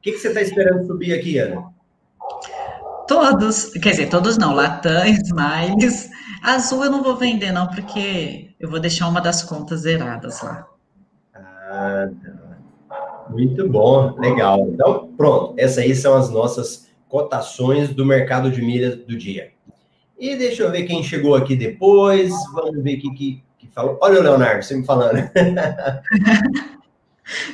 O 0.00 0.02
que, 0.02 0.12
que 0.12 0.18
você 0.18 0.28
está 0.28 0.40
esperando 0.40 0.86
subir 0.86 1.12
aqui, 1.12 1.36
Ana? 1.38 1.64
Todos, 3.06 3.70
quer 3.82 3.90
dizer, 3.90 4.08
todos 4.08 4.38
não, 4.38 4.54
Latam, 4.54 5.04
Smiles. 5.06 6.08
Azul 6.42 6.84
eu 6.84 6.90
não 6.90 7.02
vou 7.02 7.16
vender, 7.16 7.52
não, 7.52 7.66
porque 7.66 8.50
eu 8.58 8.70
vou 8.70 8.80
deixar 8.80 9.08
uma 9.08 9.20
das 9.20 9.42
contas 9.42 9.80
zeradas 9.80 10.42
lá. 10.42 10.66
Ah. 11.34 12.08
Muito 13.30 13.68
bom, 13.68 14.18
legal. 14.18 14.68
Então, 14.68 15.08
pronto, 15.16 15.54
essas 15.56 15.78
aí 15.78 15.94
são 15.94 16.16
as 16.16 16.30
nossas 16.30 16.88
cotações 17.08 17.90
do 17.90 18.04
mercado 18.04 18.50
de 18.50 18.60
milhas 18.60 18.96
do 18.96 19.16
dia. 19.16 19.52
E 20.18 20.36
deixa 20.36 20.64
eu 20.64 20.70
ver 20.70 20.82
quem 20.82 21.02
chegou 21.02 21.34
aqui 21.34 21.56
depois. 21.56 22.30
Vamos 22.52 22.82
ver 22.82 22.98
o 22.98 23.00
que, 23.00 23.10
que, 23.14 23.44
que 23.58 23.68
falou. 23.68 23.98
Olha 24.02 24.20
o 24.20 24.22
Leonardo, 24.22 24.62
você 24.62 24.76
me 24.76 24.84
falando. 24.84 25.30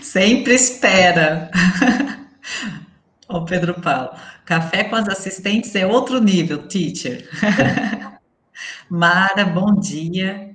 Sempre 0.01 0.55
espera. 0.55 1.51
Ó, 3.29 3.40
Pedro 3.44 3.75
Paulo. 3.81 4.11
Café 4.44 4.85
com 4.85 4.96
as 4.96 5.09
assistentes 5.09 5.75
é 5.75 5.87
outro 5.87 6.20
nível, 6.20 6.66
teacher. 6.66 7.29
Mara, 8.88 9.44
bom 9.44 9.75
dia. 9.75 10.55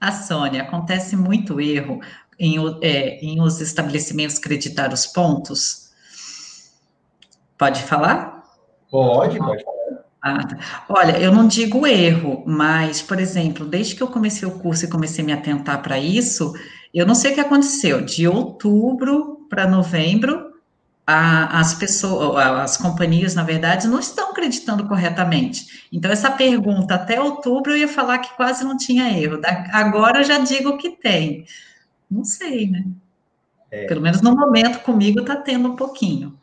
A 0.00 0.12
Sônia, 0.12 0.62
acontece 0.62 1.16
muito 1.16 1.60
erro 1.60 2.00
em, 2.38 2.56
é, 2.82 3.18
em 3.24 3.40
os 3.40 3.60
estabelecimentos 3.60 4.38
creditar 4.38 4.92
os 4.92 5.06
pontos? 5.06 5.90
Pode 7.58 7.82
falar? 7.82 8.44
Pode, 8.90 9.38
pode 9.38 9.62
falar. 9.62 9.80
Ah, 10.22 10.46
tá. 10.46 10.84
Olha, 10.88 11.18
eu 11.18 11.32
não 11.32 11.46
digo 11.48 11.86
erro, 11.86 12.44
mas, 12.46 13.02
por 13.02 13.18
exemplo, 13.18 13.66
desde 13.66 13.94
que 13.94 14.02
eu 14.02 14.08
comecei 14.08 14.46
o 14.46 14.58
curso 14.58 14.84
e 14.84 14.90
comecei 14.90 15.24
a 15.24 15.26
me 15.26 15.32
atentar 15.32 15.82
para 15.82 15.98
isso, 15.98 16.52
eu 16.94 17.06
não 17.06 17.14
sei 17.14 17.32
o 17.32 17.34
que 17.34 17.40
aconteceu. 17.40 18.04
De 18.04 18.28
outubro 18.28 19.46
para 19.48 19.66
novembro, 19.66 20.49
a, 21.10 21.60
as 21.60 21.74
pessoas, 21.74 22.36
as 22.36 22.76
companhias, 22.76 23.34
na 23.34 23.42
verdade, 23.42 23.88
não 23.88 23.98
estão 23.98 24.30
acreditando 24.30 24.86
corretamente. 24.86 25.88
Então, 25.92 26.10
essa 26.10 26.30
pergunta, 26.30 26.94
até 26.94 27.20
outubro, 27.20 27.72
eu 27.72 27.78
ia 27.78 27.88
falar 27.88 28.18
que 28.18 28.36
quase 28.36 28.64
não 28.64 28.76
tinha 28.76 29.10
erro. 29.18 29.40
Agora 29.72 30.20
eu 30.20 30.24
já 30.24 30.38
digo 30.38 30.78
que 30.78 30.90
tem. 30.90 31.44
Não 32.10 32.24
sei, 32.24 32.70
né? 32.70 32.84
É. 33.70 33.86
Pelo 33.86 34.00
menos 34.00 34.20
no 34.20 34.34
momento 34.34 34.80
comigo 34.80 35.20
está 35.20 35.36
tendo 35.36 35.68
um 35.68 35.76
pouquinho. 35.76 36.38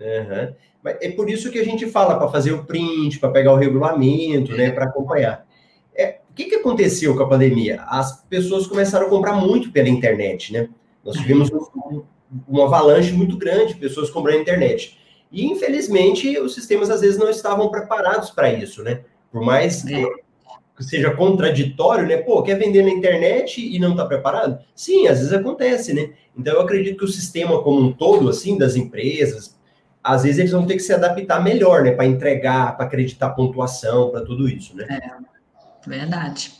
Uhum. 0.00 0.54
É 0.84 1.10
por 1.10 1.28
isso 1.28 1.50
que 1.50 1.58
a 1.58 1.64
gente 1.64 1.86
fala 1.90 2.16
para 2.16 2.28
fazer 2.28 2.52
o 2.52 2.64
print, 2.64 3.18
para 3.18 3.30
pegar 3.30 3.52
o 3.52 3.56
regulamento, 3.56 4.52
né, 4.56 4.70
para 4.70 4.84
acompanhar. 4.84 5.46
É, 5.94 6.20
o 6.30 6.34
que, 6.34 6.44
que 6.44 6.54
aconteceu 6.54 7.16
com 7.16 7.22
a 7.24 7.28
pandemia? 7.28 7.82
As 7.82 8.22
pessoas 8.22 8.66
começaram 8.66 9.06
a 9.06 9.10
comprar 9.10 9.34
muito 9.34 9.72
pela 9.72 9.88
internet, 9.88 10.52
né? 10.52 10.68
Nós 11.04 11.16
tivemos 11.16 11.50
um, 11.50 12.02
um 12.48 12.62
avalanche 12.62 13.12
muito 13.12 13.36
grande 13.36 13.74
de 13.74 13.80
pessoas 13.80 14.10
comprando 14.10 14.40
internet. 14.40 14.98
E, 15.30 15.44
infelizmente, 15.44 16.38
os 16.38 16.54
sistemas 16.54 16.90
às 16.90 17.00
vezes 17.00 17.18
não 17.18 17.28
estavam 17.28 17.70
preparados 17.70 18.30
para 18.30 18.52
isso, 18.52 18.82
né? 18.82 19.02
Por 19.30 19.42
mais 19.42 19.82
que 19.82 20.84
seja 20.84 21.10
contraditório, 21.10 22.06
né? 22.06 22.18
Pô, 22.18 22.42
quer 22.42 22.56
vender 22.56 22.82
na 22.82 22.90
internet 22.90 23.60
e 23.60 23.78
não 23.78 23.90
está 23.90 24.06
preparado? 24.06 24.58
Sim, 24.74 25.06
às 25.06 25.18
vezes 25.18 25.32
acontece, 25.32 25.92
né? 25.92 26.10
Então, 26.36 26.54
eu 26.54 26.60
acredito 26.60 26.98
que 26.98 27.04
o 27.04 27.08
sistema 27.08 27.62
como 27.62 27.80
um 27.80 27.92
todo, 27.92 28.28
assim, 28.28 28.56
das 28.56 28.76
empresas, 28.76 29.58
às 30.02 30.22
vezes 30.22 30.38
eles 30.38 30.52
vão 30.52 30.64
ter 30.64 30.74
que 30.74 30.82
se 30.82 30.92
adaptar 30.92 31.42
melhor, 31.42 31.82
né? 31.82 31.90
Para 31.90 32.06
entregar, 32.06 32.76
para 32.76 32.86
acreditar 32.86 33.30
pontuação, 33.30 34.10
para 34.10 34.24
tudo 34.24 34.48
isso, 34.48 34.74
né? 34.76 34.86
É, 34.88 35.88
verdade. 35.88 36.52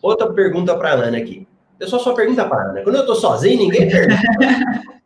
Outra 0.00 0.32
pergunta 0.32 0.74
para 0.76 0.92
a 0.92 0.94
Ana 0.94 1.18
aqui. 1.18 1.46
Eu 1.80 1.88
só 1.88 2.12
pergunta 2.12 2.44
para 2.44 2.58
a 2.58 2.70
Ana. 2.70 2.82
Quando 2.82 2.96
eu 2.96 3.00
estou 3.00 3.16
sozinho, 3.16 3.58
ninguém 3.58 3.88
pergunta. 3.88 4.20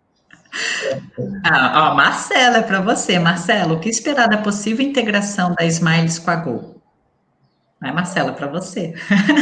ah, 1.44 1.92
ó, 1.92 1.94
Marcelo, 1.94 2.56
é 2.56 2.62
para 2.62 2.80
você. 2.80 3.16
Marcelo, 3.18 3.76
o 3.76 3.80
que 3.80 3.88
esperar 3.88 4.28
da 4.28 4.38
possível 4.38 4.84
integração 4.84 5.54
da 5.54 5.64
Smiles 5.64 6.18
com 6.18 6.30
a 6.32 6.36
Gol? 6.36 6.82
Vai, 7.80 7.92
Marcelo, 7.92 8.30
é 8.30 8.32
para 8.32 8.48
você. 8.48 8.92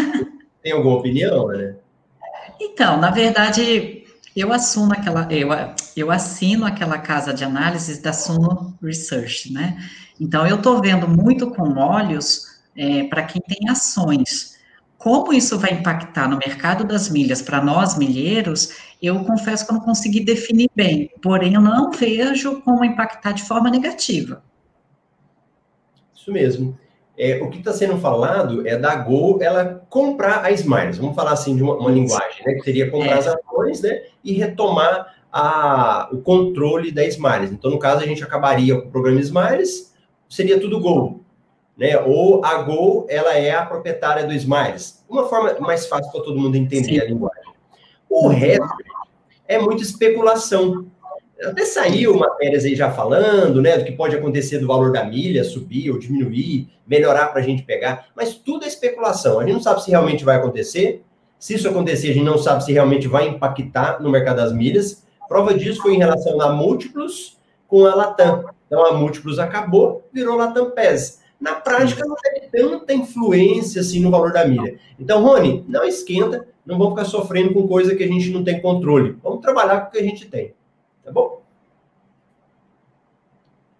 Tem 0.62 0.72
alguma 0.72 0.98
opinião, 0.98 1.48
né? 1.48 1.74
Então, 2.60 2.98
na 3.00 3.10
verdade, 3.10 4.04
eu 4.36 4.52
assumo 4.52 4.92
aquela, 4.92 5.26
eu, 5.30 5.48
eu 5.96 6.10
assino 6.10 6.66
aquela 6.66 6.98
casa 6.98 7.32
de 7.32 7.44
análises 7.44 7.98
da 7.98 8.12
Suno 8.12 8.76
Research, 8.82 9.52
né? 9.52 9.78
Então, 10.20 10.46
eu 10.46 10.56
estou 10.56 10.80
vendo 10.82 11.08
muito 11.08 11.50
com 11.50 11.78
olhos 11.78 12.60
é, 12.76 13.04
para 13.04 13.22
quem 13.24 13.40
tem 13.40 13.70
ações. 13.70 14.51
Como 15.02 15.32
isso 15.32 15.58
vai 15.58 15.72
impactar 15.72 16.28
no 16.28 16.38
mercado 16.38 16.84
das 16.84 17.08
milhas 17.08 17.42
para 17.42 17.60
nós 17.60 17.98
milheiros, 17.98 18.70
eu 19.02 19.18
confesso 19.24 19.66
que 19.66 19.72
eu 19.72 19.74
não 19.74 19.82
consegui 19.82 20.20
definir 20.20 20.70
bem, 20.76 21.10
porém 21.20 21.54
eu 21.54 21.60
não 21.60 21.90
vejo 21.90 22.60
como 22.62 22.84
impactar 22.84 23.32
de 23.32 23.42
forma 23.42 23.68
negativa. 23.68 24.44
Isso 26.14 26.30
mesmo. 26.30 26.78
É, 27.18 27.42
o 27.42 27.50
que 27.50 27.58
está 27.58 27.72
sendo 27.72 27.98
falado 27.98 28.66
é 28.66 28.78
da 28.78 28.94
Gol 28.94 29.42
ela 29.42 29.84
comprar 29.90 30.44
a 30.44 30.52
Smiles, 30.52 30.98
vamos 30.98 31.16
falar 31.16 31.32
assim 31.32 31.56
de 31.56 31.64
uma, 31.64 31.74
uma 31.74 31.90
linguagem, 31.90 32.46
né? 32.46 32.54
Que 32.54 32.62
seria 32.62 32.88
comprar 32.88 33.16
é. 33.16 33.18
as 33.18 33.26
ações, 33.26 33.82
né? 33.82 34.02
E 34.22 34.32
retomar 34.34 35.16
a, 35.32 36.08
o 36.12 36.18
controle 36.18 36.92
da 36.92 37.04
Smiles. 37.04 37.50
Então, 37.50 37.72
no 37.72 37.78
caso, 37.78 38.04
a 38.04 38.06
gente 38.06 38.22
acabaria 38.22 38.80
com 38.80 38.86
o 38.86 38.90
programa 38.92 39.20
Smiles, 39.20 39.92
seria 40.28 40.60
tudo 40.60 40.78
Gol. 40.78 41.21
Né? 41.76 41.98
Ou 41.98 42.44
a 42.44 42.62
Gol 42.62 43.06
ela 43.08 43.34
é 43.34 43.50
a 43.50 43.64
proprietária 43.64 44.26
do 44.26 44.32
Smiles. 44.34 45.04
Uma 45.08 45.26
forma 45.28 45.58
mais 45.60 45.86
fácil 45.86 46.10
para 46.12 46.22
todo 46.22 46.38
mundo 46.38 46.56
entender 46.56 46.94
Sim. 46.94 47.00
a 47.00 47.04
linguagem. 47.04 47.52
O 48.08 48.28
resto 48.28 48.76
é 49.48 49.58
muita 49.58 49.82
especulação. 49.82 50.86
Até 51.42 51.64
saiu 51.64 52.16
matérias 52.16 52.64
aí 52.64 52.76
já 52.76 52.90
falando, 52.90 53.60
né, 53.60 53.76
do 53.78 53.84
que 53.84 53.92
pode 53.92 54.14
acontecer 54.14 54.58
do 54.58 54.66
valor 54.66 54.92
da 54.92 55.04
milha 55.04 55.42
subir 55.42 55.90
ou 55.90 55.98
diminuir, 55.98 56.68
melhorar 56.86 57.28
para 57.28 57.40
a 57.40 57.44
gente 57.44 57.62
pegar, 57.62 58.06
mas 58.14 58.34
tudo 58.34 58.64
é 58.64 58.68
especulação. 58.68 59.40
A 59.40 59.44
gente 59.44 59.54
não 59.54 59.60
sabe 59.60 59.82
se 59.82 59.90
realmente 59.90 60.24
vai 60.24 60.36
acontecer. 60.36 61.02
Se 61.38 61.54
isso 61.54 61.68
acontecer, 61.68 62.10
a 62.10 62.14
gente 62.14 62.24
não 62.24 62.38
sabe 62.38 62.64
se 62.64 62.72
realmente 62.72 63.08
vai 63.08 63.26
impactar 63.26 64.00
no 64.00 64.10
mercado 64.10 64.36
das 64.36 64.52
milhas. 64.52 65.04
Prova 65.26 65.54
disso 65.54 65.82
foi 65.82 65.94
em 65.94 65.98
relação 65.98 66.40
a 66.40 66.52
múltiplos 66.52 67.38
com 67.66 67.84
a 67.86 67.94
Latam. 67.94 68.44
Então 68.66 68.84
a 68.86 68.92
múltiplos 68.92 69.38
acabou, 69.38 70.06
virou 70.12 70.36
Latam 70.36 70.70
PES. 70.70 71.21
Na 71.42 71.56
prática, 71.56 72.04
não 72.06 72.14
teve 72.14 72.46
tanta 72.52 72.94
influência 72.94 73.80
assim 73.80 73.98
no 73.98 74.12
valor 74.12 74.32
da 74.32 74.46
milha. 74.46 74.78
Então, 74.96 75.24
Rony, 75.24 75.64
não 75.66 75.82
esquenta, 75.82 76.46
não 76.64 76.78
vamos 76.78 76.92
ficar 76.92 77.04
sofrendo 77.04 77.52
com 77.52 77.66
coisa 77.66 77.96
que 77.96 78.04
a 78.04 78.06
gente 78.06 78.30
não 78.30 78.44
tem 78.44 78.62
controle. 78.62 79.18
Vamos 79.20 79.40
trabalhar 79.40 79.80
com 79.80 79.88
o 79.88 79.90
que 79.90 79.98
a 79.98 80.04
gente 80.04 80.26
tem. 80.26 80.54
Tá 81.04 81.10
bom? 81.10 81.42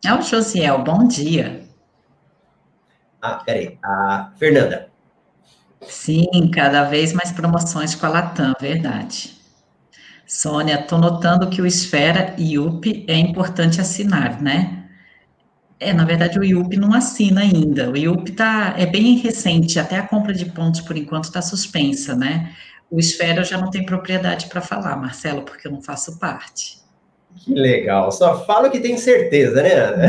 É 0.05 0.13
o 0.13 0.21
Josiel, 0.21 0.83
bom 0.83 1.07
dia. 1.07 1.63
Ah, 3.21 3.37
peraí. 3.37 3.79
A 3.81 4.33
Fernanda. 4.37 4.91
Sim, 5.83 6.51
cada 6.53 6.83
vez 6.83 7.13
mais 7.13 7.31
promoções 7.31 7.95
com 7.95 8.07
a 8.07 8.09
Latam, 8.09 8.55
verdade. 8.61 9.41
Sônia, 10.27 10.81
estou 10.81 10.99
notando 10.99 11.49
que 11.49 11.63
o 11.63 11.67
Esfera 11.67 12.35
e 12.37 12.59
UP 12.59 13.05
é 13.07 13.17
importante 13.17 13.81
assinar, 13.81 14.43
né? 14.43 14.82
É, 15.83 15.93
na 15.93 16.05
verdade, 16.05 16.39
o 16.39 16.45
IUP 16.45 16.77
não 16.77 16.95
assina 16.95 17.41
ainda. 17.41 17.91
O 17.91 17.97
IUP 17.97 18.33
tá, 18.33 18.75
é 18.79 18.87
bem 18.87 19.17
recente, 19.17 19.81
até 19.81 19.97
a 19.97 20.07
compra 20.07 20.33
de 20.33 20.47
pontos, 20.47 20.81
por 20.81 20.97
enquanto, 20.97 21.25
está 21.25 21.43
suspensa, 21.43 22.15
né? 22.15 22.53
O 22.89 23.01
Esfera 23.01 23.41
eu 23.41 23.45
já 23.45 23.59
não 23.59 23.69
tenho 23.69 23.85
propriedade 23.85 24.47
para 24.47 24.61
falar, 24.61 24.97
Marcelo, 24.97 25.43
porque 25.43 25.67
eu 25.67 25.73
não 25.73 25.83
faço 25.83 26.21
parte. 26.21 26.79
Que 27.37 27.53
legal. 27.53 28.13
Só 28.13 28.45
fala 28.45 28.71
que 28.71 28.79
tem 28.79 28.97
certeza, 28.97 29.61
né, 29.61 29.75
Ana? 29.75 30.07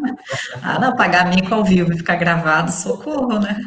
ah, 0.62 0.78
não, 0.78 0.96
pagar 0.96 1.28
mico 1.28 1.52
ao 1.52 1.62
vivo 1.62 1.92
e 1.92 1.98
ficar 1.98 2.16
gravado, 2.16 2.72
socorro, 2.72 3.38
né? 3.38 3.60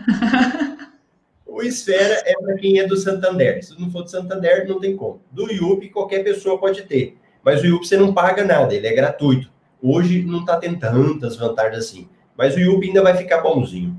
o 1.46 1.62
Esfera 1.62 2.24
é 2.26 2.34
para 2.42 2.56
quem 2.56 2.80
é 2.80 2.88
do 2.88 2.98
Santander. 2.98 3.64
Se 3.64 3.80
não 3.80 3.92
for 3.92 4.02
do 4.02 4.10
Santander, 4.10 4.68
não 4.68 4.80
tem 4.80 4.96
como. 4.96 5.22
Do 5.32 5.52
IUP, 5.52 5.90
qualquer 5.90 6.24
pessoa 6.24 6.58
pode 6.58 6.82
ter. 6.84 7.18
Mas 7.44 7.62
o 7.62 7.68
IUP 7.68 7.88
você 7.88 7.98
não 7.98 8.14
paga 8.16 8.44
nada, 8.44 8.74
ele 8.74 8.88
é 8.88 8.96
gratuito. 8.96 9.54
Hoje 9.88 10.24
não 10.24 10.40
está 10.40 10.58
tendo 10.58 10.80
tantas 10.80 11.38
vantagens 11.38 11.78
assim. 11.78 12.08
Mas 12.36 12.56
o 12.56 12.60
IUP 12.60 12.88
ainda 12.88 13.04
vai 13.04 13.16
ficar 13.16 13.42
bonzinho. 13.42 13.96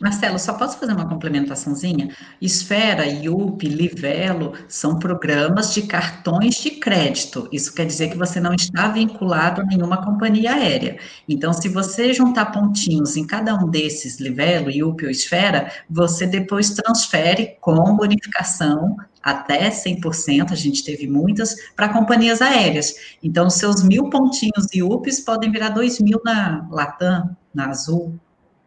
Marcelo, 0.00 0.38
só 0.38 0.52
posso 0.52 0.78
fazer 0.78 0.92
uma 0.92 1.08
complementaçãozinha? 1.08 2.14
Esfera, 2.40 3.04
IUP, 3.06 3.68
Livelo 3.68 4.52
são 4.68 4.98
programas 4.98 5.74
de 5.74 5.82
cartões 5.82 6.54
de 6.56 6.70
crédito. 6.72 7.48
Isso 7.52 7.74
quer 7.74 7.86
dizer 7.86 8.10
que 8.10 8.16
você 8.16 8.38
não 8.38 8.54
está 8.54 8.88
vinculado 8.88 9.60
a 9.60 9.64
nenhuma 9.64 10.04
companhia 10.04 10.54
aérea. 10.54 10.98
Então, 11.28 11.52
se 11.52 11.68
você 11.68 12.12
juntar 12.12 12.46
pontinhos 12.52 13.16
em 13.16 13.26
cada 13.26 13.54
um 13.54 13.68
desses, 13.68 14.20
Livelo, 14.20 14.70
IUP 14.70 15.04
ou 15.04 15.10
Esfera, 15.10 15.72
você 15.90 16.26
depois 16.26 16.70
transfere 16.70 17.56
com 17.60 17.96
bonificação 17.96 18.96
até 19.20 19.68
100%, 19.68 20.52
a 20.52 20.54
gente 20.54 20.84
teve 20.84 21.08
muitas, 21.08 21.56
para 21.74 21.88
companhias 21.88 22.40
aéreas. 22.40 22.94
Então, 23.22 23.50
seus 23.50 23.82
mil 23.82 24.08
pontinhos 24.10 24.72
IUPs 24.72 25.20
podem 25.20 25.50
virar 25.50 25.70
dois 25.70 25.98
mil 25.98 26.20
na 26.24 26.66
Latam, 26.70 27.36
na 27.52 27.68
Azul, 27.68 28.18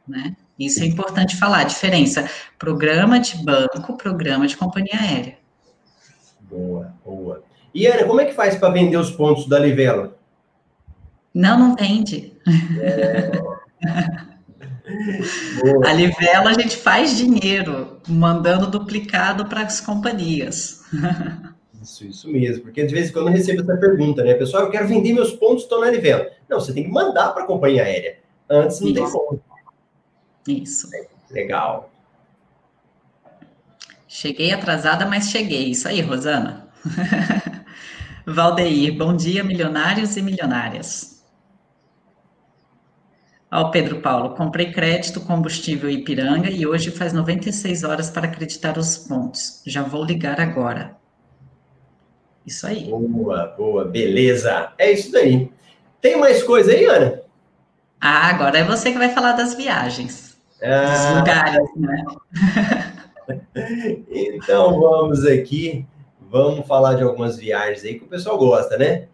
né? 0.07 0.35
Isso 0.59 0.83
é 0.83 0.85
importante 0.85 1.37
falar, 1.37 1.59
a 1.59 1.63
diferença. 1.63 2.29
Programa 2.59 3.19
de 3.19 3.43
banco, 3.43 3.97
programa 3.97 4.47
de 4.47 4.55
companhia 4.55 4.99
aérea. 4.99 5.37
Boa, 6.41 6.93
boa. 7.03 7.43
E 7.73 7.87
Ana, 7.87 8.05
como 8.05 8.19
é 8.21 8.25
que 8.25 8.33
faz 8.33 8.55
para 8.55 8.73
vender 8.73 8.97
os 8.97 9.11
pontos 9.11 9.47
da 9.47 9.57
Livelo? 9.57 10.13
Não, 11.33 11.57
não 11.57 11.75
vende. 11.75 12.33
É. 12.79 13.31
a 15.87 15.93
Livelo 15.93 16.49
a 16.49 16.53
gente 16.53 16.75
faz 16.75 17.15
dinheiro 17.15 18.01
mandando 18.07 18.67
duplicado 18.67 19.45
para 19.47 19.61
as 19.61 19.79
companhias. 19.79 20.83
Isso, 21.81 22.05
isso 22.05 22.29
mesmo, 22.29 22.63
porque 22.63 22.85
de 22.85 22.93
vez 22.93 23.09
em 23.09 23.13
quando 23.13 23.27
eu 23.27 23.33
recebo 23.33 23.61
essa 23.61 23.75
pergunta, 23.75 24.23
né? 24.23 24.35
Pessoal, 24.35 24.63
eu 24.63 24.69
quero 24.69 24.87
vender 24.87 25.13
meus 25.13 25.31
pontos, 25.31 25.63
estou 25.63 25.81
na 25.81 25.89
Livelo. 25.89 26.27
Não, 26.47 26.59
você 26.59 26.73
tem 26.73 26.83
que 26.83 26.91
mandar 26.91 27.29
para 27.29 27.43
a 27.43 27.47
companhia 27.47 27.83
aérea. 27.83 28.19
Antes 28.47 28.81
não 28.81 28.89
isso. 28.89 29.01
tem 29.01 29.11
como. 29.11 29.41
Isso. 30.47 30.89
Legal. 31.29 31.91
Cheguei 34.07 34.51
atrasada, 34.51 35.05
mas 35.05 35.29
cheguei. 35.29 35.71
Isso 35.71 35.87
aí, 35.87 36.01
Rosana. 36.01 36.67
Valdeir, 38.25 38.95
bom 38.97 39.15
dia, 39.15 39.43
milionários 39.43 40.17
e 40.17 40.21
milionárias. 40.21 41.23
Ao 43.49 43.69
Pedro 43.69 43.99
Paulo, 44.01 44.35
comprei 44.35 44.71
crédito 44.71 45.19
combustível 45.19 45.89
Ipiranga 45.89 46.49
e 46.49 46.65
hoje 46.65 46.89
faz 46.89 47.11
96 47.11 47.83
horas 47.83 48.09
para 48.09 48.27
acreditar 48.27 48.77
os 48.77 48.97
pontos. 48.97 49.61
Já 49.65 49.83
vou 49.83 50.05
ligar 50.05 50.39
agora. 50.39 50.95
Isso 52.45 52.65
aí. 52.65 52.85
Boa, 52.85 53.47
boa, 53.57 53.85
beleza. 53.85 54.71
É 54.77 54.91
isso 54.91 55.11
daí. 55.11 55.51
Tem 55.99 56.17
mais 56.17 56.41
coisa 56.43 56.71
aí, 56.71 56.85
Ana? 56.85 57.21
Ah, 57.99 58.29
agora 58.29 58.57
é 58.57 58.63
você 58.63 58.91
que 58.91 58.97
vai 58.97 59.09
falar 59.09 59.33
das 59.33 59.53
viagens. 59.53 60.30
Ah, 60.63 61.19
lugares, 61.19 61.69
né? 61.75 62.05
então 64.09 64.79
vamos 64.79 65.25
aqui 65.25 65.87
vamos 66.31 66.65
falar 66.65 66.95
de 66.95 67.03
algumas 67.03 67.37
viagens 67.37 67.83
aí 67.83 67.99
que 67.99 68.05
o 68.05 68.07
pessoal 68.07 68.37
gosta, 68.37 68.77
né? 68.77 69.07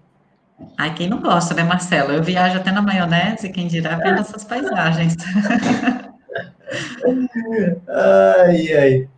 Ai, 0.78 0.94
quem 0.94 1.10
não 1.10 1.20
gosta, 1.20 1.54
né, 1.56 1.64
Marcelo? 1.64 2.14
Eu 2.14 2.24
viajo 2.24 2.58
até 2.58 2.72
na 2.72 2.82
maionese, 2.82 3.50
quem 3.50 3.68
dirá 3.68 3.98
pelas 3.98 4.30
essas 4.30 4.44
paisagens. 4.44 5.16
ai, 7.88 8.74
ai. 8.74 9.10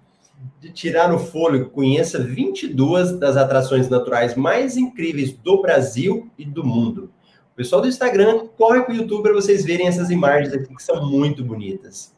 De 0.61 0.71
tirar 0.71 1.13
o 1.13 1.19
fôlego, 1.19 1.69
conheça 1.69 2.19
22 2.19 3.17
das 3.17 3.37
atrações 3.37 3.89
naturais 3.89 4.35
mais 4.35 4.75
incríveis 4.75 5.31
do 5.31 5.61
Brasil 5.61 6.29
e 6.37 6.45
do 6.45 6.65
mundo. 6.65 7.11
O 7.53 7.55
pessoal 7.55 7.81
do 7.81 7.87
Instagram, 7.87 8.47
corre 8.57 8.81
para 8.81 8.93
o 8.93 8.95
YouTube 8.95 9.23
para 9.23 9.33
vocês 9.33 9.65
verem 9.65 9.87
essas 9.87 10.09
imagens 10.09 10.53
aqui 10.53 10.73
que 10.73 10.83
são 10.83 11.09
muito 11.09 11.43
bonitas. 11.43 12.13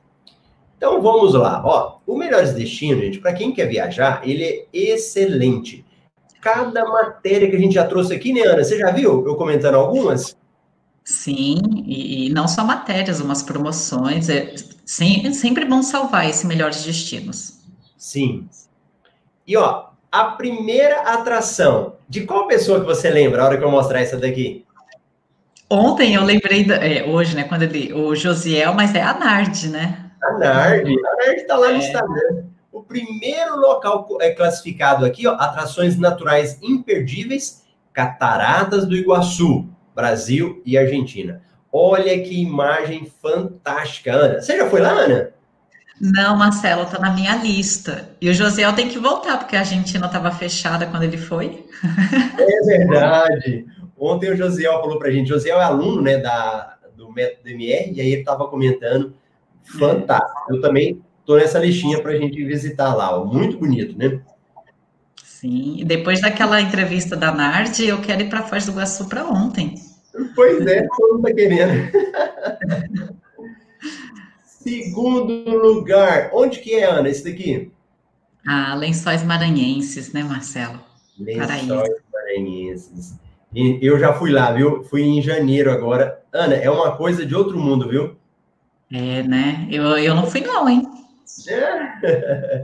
Então 0.82 1.00
vamos 1.00 1.36
lá, 1.36 1.62
ó. 1.64 2.00
O 2.08 2.18
Melhores 2.18 2.54
Destinos, 2.54 3.04
gente, 3.04 3.20
para 3.20 3.34
quem 3.34 3.54
quer 3.54 3.68
viajar, 3.68 4.28
ele 4.28 4.44
é 4.44 4.66
excelente. 4.74 5.86
Cada 6.42 6.84
matéria 6.84 7.48
que 7.48 7.56
a 7.56 7.60
gente 7.60 7.76
já 7.76 7.86
trouxe 7.86 8.16
aqui, 8.16 8.34
né, 8.34 8.42
Ana? 8.42 8.64
Você 8.64 8.80
já 8.80 8.90
viu 8.90 9.24
eu 9.28 9.36
comentando 9.36 9.76
algumas? 9.76 10.36
Sim, 11.04 11.62
e, 11.86 12.32
não 12.32 12.48
só 12.48 12.64
matérias, 12.64 13.22
umas 13.22 13.44
promoções. 13.44 14.28
É 14.28 14.56
sempre, 14.84 15.32
sempre 15.36 15.66
bom 15.66 15.84
salvar 15.84 16.28
esse 16.28 16.48
Melhores 16.48 16.84
Destinos. 16.84 17.60
Sim. 17.96 18.50
E 19.46 19.56
ó, 19.56 19.90
a 20.12 20.24
primeira 20.32 21.02
atração, 21.02 21.94
de 22.10 22.22
qual 22.22 22.48
pessoa 22.48 22.80
que 22.80 22.88
você 22.88 23.08
lembra 23.12 23.44
a 23.44 23.46
hora 23.46 23.58
que 23.60 23.64
eu 23.64 23.70
mostrar 23.70 24.02
essa 24.02 24.18
daqui? 24.18 24.66
Ontem 25.70 26.16
eu 26.16 26.24
lembrei, 26.24 26.66
da, 26.66 26.78
é, 26.78 27.06
hoje, 27.06 27.36
né, 27.36 27.44
quando 27.44 27.62
ele, 27.62 27.94
o 27.94 28.16
Josiel, 28.16 28.74
mas 28.74 28.96
é 28.96 29.04
a 29.04 29.14
Nard, 29.14 29.70
né? 29.70 30.11
A 30.24 30.38
Nard, 30.38 30.94
a 30.94 31.26
Nard 31.26 31.46
lá 31.50 31.58
no 31.58 31.66
é. 31.66 31.78
Instagram. 31.78 32.44
O 32.72 32.84
primeiro 32.84 33.58
local 33.58 34.08
é 34.22 34.32
classificado 34.32 35.06
aqui, 35.06 35.28
ó, 35.28 35.34
atrações 35.34 35.98
naturais 35.98 36.58
imperdíveis, 36.62 37.62
Cataratas 37.94 38.86
do 38.86 38.96
Iguaçu, 38.96 39.68
Brasil 39.94 40.62
e 40.66 40.78
Argentina. 40.78 41.42
Olha 41.72 42.18
que 42.22 42.42
imagem 42.42 43.12
fantástica, 43.22 44.14
Ana. 44.14 44.42
Você 44.42 44.58
já 44.58 44.70
foi 44.70 44.80
lá, 44.82 44.92
Ana? 44.92 45.32
Não, 46.00 46.36
Marcelo, 46.36 46.86
tá 46.86 46.98
na 47.00 47.12
minha 47.12 47.36
lista. 47.36 48.10
E 48.20 48.30
o 48.30 48.34
Josiel 48.34 48.74
tem 48.74 48.90
que 48.90 48.98
voltar, 48.98 49.38
porque 49.38 49.56
a 49.56 49.60
Argentina 49.60 50.08
estava 50.08 50.32
fechada 50.32 50.86
quando 50.88 51.04
ele 51.04 51.18
foi. 51.18 51.66
É 52.40 52.66
verdade. 52.66 53.66
Ontem 53.98 54.32
o 54.32 54.36
Josiel 54.36 54.82
falou 54.82 54.98
pra 54.98 55.12
gente, 55.12 55.28
Josiel 55.28 55.60
é 55.62 55.64
aluno, 55.64 56.02
né, 56.02 56.18
da, 56.18 56.78
do 56.96 57.12
método 57.12 57.50
MR, 57.50 57.94
e 57.94 58.02
aí 58.02 58.12
ele 58.12 58.22
estava 58.22 58.48
comentando 58.48 59.14
fantástico. 59.64 60.54
Eu 60.54 60.62
também 60.62 61.02
estou 61.20 61.38
nessa 61.38 61.60
listinha 61.60 62.02
para 62.02 62.12
a 62.12 62.18
gente 62.18 62.44
visitar 62.44 62.94
lá, 62.94 63.18
ó. 63.18 63.26
muito 63.26 63.58
bonito, 63.58 63.98
né? 63.98 64.22
Sim, 65.24 65.78
e 65.80 65.86
depois 65.86 66.22
daquela 66.22 66.62
entrevista 66.62 67.16
da 67.16 67.32
Nard, 67.32 67.84
eu 67.84 68.00
quero 68.00 68.22
ir 68.22 68.30
para 68.30 68.44
Foz 68.44 68.66
do 68.66 68.74
Iguaçu 68.74 69.10
para 69.10 69.26
ontem. 69.26 69.76
Pois 70.36 70.66
é, 70.68 70.88
todo 70.96 71.16
mundo 71.16 71.28
está 71.28 71.36
querendo. 71.36 71.92
Segundo 74.46 75.50
lugar, 75.58 76.30
onde 76.34 76.60
que 76.60 76.76
é, 76.76 76.86
Ana, 76.86 77.10
esse 77.10 77.24
daqui? 77.24 77.72
Ah, 78.46 78.76
Lençóis 78.76 79.24
Maranhenses, 79.24 80.14
né, 80.14 80.24
Marcelo? 80.24 80.80
Lençóis 81.18 81.48
Paraíso. 81.48 81.96
Maranhenses. 82.14 83.16
Eu 83.54 84.00
já 84.00 84.14
fui 84.14 84.32
lá, 84.32 84.52
viu? 84.52 84.84
Fui 84.84 85.02
em 85.02 85.22
janeiro 85.22 85.72
agora. 85.72 86.22
Ana, 86.32 86.56
é 86.56 86.70
uma 86.70 86.96
coisa 86.96 87.26
de 87.26 87.36
outro 87.36 87.58
mundo, 87.60 87.90
viu? 87.90 88.16
É, 88.92 89.24
né? 89.24 89.68
Eu, 89.72 89.84
eu 89.98 90.14
não 90.14 90.28
fui, 90.28 90.42
não, 90.42 90.68
hein? 90.68 90.84
É. 91.48 92.62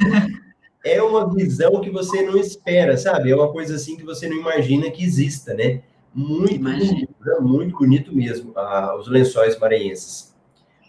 é 0.97 1.01
uma 1.01 1.33
visão 1.33 1.79
que 1.79 1.89
você 1.89 2.21
não 2.21 2.37
espera, 2.37 2.97
sabe? 2.97 3.31
É 3.31 3.35
uma 3.35 3.51
coisa 3.51 3.75
assim 3.75 3.95
que 3.95 4.03
você 4.03 4.27
não 4.27 4.37
imagina 4.37 4.91
que 4.91 5.03
exista, 5.03 5.53
né? 5.53 5.81
Muito 6.13 6.59
bonito, 6.59 7.15
né? 7.25 7.35
muito 7.39 7.77
bonito 7.77 8.15
mesmo, 8.15 8.51
ah, 8.55 8.95
os 8.99 9.07
lençóis 9.07 9.57
maranhenses. 9.59 10.33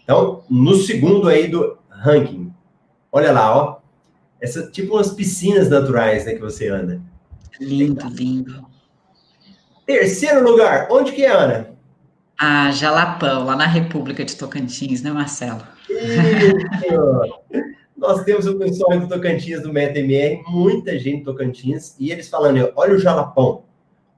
Então, 0.03 0.43
no 0.49 0.75
segundo 0.75 1.27
aí 1.27 1.47
do 1.47 1.77
ranking, 1.87 2.51
olha 3.11 3.31
lá, 3.31 3.55
ó. 3.55 3.79
Essa, 4.41 4.71
tipo 4.71 4.95
umas 4.95 5.11
piscinas 5.11 5.69
naturais, 5.69 6.25
né, 6.25 6.33
que 6.33 6.39
você 6.39 6.69
anda. 6.69 7.01
Lindo, 7.59 8.07
lindo. 8.07 8.65
Terceiro 9.85 10.49
lugar, 10.49 10.87
onde 10.89 11.11
que 11.11 11.25
é, 11.25 11.31
Ana? 11.31 11.78
A 12.39 12.71
Jalapão, 12.71 13.43
lá 13.43 13.53
na 13.53 13.65
República 13.65 14.23
de 14.23 14.33
Tocantins, 14.33 15.01
né, 15.01 15.11
Marcelo? 15.11 15.61
Isso. 15.89 17.59
Nós 17.97 18.23
temos 18.23 18.47
o 18.47 18.57
pessoal 18.57 18.97
do 18.97 19.09
Tocantins, 19.09 19.61
do 19.61 19.73
MetaMR, 19.73 20.41
muita 20.47 20.97
gente 20.97 21.25
do 21.25 21.33
Tocantins, 21.33 21.97
e 21.99 22.11
eles 22.11 22.29
falando, 22.29 22.71
olha 22.77 22.95
o 22.95 22.97
Jalapão, 22.97 23.63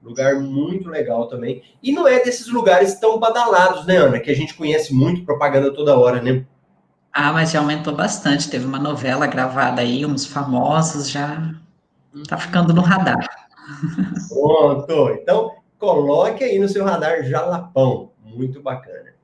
lugar 0.00 0.36
muito 0.36 0.88
legal 0.88 1.26
também. 1.26 1.64
E 1.82 1.90
não 1.90 2.06
é 2.06 2.22
desses 2.22 2.46
lugares 2.46 2.94
tão 2.94 3.18
badalados, 3.18 3.84
né, 3.86 3.96
Ana? 3.96 4.20
Que 4.20 4.30
a 4.30 4.36
gente 4.36 4.54
conhece 4.54 4.94
muito, 4.94 5.24
propaganda 5.24 5.74
toda 5.74 5.98
hora, 5.98 6.22
né? 6.22 6.44
Ah, 7.12 7.32
mas 7.32 7.50
já 7.50 7.58
aumentou 7.58 7.92
bastante. 7.92 8.48
Teve 8.48 8.64
uma 8.64 8.78
novela 8.78 9.26
gravada 9.26 9.82
aí, 9.82 10.06
uns 10.06 10.24
famosos, 10.24 11.10
já 11.10 11.52
tá 12.28 12.38
ficando 12.38 12.72
no 12.72 12.82
radar. 12.82 13.28
Pronto. 14.28 15.10
Então, 15.20 15.50
coloque 15.76 16.44
aí 16.44 16.60
no 16.60 16.68
seu 16.68 16.84
radar 16.84 17.24
Jalapão 17.24 18.11
muito 18.32 18.60
bacana. 18.60 19.14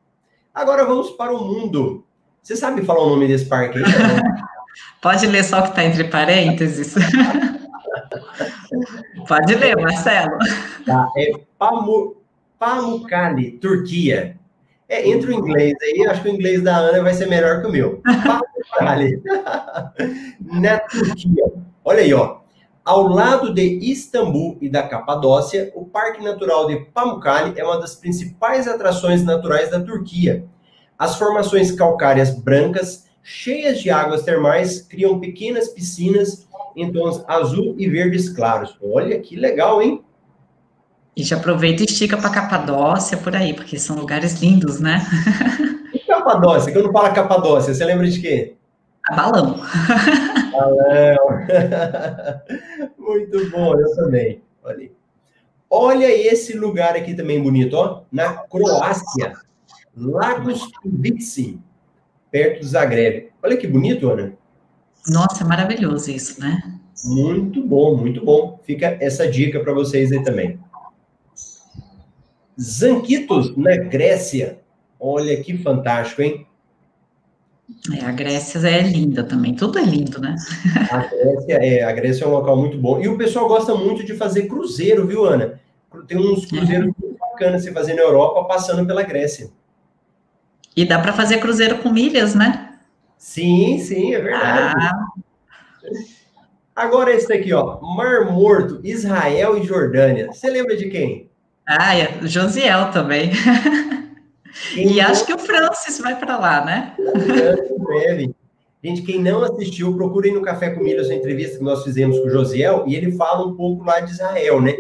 Agora 0.55 0.85
vamos 0.85 1.11
para 1.11 1.33
o 1.33 1.45
mundo. 1.45 2.05
Você 2.43 2.57
sabe 2.57 2.85
falar 2.85 3.03
o 3.03 3.11
nome 3.11 3.29
desse 3.29 3.47
parque 3.47 3.79
aí? 3.79 3.85
Pode 5.03 5.27
ler 5.27 5.45
só 5.45 5.61
o 5.61 5.63
que 5.63 5.69
está 5.71 5.85
entre 5.85 6.05
parênteses. 6.05 6.95
Pode 9.29 9.55
ler, 9.55 9.77
Marcelo. 9.77 10.39
Tá, 10.85 11.09
é 11.17 11.33
Pamu, 11.59 12.17
Pamukkale, 12.59 13.53
Turquia. 13.53 14.37
É, 14.89 15.09
entre 15.09 15.31
o 15.31 15.35
inglês 15.35 15.75
aí, 15.83 16.07
acho 16.07 16.23
que 16.23 16.29
o 16.29 16.35
inglês 16.35 16.63
da 16.63 16.77
Ana 16.77 17.03
vai 17.03 17.13
ser 17.13 17.27
melhor 17.27 17.61
que 17.61 17.67
o 17.67 17.71
meu. 17.71 18.01
Pamukkale. 18.79 19.23
Na 20.41 20.79
Turquia. 20.81 21.45
Olha 21.85 22.01
aí, 22.01 22.15
ó. 22.15 22.38
Ao 22.89 23.07
lado 23.07 23.53
de 23.53 23.79
Istambul 23.83 24.57
e 24.63 24.69
da 24.71 24.83
Capadócia, 24.83 25.71
o 25.75 25.85
Parque 25.85 26.25
Natural 26.25 26.67
de 26.67 26.87
Pamukkale 26.87 27.53
é 27.55 27.63
uma 27.63 27.79
das 27.79 27.95
principais 27.95 28.67
atrações 28.67 29.23
naturais 29.23 29.71
da 29.71 29.79
Turquia. 29.79 30.47
As 30.99 31.17
formações 31.17 31.71
calcárias 31.71 32.31
brancas, 32.31 33.05
cheias 33.23 33.83
de 33.83 33.91
águas 33.91 34.23
termais, 34.23 34.81
criam 34.81 35.21
pequenas 35.21 35.69
piscinas 35.69 36.49
em 36.75 36.91
tons 36.91 37.23
azul 37.29 37.75
e 37.77 37.87
verdes 37.91 38.31
claros. 38.31 38.75
Olha 38.83 39.21
que 39.21 39.37
legal, 39.37 39.83
hein? 39.83 40.03
E 41.15 41.23
já 41.23 41.37
aproveita 41.37 41.83
e 41.83 41.85
estica 41.85 42.17
para 42.17 42.31
Capadócia 42.31 43.19
por 43.19 43.37
aí, 43.37 43.53
porque 43.53 43.79
são 43.79 43.97
lugares 43.97 44.41
lindos, 44.41 44.81
né? 44.81 45.07
E 45.93 45.99
Capadócia? 46.01 46.73
Quando 46.73 46.91
fala 46.91 47.11
Capadócia, 47.11 47.75
você 47.75 47.85
lembra 47.85 48.09
de 48.09 48.19
quê? 48.19 48.58
Balão. 49.17 49.61
Balão. 50.53 51.19
Muito 52.99 53.51
bom, 53.51 53.79
eu 53.79 53.97
também. 53.97 54.43
Olha, 54.63 54.91
Olha 55.71 56.07
esse 56.11 56.57
lugar 56.57 56.97
aqui 56.97 57.15
também 57.15 57.43
bonito, 57.43 57.75
ó. 57.75 58.03
Na 58.11 58.35
Croácia. 58.35 59.35
Lagos 59.95 60.71
Tubici. 60.83 61.61
perto 62.31 62.61
do 62.61 62.67
Zagreb. 62.67 63.31
Olha 63.43 63.57
que 63.57 63.67
bonito, 63.67 64.09
Ana. 64.09 64.33
Nossa, 65.07 65.45
maravilhoso 65.45 66.11
isso, 66.11 66.41
né? 66.41 66.81
Muito 67.05 67.63
bom, 67.63 67.97
muito 67.97 68.25
bom. 68.25 68.59
Fica 68.65 68.97
essa 69.01 69.29
dica 69.29 69.61
para 69.61 69.73
vocês 69.73 70.11
aí 70.11 70.23
também. 70.23 70.59
Zanquitos, 72.59 73.57
na 73.57 73.77
Grécia. 73.77 74.61
Olha 74.99 75.41
que 75.43 75.59
fantástico, 75.59 76.23
hein? 76.23 76.47
É, 77.93 78.05
a 78.05 78.13
Grécia 78.13 78.59
é 78.69 78.83
linda 78.83 79.23
também, 79.23 79.55
tudo 79.55 79.79
é 79.79 79.83
lindo, 79.83 80.21
né? 80.21 80.35
A 80.91 80.99
Grécia, 80.99 81.55
é, 81.55 81.85
a 81.85 81.93
Grécia 81.93 82.25
é 82.25 82.29
um 82.29 82.33
local 82.33 82.57
muito 82.57 82.79
bom. 82.79 83.01
E 83.01 83.09
o 83.09 83.17
pessoal 83.17 83.47
gosta 83.47 83.75
muito 83.75 84.05
de 84.05 84.15
fazer 84.15 84.47
cruzeiro, 84.47 85.07
viu, 85.07 85.25
Ana? 85.25 85.61
Tem 86.07 86.19
uns 86.19 86.47
cruzeiros 86.47 86.89
é. 86.89 87.01
muito 87.01 87.19
bacanas 87.19 87.63
se 87.63 87.73
fazer 87.73 87.95
na 87.95 88.03
Europa, 88.03 88.45
passando 88.45 88.87
pela 88.87 89.03
Grécia. 89.03 89.51
E 90.77 90.85
dá 90.85 90.99
para 90.99 91.13
fazer 91.13 91.39
cruzeiro 91.39 91.79
com 91.79 91.91
milhas, 91.91 92.35
né? 92.35 92.75
Sim, 93.17 93.79
sim, 93.79 94.15
é 94.15 94.21
verdade. 94.21 94.75
Ah. 94.79 95.07
Agora 96.77 97.13
esse 97.13 97.27
daqui, 97.27 97.53
ó, 97.53 97.81
Mar 97.81 98.31
Morto, 98.31 98.81
Israel 98.85 99.59
e 99.59 99.67
Jordânia. 99.67 100.29
Você 100.33 100.49
lembra 100.49 100.77
de 100.77 100.89
quem? 100.89 101.29
Ah, 101.67 101.97
é 101.97 102.21
Josiel 102.23 102.91
também. 102.93 103.33
Quem 104.75 104.93
e 104.93 105.01
acho 105.01 105.25
que 105.25 105.33
o 105.33 105.39
Francis 105.39 105.99
vai 105.99 106.19
para 106.19 106.39
lá, 106.39 106.65
né? 106.65 106.95
Deve. 106.99 108.35
Gente, 108.83 109.03
quem 109.03 109.21
não 109.21 109.43
assistiu, 109.43 109.97
procurem 109.97 110.33
no 110.33 110.43
Café 110.43 110.71
com 110.71 110.83
Milhas 110.83 111.11
a 111.11 111.15
entrevista 111.15 111.59
que 111.59 111.65
nós 111.65 111.83
fizemos 111.83 112.19
com 112.19 112.27
o 112.27 112.31
Josiel 112.31 112.85
e 112.87 112.95
ele 112.95 113.11
fala 113.13 113.45
um 113.45 113.57
pouco 113.57 113.85
lá 113.85 113.99
de 114.01 114.13
Israel, 114.13 114.61
né? 114.61 114.73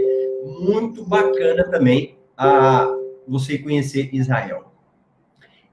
Muito 0.60 1.04
bacana 1.04 1.64
também 1.64 2.16
a 2.36 2.88
você 3.26 3.58
conhecer 3.58 4.08
Israel. 4.12 4.72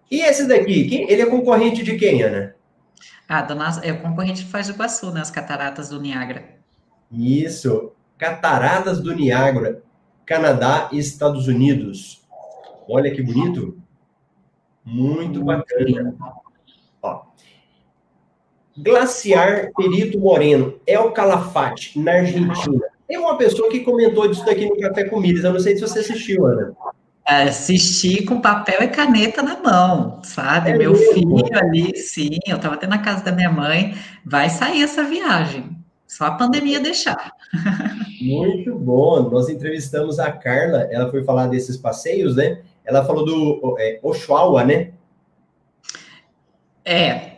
E 0.09 0.21
esse 0.21 0.47
daqui, 0.47 0.87
quem, 0.87 1.09
ele 1.09 1.21
é 1.21 1.25
concorrente 1.25 1.83
de 1.83 1.97
quem, 1.97 2.23
Ana? 2.23 2.55
Ah, 3.27 3.41
do 3.41 3.55
nosso, 3.55 3.79
é 3.83 3.91
o 3.91 4.01
concorrente 4.01 4.43
de 4.43 4.51
Foz 4.51 4.67
do 4.67 4.73
Iguaçu, 4.73 5.11
né? 5.11 5.21
As 5.21 5.31
Cataratas 5.31 5.89
do 5.89 6.01
Niágara. 6.01 6.45
Isso, 7.11 7.91
Cataratas 8.17 8.99
do 8.99 9.15
Niágara, 9.15 9.83
Canadá 10.25 10.89
e 10.91 10.97
Estados 10.97 11.47
Unidos. 11.47 12.23
Olha 12.87 13.13
que 13.13 13.21
bonito. 13.21 13.77
Muito 14.85 15.43
bacana. 15.43 16.15
Ó. 17.01 17.21
Glaciar 18.77 19.71
Perito 19.75 20.19
Moreno, 20.19 20.79
El 20.85 21.11
Calafate, 21.11 21.97
na 21.99 22.11
Argentina. 22.13 22.81
Tem 23.07 23.17
uma 23.17 23.37
pessoa 23.37 23.69
que 23.69 23.81
comentou 23.81 24.27
disso 24.27 24.45
daqui 24.45 24.65
no 24.65 24.77
Café 24.77 25.05
com 25.05 25.19
Milhas. 25.19 25.43
Eu 25.43 25.53
não 25.53 25.59
sei 25.59 25.75
se 25.75 25.81
você 25.81 25.99
assistiu, 25.99 26.45
Ana. 26.45 26.75
Assisti 27.25 28.23
com 28.23 28.39
papel 28.39 28.83
e 28.83 28.87
caneta 28.87 29.41
na 29.41 29.59
mão, 29.59 30.21
sabe? 30.23 30.71
É 30.71 30.77
Meu 30.77 30.91
mesmo? 30.91 31.13
filho 31.13 31.57
ali, 31.57 31.97
sim, 31.97 32.37
eu 32.45 32.57
estava 32.57 32.75
até 32.75 32.85
na 32.85 32.99
casa 32.99 33.23
da 33.23 33.31
minha 33.31 33.51
mãe. 33.51 33.95
Vai 34.23 34.49
sair 34.49 34.83
essa 34.83 35.03
viagem. 35.03 35.75
Só 36.05 36.25
a 36.25 36.31
pandemia 36.31 36.79
deixar. 36.79 37.31
Muito 38.21 38.75
bom. 38.75 39.29
Nós 39.29 39.49
entrevistamos 39.49 40.19
a 40.19 40.31
Carla, 40.31 40.87
ela 40.91 41.09
foi 41.09 41.23
falar 41.23 41.47
desses 41.47 41.77
passeios, 41.77 42.35
né? 42.35 42.59
Ela 42.85 43.03
falou 43.05 43.25
do 43.25 43.75
é, 43.79 43.99
Oxuaua, 44.03 44.63
né? 44.63 44.91
É, 46.83 47.31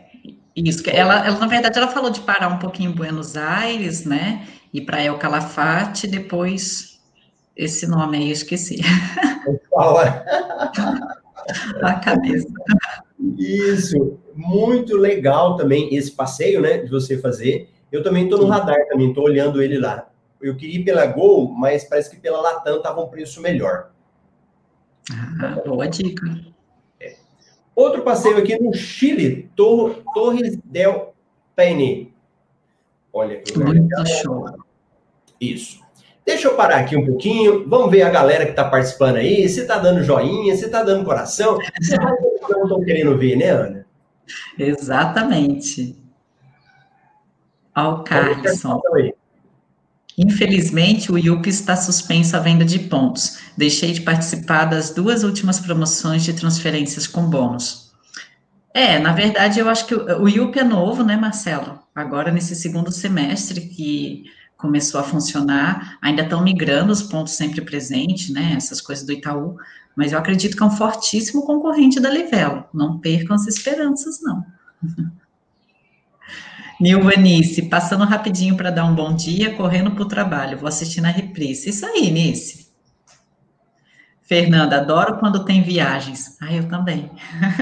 isso. 0.54 0.82
Ela, 0.90 1.26
ela, 1.26 1.38
na 1.38 1.46
verdade, 1.46 1.78
ela 1.78 1.88
falou 1.88 2.10
de 2.10 2.20
parar 2.20 2.48
um 2.48 2.58
pouquinho 2.58 2.90
em 2.90 2.94
Buenos 2.94 3.36
Aires, 3.36 4.04
né? 4.04 4.46
E 4.72 4.80
para 4.80 5.02
El 5.02 5.18
Calafate, 5.18 6.06
depois 6.06 7.00
esse 7.56 7.86
nome 7.86 8.18
aí 8.18 8.26
eu 8.26 8.32
esqueci. 8.32 8.80
Oxuaua. 9.46 10.24
a 11.82 11.94
cabeça. 11.94 12.48
Isso, 13.36 14.18
muito 14.34 14.96
legal 14.96 15.56
também 15.56 15.94
esse 15.94 16.10
passeio, 16.10 16.60
né? 16.60 16.78
De 16.78 16.90
você 16.90 17.18
fazer. 17.18 17.70
Eu 17.90 18.02
também 18.02 18.24
estou 18.24 18.38
no 18.38 18.46
radar, 18.46 18.86
também 18.88 19.08
estou 19.08 19.24
olhando 19.24 19.62
ele 19.62 19.78
lá. 19.78 20.08
Eu 20.40 20.56
queria 20.56 20.78
ir 20.78 20.84
pela 20.84 21.06
Gol, 21.06 21.50
mas 21.50 21.84
parece 21.84 22.10
que 22.10 22.20
pela 22.20 22.40
Latam 22.40 22.76
estava 22.76 23.00
um 23.00 23.08
preço 23.08 23.40
melhor. 23.40 23.90
Ah, 25.12 25.62
boa 25.66 25.88
dica. 25.88 26.26
É. 27.00 27.16
Outro 27.74 28.02
passeio 28.02 28.38
aqui 28.38 28.60
no 28.60 28.74
Chile, 28.74 29.50
Tor 29.56 30.02
Torres 30.14 30.58
del 30.64 31.14
Paine. 31.56 32.12
Olha 33.12 33.40
que 33.40 33.58
Muito 33.58 34.06
show. 34.06 34.46
Isso. 35.40 35.80
Deixa 36.24 36.48
eu 36.48 36.56
parar 36.56 36.80
aqui 36.80 36.96
um 36.96 37.06
pouquinho. 37.06 37.66
Vamos 37.68 37.90
ver 37.90 38.02
a 38.02 38.10
galera 38.10 38.44
que 38.44 38.50
está 38.50 38.68
participando 38.68 39.16
aí. 39.16 39.48
Se 39.48 39.60
está 39.60 39.78
dando 39.78 40.04
joinha, 40.04 40.54
se 40.56 40.66
está 40.66 40.82
dando 40.82 41.04
coração. 41.04 41.58
Se 41.80 41.96
não 41.96 42.64
estão 42.64 42.80
querendo 42.82 43.16
ver, 43.16 43.36
né, 43.36 43.50
Ana? 43.50 43.86
Exatamente. 44.58 45.96
Ao 47.74 48.04
Carlson. 48.04 48.80
Infelizmente, 50.18 51.12
o 51.12 51.16
IUP 51.16 51.48
está 51.48 51.76
suspenso 51.76 52.36
à 52.36 52.40
venda 52.40 52.64
de 52.64 52.80
pontos. 52.80 53.38
Deixei 53.56 53.92
de 53.92 54.00
participar 54.00 54.64
das 54.64 54.90
duas 54.90 55.22
últimas 55.22 55.60
promoções 55.60 56.24
de 56.24 56.32
transferências 56.32 57.06
com 57.06 57.30
bônus. 57.30 57.92
É, 58.74 58.98
na 58.98 59.12
verdade, 59.12 59.60
eu 59.60 59.68
acho 59.68 59.86
que 59.86 59.94
o 59.94 60.28
IUP 60.28 60.58
é 60.58 60.64
novo, 60.64 61.04
né, 61.04 61.16
Marcelo? 61.16 61.78
Agora, 61.94 62.32
nesse 62.32 62.56
segundo 62.56 62.90
semestre 62.90 63.60
que 63.60 64.24
começou 64.56 65.00
a 65.00 65.04
funcionar, 65.04 65.96
ainda 66.02 66.22
estão 66.22 66.42
migrando 66.42 66.92
os 66.92 67.02
pontos 67.02 67.34
sempre 67.34 67.60
presentes, 67.60 68.30
né, 68.30 68.54
essas 68.56 68.80
coisas 68.80 69.06
do 69.06 69.12
Itaú, 69.12 69.56
mas 69.96 70.10
eu 70.10 70.18
acredito 70.18 70.56
que 70.56 70.62
é 70.62 70.66
um 70.66 70.70
fortíssimo 70.70 71.46
concorrente 71.46 72.00
da 72.00 72.10
Livelo. 72.10 72.64
Não 72.74 72.98
percam 72.98 73.36
as 73.36 73.46
esperanças, 73.46 74.20
não. 74.20 74.44
Nilvanice, 76.80 77.62
passando 77.68 78.04
rapidinho 78.04 78.56
para 78.56 78.70
dar 78.70 78.84
um 78.84 78.94
bom 78.94 79.14
dia, 79.14 79.54
correndo 79.56 79.90
para 79.90 80.02
o 80.02 80.08
trabalho, 80.08 80.58
vou 80.58 80.68
assistir 80.68 81.00
na 81.00 81.08
reprise. 81.08 81.70
Isso 81.70 81.84
aí, 81.84 82.10
Nice. 82.10 82.68
Fernanda, 84.28 84.76
adoro 84.76 85.18
quando 85.18 85.42
tem 85.46 85.62
viagens. 85.62 86.36
Ah, 86.42 86.52
eu 86.52 86.68
também. 86.68 87.10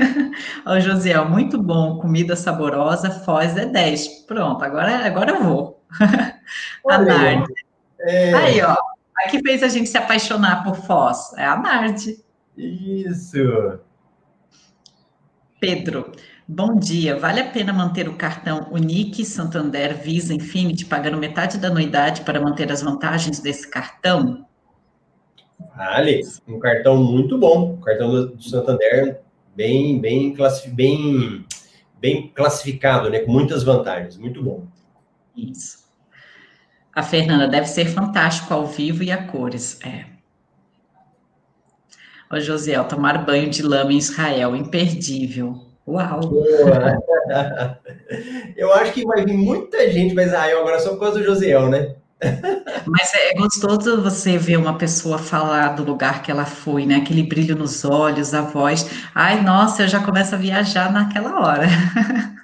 Ô, 0.66 0.80
Josiel, 0.80 1.28
muito 1.28 1.62
bom, 1.62 1.98
comida 2.00 2.34
saborosa, 2.34 3.08
Foz 3.08 3.56
é 3.56 3.66
10. 3.66 4.26
Pronto, 4.26 4.64
agora, 4.64 5.06
agora 5.06 5.30
eu 5.30 5.44
vou. 5.44 5.80
a 6.90 6.98
Nardi. 6.98 7.54
É... 8.00 8.34
Aí, 8.34 8.62
ó, 8.62 8.76
aqui 9.18 9.40
fez 9.40 9.62
a 9.62 9.68
gente 9.68 9.88
se 9.88 9.96
apaixonar 9.96 10.64
por 10.64 10.74
Foz, 10.74 11.32
é 11.36 11.46
a 11.46 11.56
Nardi. 11.56 12.18
Isso. 12.56 13.78
Pedro, 15.60 16.10
Bom 16.48 16.76
dia. 16.76 17.18
Vale 17.18 17.40
a 17.40 17.50
pena 17.50 17.72
manter 17.72 18.08
o 18.08 18.14
cartão 18.14 18.68
Unique, 18.70 19.24
Santander, 19.24 20.00
Visa, 20.00 20.32
Infinity, 20.32 20.84
pagando 20.84 21.18
metade 21.18 21.58
da 21.58 21.66
anuidade 21.66 22.20
para 22.20 22.40
manter 22.40 22.70
as 22.70 22.82
vantagens 22.82 23.40
desse 23.40 23.68
cartão? 23.68 24.46
Vale. 25.76 26.20
Um 26.46 26.60
cartão 26.60 27.02
muito 27.02 27.36
bom. 27.36 27.74
O 27.74 27.80
cartão 27.80 28.28
do 28.28 28.40
Santander 28.40 29.22
bem, 29.56 30.00
bem, 30.00 30.34
classifi 30.34 30.70
bem, 30.70 31.44
bem 32.00 32.28
classificado, 32.28 33.10
né? 33.10 33.18
Com 33.20 33.32
muitas 33.32 33.64
vantagens. 33.64 34.16
Muito 34.16 34.40
bom. 34.40 34.68
Isso. 35.36 35.84
A 36.94 37.02
Fernanda 37.02 37.48
deve 37.48 37.66
ser 37.66 37.86
fantástico 37.86 38.54
ao 38.54 38.68
vivo 38.68 39.02
e 39.02 39.10
a 39.10 39.26
cores. 39.26 39.80
É. 39.84 40.06
Ô, 42.30 42.38
Josiel, 42.38 42.86
tomar 42.86 43.26
banho 43.26 43.50
de 43.50 43.62
lama 43.62 43.92
em 43.92 43.98
Israel, 43.98 44.54
imperdível. 44.54 45.65
Uau! 45.86 46.20
Boa. 46.20 47.02
Eu 48.56 48.72
acho 48.72 48.92
que 48.92 49.04
vai 49.04 49.24
vir 49.24 49.34
muita 49.34 49.90
gente 49.90 50.14
para 50.14 50.24
Israel 50.24 50.60
agora 50.60 50.80
só 50.80 50.90
por 50.90 51.00
causa 51.00 51.18
do 51.18 51.24
Josiel, 51.24 51.68
né? 51.68 51.94
Mas 52.86 53.14
é 53.14 53.34
gostoso 53.34 54.02
você 54.02 54.38
ver 54.38 54.56
uma 54.56 54.78
pessoa 54.78 55.18
falar 55.18 55.74
do 55.74 55.84
lugar 55.84 56.22
que 56.22 56.30
ela 56.30 56.46
foi, 56.46 56.86
né? 56.86 56.96
Aquele 56.96 57.22
brilho 57.22 57.54
nos 57.54 57.84
olhos, 57.84 58.32
a 58.32 58.40
voz. 58.40 58.88
Ai, 59.14 59.42
nossa, 59.42 59.82
eu 59.82 59.88
já 59.88 60.02
começo 60.02 60.34
a 60.34 60.38
viajar 60.38 60.92
naquela 60.92 61.40
hora. 61.40 61.66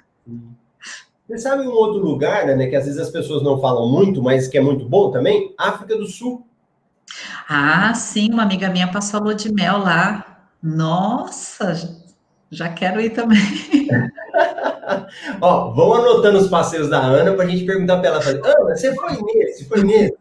Você 1.27 1.37
sabe 1.37 1.65
um 1.65 1.71
outro 1.71 2.03
lugar, 2.03 2.45
né, 2.45 2.67
que 2.67 2.75
às 2.75 2.85
vezes 2.85 2.99
as 2.99 3.09
pessoas 3.09 3.41
não 3.41 3.59
falam 3.59 3.89
muito, 3.89 4.21
mas 4.21 4.47
que 4.47 4.57
é 4.57 4.61
muito 4.61 4.87
bom 4.87 5.09
também? 5.09 5.55
África 5.57 5.97
do 5.97 6.05
Sul. 6.05 6.45
Ah, 7.49 7.93
sim, 7.95 8.31
uma 8.31 8.43
amiga 8.43 8.69
minha 8.69 8.91
passou 8.91 9.19
a 9.19 9.23
lua 9.23 9.35
de 9.35 9.51
mel 9.51 9.79
lá. 9.79 10.47
Nossa, 10.61 12.02
já 12.55 12.69
quero 12.69 13.01
ir 13.01 13.11
também. 13.11 13.39
Ó, 15.41 15.71
vão 15.71 15.93
anotando 15.93 16.39
os 16.39 16.49
passeios 16.49 16.89
da 16.89 16.99
Ana 16.99 17.33
para 17.33 17.45
a 17.45 17.47
gente 17.47 17.65
perguntar 17.65 17.99
para 17.99 18.09
ela. 18.09 18.19
Ana, 18.19 18.75
você 18.75 18.93
foi 18.95 19.17
nesse? 19.21 19.65
Foi 19.65 19.83
nesse? 19.83 20.15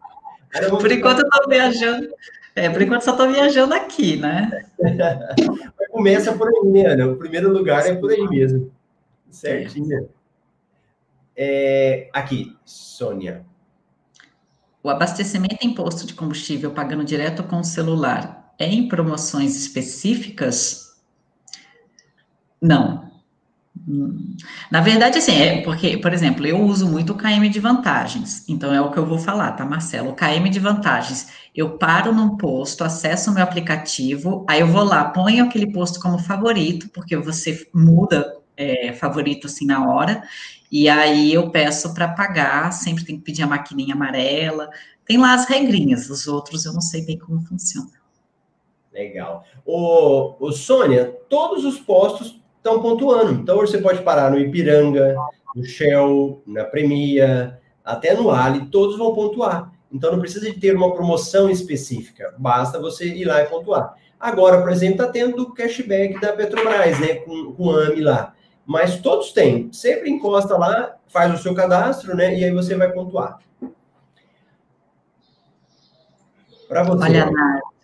Por 0.68 0.90
enquanto 0.90 1.20
eu 1.20 1.28
estou 1.28 1.48
viajando. 1.48 2.08
É, 2.54 2.68
por 2.68 2.82
enquanto 2.82 3.02
só 3.02 3.12
estou 3.12 3.30
viajando 3.30 3.72
aqui, 3.72 4.16
né? 4.16 4.66
Começa 5.90 6.32
por 6.34 6.48
aí, 6.48 6.70
né, 6.70 6.86
Ana? 6.86 7.08
O 7.08 7.16
primeiro 7.16 7.50
lugar 7.50 7.86
é 7.86 7.94
por 7.94 8.10
aí 8.10 8.28
mesmo. 8.28 8.70
Certinho. 9.30 10.08
É, 11.34 12.10
aqui, 12.12 12.54
Sônia. 12.64 13.46
O 14.82 14.90
abastecimento 14.90 15.58
em 15.62 15.74
posto 15.74 16.06
de 16.06 16.12
combustível 16.12 16.72
pagando 16.72 17.04
direto 17.04 17.42
com 17.44 17.60
o 17.60 17.64
celular 17.64 18.52
é 18.58 18.66
em 18.66 18.88
promoções 18.88 19.56
específicas 19.56 20.81
não. 22.62 23.10
Na 24.70 24.80
verdade, 24.80 25.18
assim, 25.18 25.32
é 25.32 25.62
porque, 25.62 25.96
por 25.96 26.12
exemplo, 26.12 26.46
eu 26.46 26.60
uso 26.60 26.88
muito 26.88 27.12
o 27.12 27.16
KM 27.16 27.48
de 27.48 27.58
vantagens. 27.58 28.48
Então, 28.48 28.72
é 28.72 28.80
o 28.80 28.90
que 28.90 28.98
eu 28.98 29.04
vou 29.04 29.18
falar, 29.18 29.52
tá, 29.52 29.64
Marcelo? 29.64 30.10
O 30.10 30.14
KM 30.14 30.48
de 30.48 30.60
vantagens. 30.60 31.32
Eu 31.54 31.76
paro 31.78 32.12
num 32.12 32.36
posto, 32.36 32.84
acesso 32.84 33.30
o 33.30 33.34
meu 33.34 33.42
aplicativo, 33.42 34.46
aí 34.48 34.60
eu 34.60 34.68
vou 34.68 34.84
lá, 34.84 35.06
ponho 35.06 35.44
aquele 35.44 35.72
posto 35.72 36.00
como 36.00 36.18
favorito, 36.18 36.88
porque 36.90 37.16
você 37.16 37.68
muda 37.74 38.38
é, 38.56 38.92
favorito 38.92 39.46
assim 39.46 39.66
na 39.66 39.86
hora, 39.86 40.22
e 40.70 40.88
aí 40.88 41.34
eu 41.34 41.50
peço 41.50 41.92
para 41.92 42.08
pagar, 42.08 42.72
sempre 42.72 43.04
tem 43.04 43.16
que 43.18 43.24
pedir 43.24 43.42
a 43.42 43.46
maquininha 43.46 43.94
amarela. 43.94 44.70
Tem 45.04 45.18
lá 45.18 45.34
as 45.34 45.46
regrinhas, 45.46 46.08
os 46.08 46.26
outros 46.26 46.64
eu 46.64 46.72
não 46.72 46.80
sei 46.80 47.04
bem 47.04 47.18
como 47.18 47.42
funciona. 47.42 47.90
Legal. 48.92 49.44
O, 49.64 50.36
o 50.38 50.52
Sônia, 50.52 51.18
todos 51.28 51.64
os 51.64 51.78
postos 51.78 52.41
estão 52.62 52.80
pontuando. 52.80 53.32
Então, 53.32 53.56
você 53.56 53.78
pode 53.78 54.02
parar 54.02 54.30
no 54.30 54.38
Ipiranga, 54.38 55.16
no 55.54 55.64
Shell, 55.64 56.40
na 56.46 56.64
Premia, 56.64 57.60
até 57.84 58.14
no 58.14 58.30
Ali, 58.30 58.66
todos 58.66 58.96
vão 58.96 59.12
pontuar. 59.12 59.72
Então, 59.92 60.12
não 60.12 60.20
precisa 60.20 60.50
de 60.50 60.58
ter 60.58 60.74
uma 60.74 60.94
promoção 60.94 61.50
específica, 61.50 62.32
basta 62.38 62.80
você 62.80 63.06
ir 63.06 63.24
lá 63.24 63.42
e 63.42 63.46
pontuar. 63.46 63.94
Agora, 64.18 64.62
por 64.62 64.70
exemplo, 64.70 65.02
está 65.02 65.08
tendo 65.08 65.42
o 65.42 65.52
cashback 65.52 66.18
da 66.20 66.32
Petrobras, 66.32 66.98
né, 67.00 67.16
com, 67.16 67.52
com 67.52 67.64
o 67.64 67.76
AMI 67.76 68.00
lá. 68.00 68.34
Mas 68.64 69.00
todos 69.00 69.32
têm. 69.32 69.70
Sempre 69.72 70.08
encosta 70.08 70.56
lá, 70.56 70.94
faz 71.08 71.34
o 71.34 71.42
seu 71.42 71.52
cadastro, 71.54 72.16
né, 72.16 72.38
e 72.38 72.44
aí 72.44 72.52
você 72.52 72.76
vai 72.76 72.90
pontuar. 72.92 73.40
Para 76.68 76.84
você. 76.84 77.04
Olha, 77.04 77.30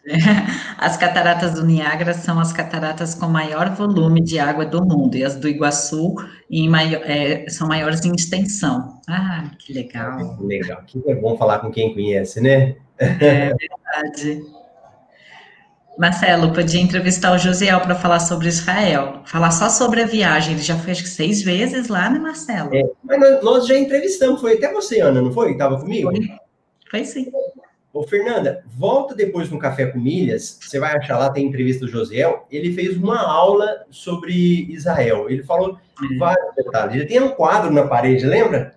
As 0.79 0.97
cataratas 0.97 1.55
do 1.55 1.65
Niágara 1.65 2.15
são 2.15 2.39
as 2.39 2.53
cataratas 2.53 3.15
com 3.15 3.27
maior 3.27 3.71
volume 3.71 4.21
de 4.21 4.39
água 4.39 4.65
do 4.65 4.85
mundo, 4.85 5.17
e 5.17 5.25
as 5.25 5.37
do 5.37 5.49
Iguaçu 5.49 6.15
maior, 6.69 7.03
é, 7.05 7.49
são 7.49 7.69
maiores 7.69 8.05
em 8.05 8.13
extensão. 8.15 9.01
Ah, 9.09 9.51
que 9.59 9.73
legal. 9.73 10.37
Que 10.37 10.45
legal, 10.45 10.83
que 10.87 11.03
é 11.07 11.15
bom 11.15 11.37
falar 11.37 11.59
com 11.59 11.71
quem 11.71 11.93
conhece, 11.93 12.41
né? 12.41 12.77
É 12.99 13.53
verdade. 13.55 14.43
Marcelo, 15.99 16.53
podia 16.53 16.81
entrevistar 16.81 17.35
o 17.35 17.39
Josiel 17.39 17.81
para 17.81 17.97
falar 17.97 18.21
sobre 18.21 18.47
Israel, 18.47 19.21
falar 19.25 19.51
só 19.51 19.69
sobre 19.69 20.03
a 20.03 20.07
viagem. 20.07 20.55
Ele 20.55 20.63
já 20.63 20.79
foi 20.79 20.93
acho 20.93 21.03
que 21.03 21.09
seis 21.09 21.43
vezes 21.43 21.89
lá, 21.89 22.09
né, 22.09 22.21
Marcelo? 22.21 22.73
É, 22.73 22.85
mas 23.03 23.43
nós 23.43 23.67
já 23.67 23.77
entrevistamos, 23.77 24.41
foi 24.41 24.55
até 24.55 24.73
você, 24.73 25.01
Ana, 25.01 25.21
não 25.21 25.33
foi? 25.33 25.53
Estava 25.53 25.81
comigo? 25.81 26.09
Foi, 26.13 26.29
foi 26.89 27.05
sim. 27.05 27.33
Ô, 27.93 28.03
Fernanda, 28.03 28.62
volta 28.66 29.14
depois 29.14 29.51
no 29.51 29.59
Café 29.59 29.86
com 29.86 29.99
Milhas, 29.99 30.59
você 30.61 30.78
vai 30.78 30.95
achar 30.95 31.18
lá, 31.18 31.30
tem 31.30 31.47
entrevista 31.47 31.86
do 31.86 31.91
Josiel, 31.91 32.47
ele 32.51 32.72
fez 32.72 32.97
uma 32.97 33.18
aula 33.18 33.86
sobre 33.91 34.32
Israel, 34.70 35.28
ele 35.30 35.43
falou 35.43 35.78
uhum. 36.01 36.18
vários 36.18 36.55
detalhes, 36.55 36.97
ele 36.97 37.07
tem 37.07 37.20
um 37.20 37.30
quadro 37.30 37.72
na 37.72 37.86
parede, 37.86 38.26
lembra? 38.26 38.74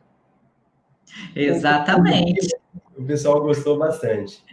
Exatamente. 1.36 2.55
O 2.97 3.03
pessoal 3.03 3.41
gostou 3.41 3.78
bastante. 3.78 4.43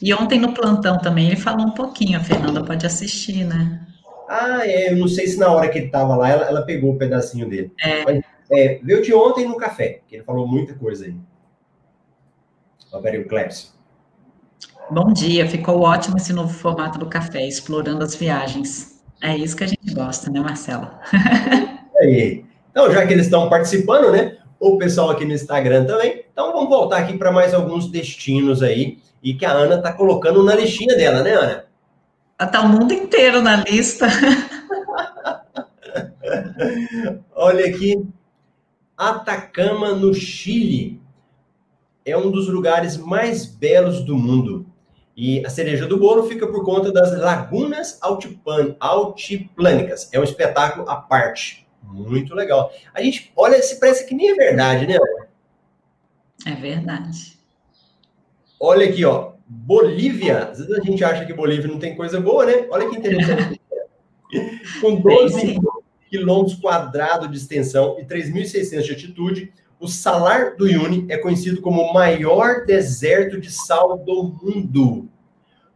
E 0.00 0.12
ontem 0.12 0.38
no 0.38 0.52
plantão 0.52 0.98
também 0.98 1.28
ele 1.28 1.36
falou 1.36 1.66
um 1.66 1.72
pouquinho, 1.72 2.18
a 2.18 2.24
Fernanda 2.24 2.62
pode 2.62 2.84
assistir, 2.84 3.44
né? 3.44 3.86
Ah, 4.28 4.66
é, 4.66 4.92
eu 4.92 4.96
não 4.96 5.08
sei 5.08 5.26
se 5.26 5.38
na 5.38 5.50
hora 5.50 5.68
que 5.68 5.78
ele 5.78 5.86
estava 5.86 6.16
lá, 6.16 6.28
ela, 6.28 6.46
ela, 6.46 6.62
pegou 6.62 6.90
o 6.90 6.94
um 6.94 6.98
pedacinho 6.98 7.48
dele. 7.48 7.72
É. 7.82 8.04
Mas, 8.04 8.24
é, 8.50 8.80
veio 8.82 9.02
de 9.02 9.14
ontem 9.14 9.46
no 9.46 9.56
café, 9.56 10.00
que 10.06 10.16
ele 10.16 10.24
falou 10.24 10.46
muita 10.46 10.74
coisa 10.74 11.06
aí. 11.06 11.14
Roberto 12.90 13.28
Clépcio. 13.28 13.70
Bom 14.90 15.12
dia, 15.12 15.48
ficou 15.48 15.80
ótimo 15.80 16.16
esse 16.16 16.32
novo 16.32 16.52
formato 16.52 16.98
do 16.98 17.06
café, 17.06 17.46
explorando 17.46 18.04
as 18.04 18.14
viagens. 18.14 19.02
É 19.20 19.36
isso 19.36 19.56
que 19.56 19.64
a 19.64 19.66
gente 19.66 19.94
gosta, 19.94 20.30
né, 20.30 20.40
Marcelo? 20.40 20.88
aí. 22.02 22.44
Então, 22.70 22.90
já 22.90 23.06
que 23.06 23.12
eles 23.12 23.26
estão 23.26 23.48
participando, 23.48 24.10
né? 24.10 24.38
O 24.58 24.76
pessoal 24.76 25.10
aqui 25.10 25.24
no 25.24 25.32
Instagram 25.32 25.84
também. 25.84 26.24
Então, 26.30 26.52
vamos 26.52 26.68
voltar 26.68 26.98
aqui 26.98 27.16
para 27.16 27.32
mais 27.32 27.54
alguns 27.54 27.90
destinos 27.90 28.62
aí 28.62 28.98
e 29.22 29.34
que 29.34 29.44
a 29.44 29.52
Ana 29.52 29.76
está 29.76 29.92
colocando 29.92 30.42
na 30.42 30.54
listinha 30.54 30.96
dela, 30.96 31.22
né, 31.22 31.32
Ana? 31.32 31.64
Está 32.40 32.62
o 32.62 32.68
mundo 32.68 32.92
inteiro 32.92 33.40
na 33.40 33.56
lista. 33.56 34.08
Olha 37.34 37.66
aqui, 37.66 38.04
Atacama, 38.96 39.92
no 39.92 40.12
Chile. 40.12 41.00
É 42.04 42.16
um 42.16 42.30
dos 42.30 42.48
lugares 42.48 42.96
mais 42.96 43.46
belos 43.46 44.04
do 44.04 44.16
mundo. 44.16 44.66
E 45.16 45.44
a 45.44 45.50
cereja 45.50 45.86
do 45.86 45.98
bolo 45.98 46.24
fica 46.24 46.46
por 46.46 46.64
conta 46.64 46.90
das 46.90 47.18
lagunas 47.18 47.98
altipan, 48.00 48.76
altiplânicas. 48.80 50.08
É 50.12 50.18
um 50.18 50.24
espetáculo 50.24 50.88
à 50.88 50.96
parte. 50.96 51.66
Muito 51.82 52.34
legal. 52.34 52.72
A 52.94 53.02
gente 53.02 53.30
olha, 53.36 53.60
se 53.62 53.78
parece 53.78 54.06
que 54.06 54.14
nem 54.14 54.30
é 54.30 54.34
verdade, 54.34 54.86
né? 54.86 54.96
É 56.46 56.52
verdade. 56.52 57.38
Olha 58.58 58.88
aqui, 58.88 59.04
ó. 59.04 59.32
Bolívia. 59.46 60.44
Às 60.44 60.58
vezes 60.58 60.72
a 60.72 60.82
gente 60.82 61.04
acha 61.04 61.26
que 61.26 61.34
Bolívia 61.34 61.68
não 61.68 61.78
tem 61.78 61.94
coisa 61.94 62.20
boa, 62.20 62.46
né? 62.46 62.66
Olha 62.70 62.88
que 62.88 62.96
interessante. 62.96 63.60
Com 64.80 64.96
12 64.96 65.58
quilômetros 66.08 66.58
quadrados 66.58 67.30
de 67.30 67.36
extensão 67.36 67.98
e 67.98 68.04
3.600 68.04 68.82
de 68.82 68.90
altitude, 68.92 69.52
o 69.82 69.88
Salar 69.88 70.56
do 70.56 70.64
Uyuni 70.64 71.06
é 71.08 71.18
conhecido 71.18 71.60
como 71.60 71.82
o 71.82 71.92
maior 71.92 72.64
deserto 72.64 73.40
de 73.40 73.50
sal 73.50 73.98
do 73.98 74.32
mundo. 74.40 75.08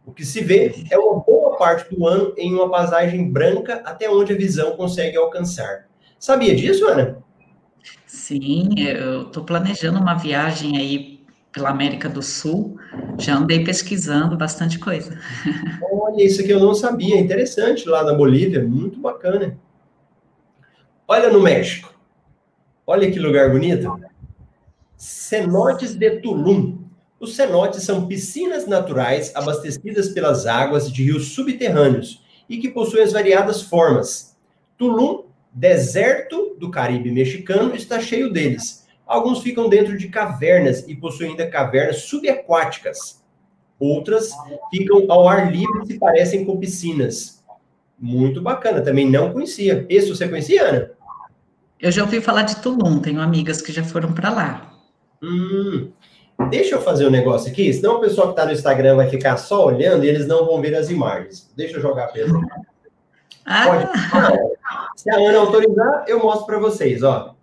O 0.05 0.13
que 0.13 0.23
se 0.23 0.41
vê 0.41 0.85
é 0.89 0.97
uma 0.97 1.19
boa 1.19 1.57
parte 1.57 1.93
do 1.93 2.07
ano 2.07 2.33
em 2.37 2.53
uma 2.53 2.71
paisagem 2.71 3.29
branca 3.29 3.81
até 3.83 4.09
onde 4.09 4.31
a 4.31 4.37
visão 4.37 4.77
consegue 4.77 5.17
alcançar. 5.17 5.89
Sabia 6.17 6.55
disso, 6.55 6.87
Ana? 6.87 7.17
Sim, 8.05 8.69
eu 8.79 9.23
estou 9.23 9.43
planejando 9.43 9.99
uma 9.99 10.13
viagem 10.13 10.77
aí 10.77 11.19
pela 11.51 11.69
América 11.69 12.07
do 12.07 12.21
Sul. 12.21 12.79
Já 13.17 13.35
andei 13.35 13.65
pesquisando 13.65 14.37
bastante 14.37 14.79
coisa. 14.79 15.19
Olha, 15.91 16.23
isso 16.23 16.39
aqui 16.39 16.51
eu 16.51 16.61
não 16.61 16.73
sabia. 16.73 17.19
Interessante 17.19 17.89
lá 17.89 18.05
na 18.05 18.13
Bolívia, 18.13 18.63
muito 18.63 19.01
bacana. 19.01 19.59
Olha 21.05 21.29
no 21.29 21.41
México. 21.41 21.96
Olha 22.89 23.11
que 23.11 23.19
lugar 23.19 23.51
bonito. 23.51 23.99
Cenotes 24.95 25.93
de 25.93 26.21
Tulum. 26.21 26.85
Os 27.19 27.35
cenotes 27.35 27.83
são 27.83 28.07
piscinas 28.07 28.65
naturais 28.65 29.29
abastecidas 29.35 30.07
pelas 30.07 30.45
águas 30.45 30.89
de 30.89 31.03
rios 31.03 31.33
subterrâneos 31.33 32.23
e 32.47 32.57
que 32.59 32.69
possuem 32.69 33.03
as 33.03 33.11
variadas 33.11 33.61
formas. 33.61 34.37
Tulum, 34.77 35.25
deserto 35.51 36.55
do 36.57 36.71
Caribe 36.71 37.11
mexicano, 37.11 37.75
está 37.75 37.99
cheio 37.99 38.31
deles. 38.31 38.87
Alguns 39.05 39.41
ficam 39.41 39.67
dentro 39.67 39.97
de 39.97 40.07
cavernas 40.07 40.87
e 40.87 40.95
possuem 40.95 41.31
ainda 41.31 41.45
cavernas 41.45 42.03
subaquáticas. 42.03 43.21
Outras 43.77 44.31
ficam 44.71 45.03
ao 45.09 45.27
ar 45.27 45.51
livre 45.51 45.83
e 45.83 45.87
se 45.87 45.99
parecem 45.99 46.45
com 46.45 46.57
piscinas. 46.57 47.43
Muito 47.99 48.41
bacana, 48.41 48.79
também 48.79 49.09
não 49.09 49.33
conhecia. 49.33 49.85
Esse 49.89 50.07
você 50.07 50.25
conhecia, 50.29 50.63
Ana? 50.63 50.96
Eu 51.79 51.91
já 51.91 52.01
ouvi 52.03 52.19
falar 52.21 52.43
de 52.43 52.55
Tulum, 52.57 52.99
tenho 52.99 53.21
amigas 53.21 53.61
que 53.61 53.71
já 53.71 53.83
foram 53.83 54.11
para 54.11 54.29
lá. 54.29 54.73
Hum, 55.21 55.91
deixa 56.49 56.75
eu 56.75 56.81
fazer 56.81 57.07
um 57.07 57.11
negócio 57.11 57.51
aqui, 57.51 57.71
senão 57.71 57.97
o 57.97 57.99
pessoal 57.99 58.27
que 58.27 58.33
está 58.33 58.45
no 58.45 58.51
Instagram 58.51 58.95
vai 58.95 59.09
ficar 59.09 59.37
só 59.37 59.65
olhando 59.65 60.03
e 60.03 60.07
eles 60.07 60.27
não 60.27 60.45
vão 60.45 60.59
ver 60.59 60.75
as 60.75 60.89
imagens. 60.89 61.51
Deixa 61.55 61.77
eu 61.77 61.81
jogar 61.81 62.05
a 62.05 62.07
peça. 62.07 62.33
Ah. 63.45 63.65
Pode. 63.65 63.89
Se 64.95 65.09
a 65.09 65.15
Ana 65.15 65.37
autorizar, 65.37 66.05
eu 66.07 66.19
mostro 66.19 66.45
para 66.47 66.59
vocês, 66.59 67.03
ó. 67.03 67.35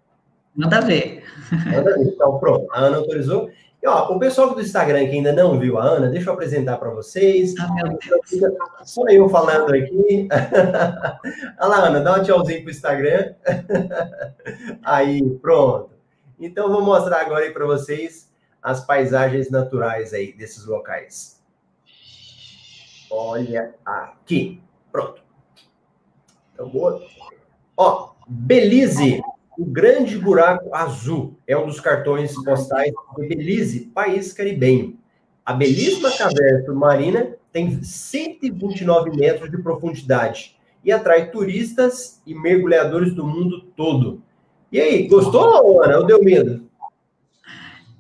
Manda 0.55 0.81
ver. 0.81 1.25
Manda 1.51 1.97
ver. 1.97 2.05
Então, 2.05 2.39
pronto. 2.39 2.67
A 2.73 2.81
Ana 2.81 2.99
autorizou. 2.99 3.49
E, 3.85 3.87
ó, 3.87 4.11
o 4.11 4.19
pessoal 4.19 4.55
do 4.55 4.63
Instagram 4.63 5.07
que 5.11 5.17
ainda 5.17 5.31
não 5.31 5.59
viu 5.61 5.79
a 5.79 5.85
Ana, 5.85 6.09
deixa 6.09 6.31
eu 6.31 6.33
apresentar 6.33 6.79
para 6.79 6.89
vocês. 6.89 7.53
Ah, 7.61 7.71
meu 7.75 7.99
Deus. 7.99 8.51
Só 8.83 9.07
eu 9.11 9.29
falando 9.29 9.75
aqui. 9.75 10.27
Olha 11.61 11.69
lá, 11.69 11.89
Ana, 11.89 12.01
dá 12.01 12.19
um 12.19 12.23
tchauzinho 12.23 12.63
pro 12.63 12.71
Instagram. 12.71 13.35
Aí, 14.83 15.23
pronto. 15.37 15.91
Então, 16.41 16.73
vou 16.73 16.81
mostrar 16.81 17.21
agora 17.21 17.45
aí 17.45 17.53
para 17.53 17.67
vocês 17.67 18.33
as 18.63 18.85
paisagens 18.85 19.51
naturais 19.51 20.15
aí 20.15 20.33
desses 20.33 20.65
locais. 20.67 21.41
Olha 23.11 23.75
aqui. 23.85 24.63
Pronto. 24.91 25.23
Então, 26.53 26.69
boa. 26.71 27.01
Ó, 27.77 28.15
Belize 28.27 29.23
o 29.59 29.65
Grande 29.65 30.19
Buraco 30.19 30.75
Azul 30.75 31.39
é 31.47 31.57
um 31.57 31.67
dos 31.67 31.81
cartões 31.81 32.35
postais 32.43 32.93
de 33.17 33.29
Belize, 33.29 33.91
país 33.95 34.33
caribenho. 34.33 34.99
A 35.45 35.53
belíssima 35.53 36.11
caverna 36.11 36.65
submarina 36.65 37.37
tem 37.53 37.83
129 37.83 39.11
metros 39.17 39.51
de 39.51 39.59
profundidade 39.59 40.57
e 40.83 40.91
atrai 40.91 41.31
turistas 41.31 42.21
e 42.27 42.35
mergulhadores 42.35 43.15
do 43.15 43.27
mundo 43.27 43.61
todo. 43.77 44.23
E 44.73 44.81
aí, 44.81 45.07
gostou, 45.07 45.83
Ana? 45.83 45.99
Ou 45.99 46.07
deu 46.07 46.23
medo? 46.23 46.69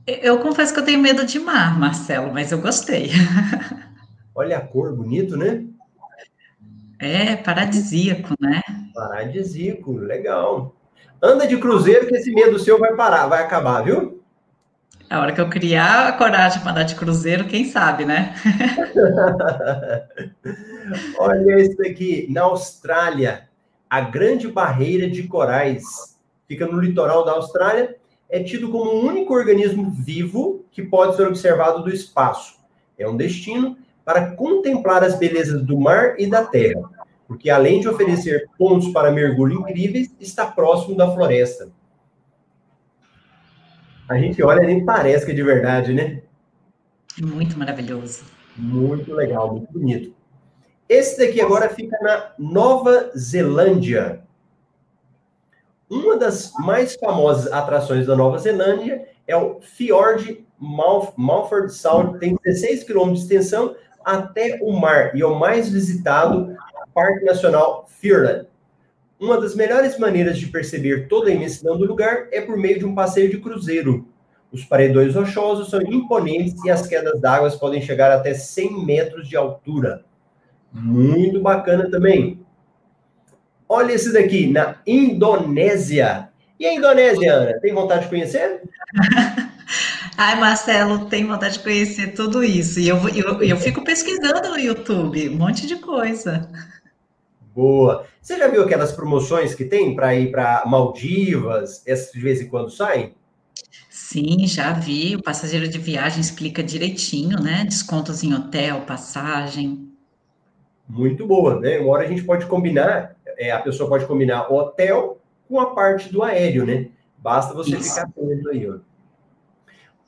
Eu 0.06 0.38
confesso 0.40 0.74
que 0.74 0.80
eu 0.80 0.84
tenho 0.84 0.98
medo 0.98 1.24
de 1.24 1.38
mar, 1.38 1.78
Marcelo, 1.78 2.32
mas 2.32 2.50
eu 2.50 2.60
gostei. 2.60 3.10
Olha 4.34 4.58
a 4.58 4.60
cor, 4.60 4.94
bonito, 4.94 5.36
né? 5.36 5.64
É, 6.98 7.36
paradisíaco, 7.36 8.34
né? 8.40 8.60
Paradisíaco, 8.94 9.92
legal. 9.92 10.74
Anda 11.24 11.46
de 11.46 11.56
cruzeiro 11.56 12.06
que 12.06 12.14
esse 12.14 12.30
medo 12.34 12.58
seu 12.58 12.78
vai 12.78 12.94
parar, 12.94 13.26
vai 13.26 13.42
acabar, 13.42 13.82
viu? 13.82 14.22
A 15.08 15.20
hora 15.20 15.32
que 15.32 15.40
eu 15.40 15.48
criar 15.48 16.06
a 16.06 16.12
coragem 16.12 16.60
para 16.60 16.72
andar 16.72 16.82
de 16.82 16.94
cruzeiro, 16.94 17.46
quem 17.46 17.64
sabe, 17.64 18.04
né? 18.04 18.34
Olha 21.18 21.62
isso 21.62 21.80
aqui, 21.80 22.26
na 22.30 22.42
Austrália, 22.42 23.48
a 23.88 24.02
Grande 24.02 24.48
Barreira 24.48 25.08
de 25.08 25.22
Corais, 25.22 26.18
fica 26.46 26.66
no 26.66 26.78
litoral 26.78 27.24
da 27.24 27.32
Austrália, 27.32 27.96
é 28.28 28.42
tido 28.42 28.70
como 28.70 28.90
o 28.90 29.06
único 29.06 29.32
organismo 29.32 29.90
vivo 29.90 30.66
que 30.70 30.82
pode 30.82 31.16
ser 31.16 31.26
observado 31.26 31.82
do 31.82 31.88
espaço. 31.88 32.58
É 32.98 33.08
um 33.08 33.16
destino 33.16 33.78
para 34.04 34.32
contemplar 34.32 35.02
as 35.02 35.18
belezas 35.18 35.62
do 35.62 35.80
mar 35.80 36.16
e 36.18 36.26
da 36.26 36.44
terra, 36.44 36.82
porque 37.26 37.50
além 37.50 37.80
de 37.80 37.88
oferecer 37.88 38.48
pontos 38.58 38.88
para 38.88 39.10
mergulho 39.10 39.60
incríveis, 39.60 40.14
está 40.20 40.46
próximo 40.46 40.96
da 40.96 41.12
floresta. 41.12 41.70
A 44.08 44.18
gente 44.18 44.42
olha 44.42 44.62
e 44.62 44.66
nem 44.66 44.84
parece 44.84 45.24
que 45.24 45.32
é 45.32 45.34
de 45.34 45.42
verdade, 45.42 45.92
né? 45.92 46.22
Muito 47.18 47.58
maravilhoso. 47.58 48.24
Muito 48.56 49.14
legal, 49.14 49.50
muito 49.50 49.72
bonito. 49.72 50.14
Esse 50.88 51.18
daqui 51.18 51.40
agora 51.40 51.68
fica 51.70 51.96
na 52.02 52.32
Nova 52.38 53.10
Zelândia. 53.16 54.22
Uma 55.88 56.16
das 56.16 56.52
mais 56.58 56.94
famosas 56.96 57.50
atrações 57.50 58.06
da 58.06 58.14
Nova 58.14 58.38
Zelândia 58.38 59.08
é 59.26 59.36
o 59.36 59.60
Fjord 59.60 60.44
Malford 60.58 61.72
Sound, 61.72 62.18
tem 62.18 62.36
16 62.44 62.84
quilômetros 62.84 63.26
de 63.26 63.34
extensão 63.34 63.74
até 64.04 64.58
o 64.62 64.72
mar 64.72 65.16
e 65.16 65.22
é 65.22 65.26
o 65.26 65.38
mais 65.38 65.68
visitado 65.68 66.54
Parque 66.94 67.24
Nacional 67.24 67.86
Fiordland. 67.88 68.46
Uma 69.18 69.40
das 69.40 69.54
melhores 69.54 69.98
maneiras 69.98 70.38
de 70.38 70.46
perceber 70.46 71.08
toda 71.08 71.28
a 71.28 71.32
imensidão 71.32 71.76
do 71.76 71.86
lugar 71.86 72.28
é 72.30 72.40
por 72.40 72.56
meio 72.56 72.78
de 72.78 72.84
um 72.84 72.94
passeio 72.94 73.30
de 73.30 73.38
cruzeiro. 73.38 74.06
Os 74.52 74.64
paredões 74.64 75.14
rochosos 75.14 75.70
são 75.70 75.82
imponentes 75.82 76.62
e 76.64 76.70
as 76.70 76.86
quedas 76.86 77.20
d'água 77.20 77.50
podem 77.58 77.82
chegar 77.82 78.12
até 78.12 78.32
100 78.32 78.84
metros 78.84 79.28
de 79.28 79.36
altura. 79.36 80.04
Muito 80.72 81.40
bacana 81.40 81.90
também. 81.90 82.40
Olha 83.68 83.92
esse 83.92 84.12
daqui, 84.12 84.46
na 84.46 84.76
Indonésia. 84.86 86.28
E 86.58 86.66
a 86.66 86.74
Indonésia, 86.74 87.32
Ana, 87.32 87.60
tem 87.60 87.74
vontade 87.74 88.04
de 88.04 88.10
conhecer? 88.10 88.62
Ai, 90.16 90.38
Marcelo, 90.38 91.06
tem 91.06 91.26
vontade 91.26 91.54
de 91.54 91.64
conhecer 91.64 92.14
tudo 92.14 92.44
isso. 92.44 92.78
E 92.78 92.88
eu, 92.88 92.98
eu, 93.08 93.42
eu 93.42 93.56
fico 93.56 93.82
pesquisando 93.82 94.48
no 94.50 94.58
YouTube, 94.58 95.28
um 95.28 95.36
monte 95.36 95.66
de 95.66 95.76
coisa. 95.76 96.48
Boa. 97.54 98.06
Você 98.20 98.36
já 98.36 98.48
viu 98.48 98.62
aquelas 98.62 98.92
promoções 98.92 99.54
que 99.54 99.64
tem 99.64 99.94
para 99.94 100.14
ir 100.14 100.30
para 100.30 100.64
Maldivas? 100.66 101.82
Essas 101.86 102.12
de 102.12 102.20
vez 102.20 102.40
em 102.40 102.48
quando 102.48 102.70
saem? 102.70 103.14
Sim, 103.88 104.46
já 104.46 104.72
vi. 104.72 105.16
O 105.16 105.22
passageiro 105.22 105.68
de 105.68 105.78
viagem 105.78 106.20
explica 106.20 106.62
direitinho, 106.62 107.40
né? 107.40 107.64
Descontos 107.64 108.22
em 108.24 108.34
hotel, 108.34 108.80
passagem 108.82 109.94
muito 110.88 111.26
boa, 111.26 111.58
né? 111.60 111.78
Uma 111.78 111.92
hora 111.92 112.04
a 112.04 112.08
gente 112.08 112.22
pode 112.22 112.46
combinar, 112.46 113.16
é, 113.38 113.50
a 113.50 113.60
pessoa 113.60 113.88
pode 113.88 114.06
combinar 114.06 114.50
o 114.50 114.56
hotel 114.56 115.18
com 115.48 115.58
a 115.60 115.74
parte 115.74 116.12
do 116.12 116.22
aéreo, 116.22 116.66
né? 116.66 116.88
Basta 117.18 117.54
você 117.54 117.76
Isso. 117.76 117.90
ficar 117.90 118.02
atento 118.02 118.48
aí, 118.50 118.68
ó. 118.68 118.76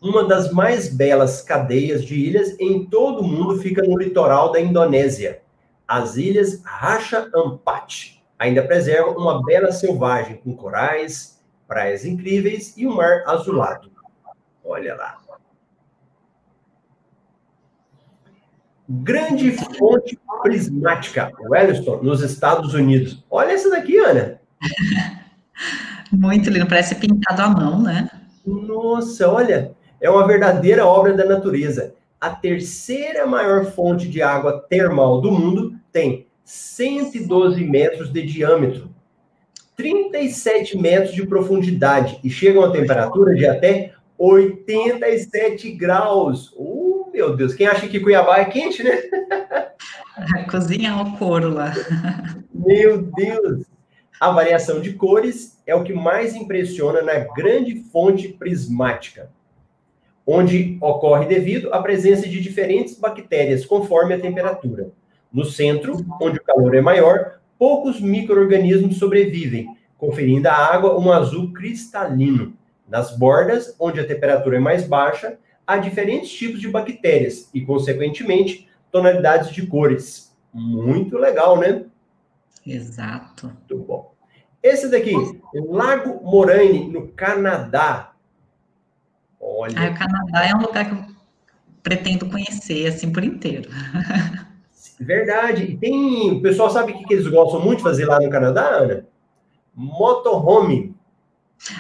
Uma 0.00 0.24
das 0.24 0.52
mais 0.52 0.94
belas 0.94 1.40
cadeias 1.40 2.04
de 2.04 2.14
ilhas 2.14 2.54
em 2.60 2.84
todo 2.84 3.20
o 3.20 3.26
mundo 3.26 3.58
fica 3.58 3.82
no 3.82 3.98
litoral 3.98 4.52
da 4.52 4.60
Indonésia. 4.60 5.40
As 5.86 6.16
ilhas 6.16 6.62
Raja 6.64 7.30
Ampat 7.34 8.22
ainda 8.38 8.62
preservam 8.62 9.16
uma 9.16 9.42
bela 9.44 9.72
selvagem 9.72 10.36
com 10.38 10.54
corais, 10.54 11.40
praias 11.66 12.04
incríveis 12.04 12.76
e 12.76 12.86
um 12.86 12.94
mar 12.94 13.22
azulado. 13.26 13.90
Olha 14.64 14.94
lá. 14.94 15.18
Grande 18.88 19.50
fonte 19.52 20.18
prismática, 20.42 21.32
Wellington, 21.40 22.02
nos 22.02 22.22
Estados 22.22 22.72
Unidos. 22.72 23.24
Olha 23.28 23.52
essa 23.52 23.68
daqui, 23.68 23.98
Ana. 23.98 24.40
Muito 26.12 26.48
lindo, 26.50 26.68
parece 26.68 26.94
pintado 26.94 27.42
à 27.42 27.48
mão, 27.48 27.82
né? 27.82 28.08
Nossa, 28.46 29.28
olha, 29.28 29.74
é 30.00 30.08
uma 30.08 30.24
verdadeira 30.24 30.86
obra 30.86 31.14
da 31.14 31.24
natureza. 31.24 31.95
A 32.20 32.30
terceira 32.30 33.26
maior 33.26 33.66
fonte 33.66 34.08
de 34.08 34.22
água 34.22 34.64
termal 34.68 35.20
do 35.20 35.30
mundo 35.30 35.74
tem 35.92 36.26
112 36.44 37.62
metros 37.64 38.12
de 38.12 38.22
diâmetro, 38.22 38.90
37 39.76 40.78
metros 40.78 41.14
de 41.14 41.26
profundidade 41.26 42.18
e 42.24 42.30
chega 42.30 42.58
a 42.58 42.62
uma 42.62 42.72
temperatura 42.72 43.34
de 43.34 43.46
até 43.46 43.92
87 44.16 45.72
graus. 45.72 46.52
Uh, 46.56 47.10
meu 47.12 47.36
Deus, 47.36 47.54
quem 47.54 47.66
acha 47.66 47.86
que 47.86 48.00
Cuiabá 48.00 48.38
é 48.38 48.46
quente, 48.46 48.82
né? 48.82 49.02
Cozinha 50.50 50.92
ao 50.92 51.16
couro 51.18 51.50
lá. 51.50 51.74
Meu 52.54 53.02
Deus! 53.02 53.66
A 54.18 54.30
variação 54.30 54.80
de 54.80 54.94
cores 54.94 55.60
é 55.66 55.74
o 55.74 55.84
que 55.84 55.92
mais 55.92 56.34
impressiona 56.34 57.02
na 57.02 57.18
grande 57.34 57.82
fonte 57.92 58.28
prismática, 58.28 59.30
onde 60.26 60.76
ocorre 60.80 61.26
devido 61.26 61.72
à 61.72 61.80
presença 61.80 62.28
de 62.28 62.40
diferentes 62.40 62.98
bactérias 62.98 63.64
conforme 63.64 64.14
a 64.14 64.20
temperatura. 64.20 64.90
No 65.32 65.44
centro, 65.44 66.04
onde 66.20 66.38
o 66.38 66.42
calor 66.42 66.74
é 66.74 66.80
maior, 66.80 67.38
poucos 67.58 68.00
micro-organismos 68.00 68.98
sobrevivem, 68.98 69.68
conferindo 69.96 70.48
à 70.48 70.52
água 70.52 70.98
um 70.98 71.12
azul 71.12 71.52
cristalino. 71.52 72.54
Nas 72.88 73.16
bordas, 73.16 73.74
onde 73.78 74.00
a 74.00 74.06
temperatura 74.06 74.56
é 74.56 74.60
mais 74.60 74.86
baixa, 74.86 75.38
há 75.66 75.76
diferentes 75.76 76.30
tipos 76.30 76.60
de 76.60 76.68
bactérias 76.68 77.50
e, 77.52 77.60
consequentemente, 77.60 78.68
tonalidades 78.90 79.50
de 79.50 79.66
cores. 79.66 80.34
Muito 80.52 81.18
legal, 81.18 81.58
né? 81.58 81.84
Exato. 82.66 83.46
Muito 83.46 83.78
bom. 83.84 84.12
Esse 84.62 84.88
daqui, 84.90 85.12
Lago 85.54 86.24
Moraine, 86.24 86.88
no 86.88 87.08
Canadá. 87.08 88.12
Olha. 89.48 89.74
Ah, 89.78 89.90
o 89.90 89.94
Canadá 89.94 90.44
é 90.44 90.54
um 90.56 90.60
lugar 90.60 90.84
que 90.84 90.92
eu 90.92 91.04
pretendo 91.80 92.26
conhecer, 92.26 92.88
assim, 92.88 93.12
por 93.12 93.22
inteiro. 93.22 93.70
Verdade. 94.98 95.62
E 95.62 95.76
tem. 95.76 96.32
O 96.32 96.42
pessoal 96.42 96.68
sabe 96.68 96.92
o 96.92 96.98
que 96.98 97.14
eles 97.14 97.28
gostam 97.28 97.60
muito 97.60 97.78
de 97.78 97.84
fazer 97.84 98.06
lá 98.06 98.18
no 98.18 98.28
Canadá, 98.28 98.66
Ana? 98.66 99.06
Motorhome. 99.72 100.96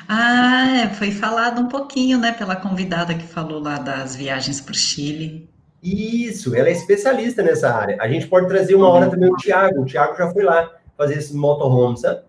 Ah, 0.08 0.84
é, 0.84 0.88
foi 0.90 1.10
falado 1.10 1.60
um 1.60 1.68
pouquinho, 1.68 2.18
né, 2.18 2.32
pela 2.32 2.56
convidada 2.56 3.14
que 3.14 3.26
falou 3.26 3.60
lá 3.60 3.78
das 3.78 4.14
viagens 4.14 4.60
para 4.60 4.72
o 4.72 4.76
Chile. 4.76 5.50
Isso, 5.82 6.54
ela 6.54 6.68
é 6.68 6.72
especialista 6.72 7.42
nessa 7.42 7.74
área. 7.74 7.98
A 8.00 8.08
gente 8.08 8.26
pode 8.28 8.46
trazer 8.48 8.74
uma 8.74 8.88
hora 8.88 9.10
também 9.10 9.30
o 9.30 9.36
Tiago. 9.36 9.82
O 9.82 9.84
Tiago 9.84 10.16
já 10.16 10.30
foi 10.30 10.44
lá 10.44 10.70
fazer 10.96 11.18
esse 11.18 11.34
motorhome, 11.34 11.98
sabe? 11.98 12.22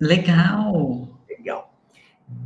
Legal. 0.00 1.08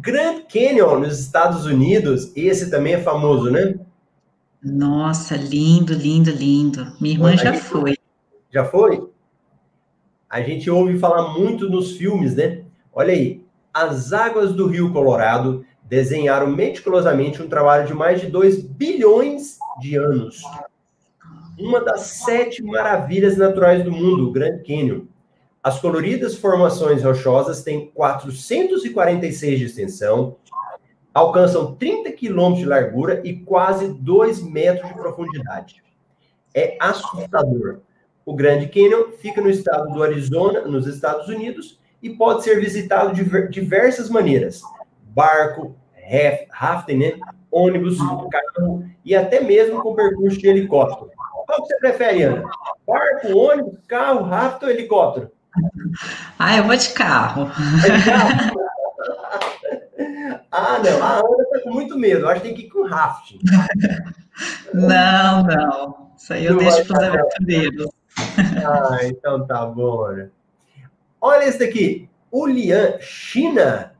Grand 0.00 0.42
Canyon, 0.42 1.00
nos 1.00 1.18
Estados 1.18 1.66
Unidos, 1.66 2.32
esse 2.36 2.70
também 2.70 2.94
é 2.94 3.02
famoso, 3.02 3.50
né? 3.50 3.74
Nossa, 4.62 5.36
lindo, 5.36 5.92
lindo, 5.92 6.30
lindo. 6.30 6.92
Minha 7.00 7.14
irmã 7.14 7.36
já 7.36 7.52
foi. 7.54 7.96
Já 8.50 8.64
foi? 8.64 9.08
A 10.28 10.40
gente 10.40 10.70
ouve 10.70 10.98
falar 10.98 11.32
muito 11.38 11.68
nos 11.68 11.96
filmes, 11.96 12.34
né? 12.34 12.62
Olha 12.92 13.12
aí, 13.12 13.44
as 13.72 14.12
águas 14.12 14.54
do 14.54 14.66
Rio 14.66 14.92
Colorado 14.92 15.64
desenharam 15.82 16.46
meticulosamente 16.46 17.42
um 17.42 17.48
trabalho 17.48 17.86
de 17.86 17.92
mais 17.92 18.20
de 18.20 18.28
2 18.28 18.62
bilhões 18.62 19.58
de 19.80 19.96
anos. 19.96 20.42
Uma 21.58 21.80
das 21.80 22.00
sete 22.00 22.62
maravilhas 22.62 23.36
naturais 23.36 23.84
do 23.84 23.92
mundo, 23.92 24.28
o 24.28 24.32
Grand 24.32 24.62
Canyon. 24.66 25.02
As 25.64 25.80
coloridas 25.80 26.36
formações 26.36 27.02
rochosas 27.02 27.62
têm 27.62 27.90
446 27.94 29.58
de 29.58 29.64
extensão, 29.64 30.36
alcançam 31.14 31.74
30 31.74 32.12
quilômetros 32.12 32.58
de 32.58 32.66
largura 32.66 33.22
e 33.24 33.34
quase 33.34 33.88
2 33.88 34.42
metros 34.42 34.86
de 34.86 34.92
profundidade. 34.92 35.82
É 36.54 36.76
assustador. 36.78 37.80
O 38.26 38.34
Grand 38.34 38.68
Canyon 38.68 39.12
fica 39.16 39.40
no 39.40 39.48
estado 39.48 39.90
do 39.90 40.02
Arizona, 40.02 40.60
nos 40.66 40.86
Estados 40.86 41.28
Unidos, 41.28 41.80
e 42.02 42.10
pode 42.10 42.44
ser 42.44 42.60
visitado 42.60 43.14
de 43.14 43.48
diversas 43.48 44.10
maneiras: 44.10 44.60
barco, 45.14 45.74
rafting, 46.50 46.98
né? 46.98 47.18
ônibus, 47.50 47.96
carro 48.30 48.84
e 49.02 49.14
até 49.14 49.40
mesmo 49.40 49.80
com 49.80 49.94
percurso 49.94 50.38
de 50.38 50.46
helicóptero. 50.46 51.10
Qual 51.46 51.58
você 51.60 51.78
prefere, 51.78 52.22
Ana? 52.24 52.50
Barco, 52.86 53.34
ônibus, 53.34 53.78
carro, 53.88 54.24
rafting 54.24 54.66
ou 54.66 54.70
helicóptero? 54.70 55.30
Ah, 56.38 56.56
eu 56.56 56.64
vou 56.64 56.76
de 56.76 56.88
carro. 56.90 57.50
ah, 60.50 60.78
não. 60.78 61.02
A 61.02 61.16
Ana 61.16 61.44
tá 61.52 61.60
com 61.62 61.70
muito 61.70 61.98
medo. 61.98 62.28
Acho 62.28 62.40
que 62.40 62.48
tem 62.48 62.56
que 62.56 62.62
ir 62.62 62.68
com 62.70 62.84
rafting. 62.84 63.38
Não, 64.74 65.44
não. 65.44 66.10
Isso 66.16 66.32
aí 66.32 66.44
eu 66.44 66.54
não 66.54 66.58
deixo 66.58 66.84
para 66.88 66.98
os 66.98 67.04
aventureiros. 67.04 67.86
Ah, 68.66 68.98
então 69.04 69.46
tá 69.46 69.64
bom. 69.64 70.08
Olha 71.20 71.44
esse 71.44 71.60
daqui. 71.60 72.08
Ulian, 72.32 72.98
China. 73.00 73.94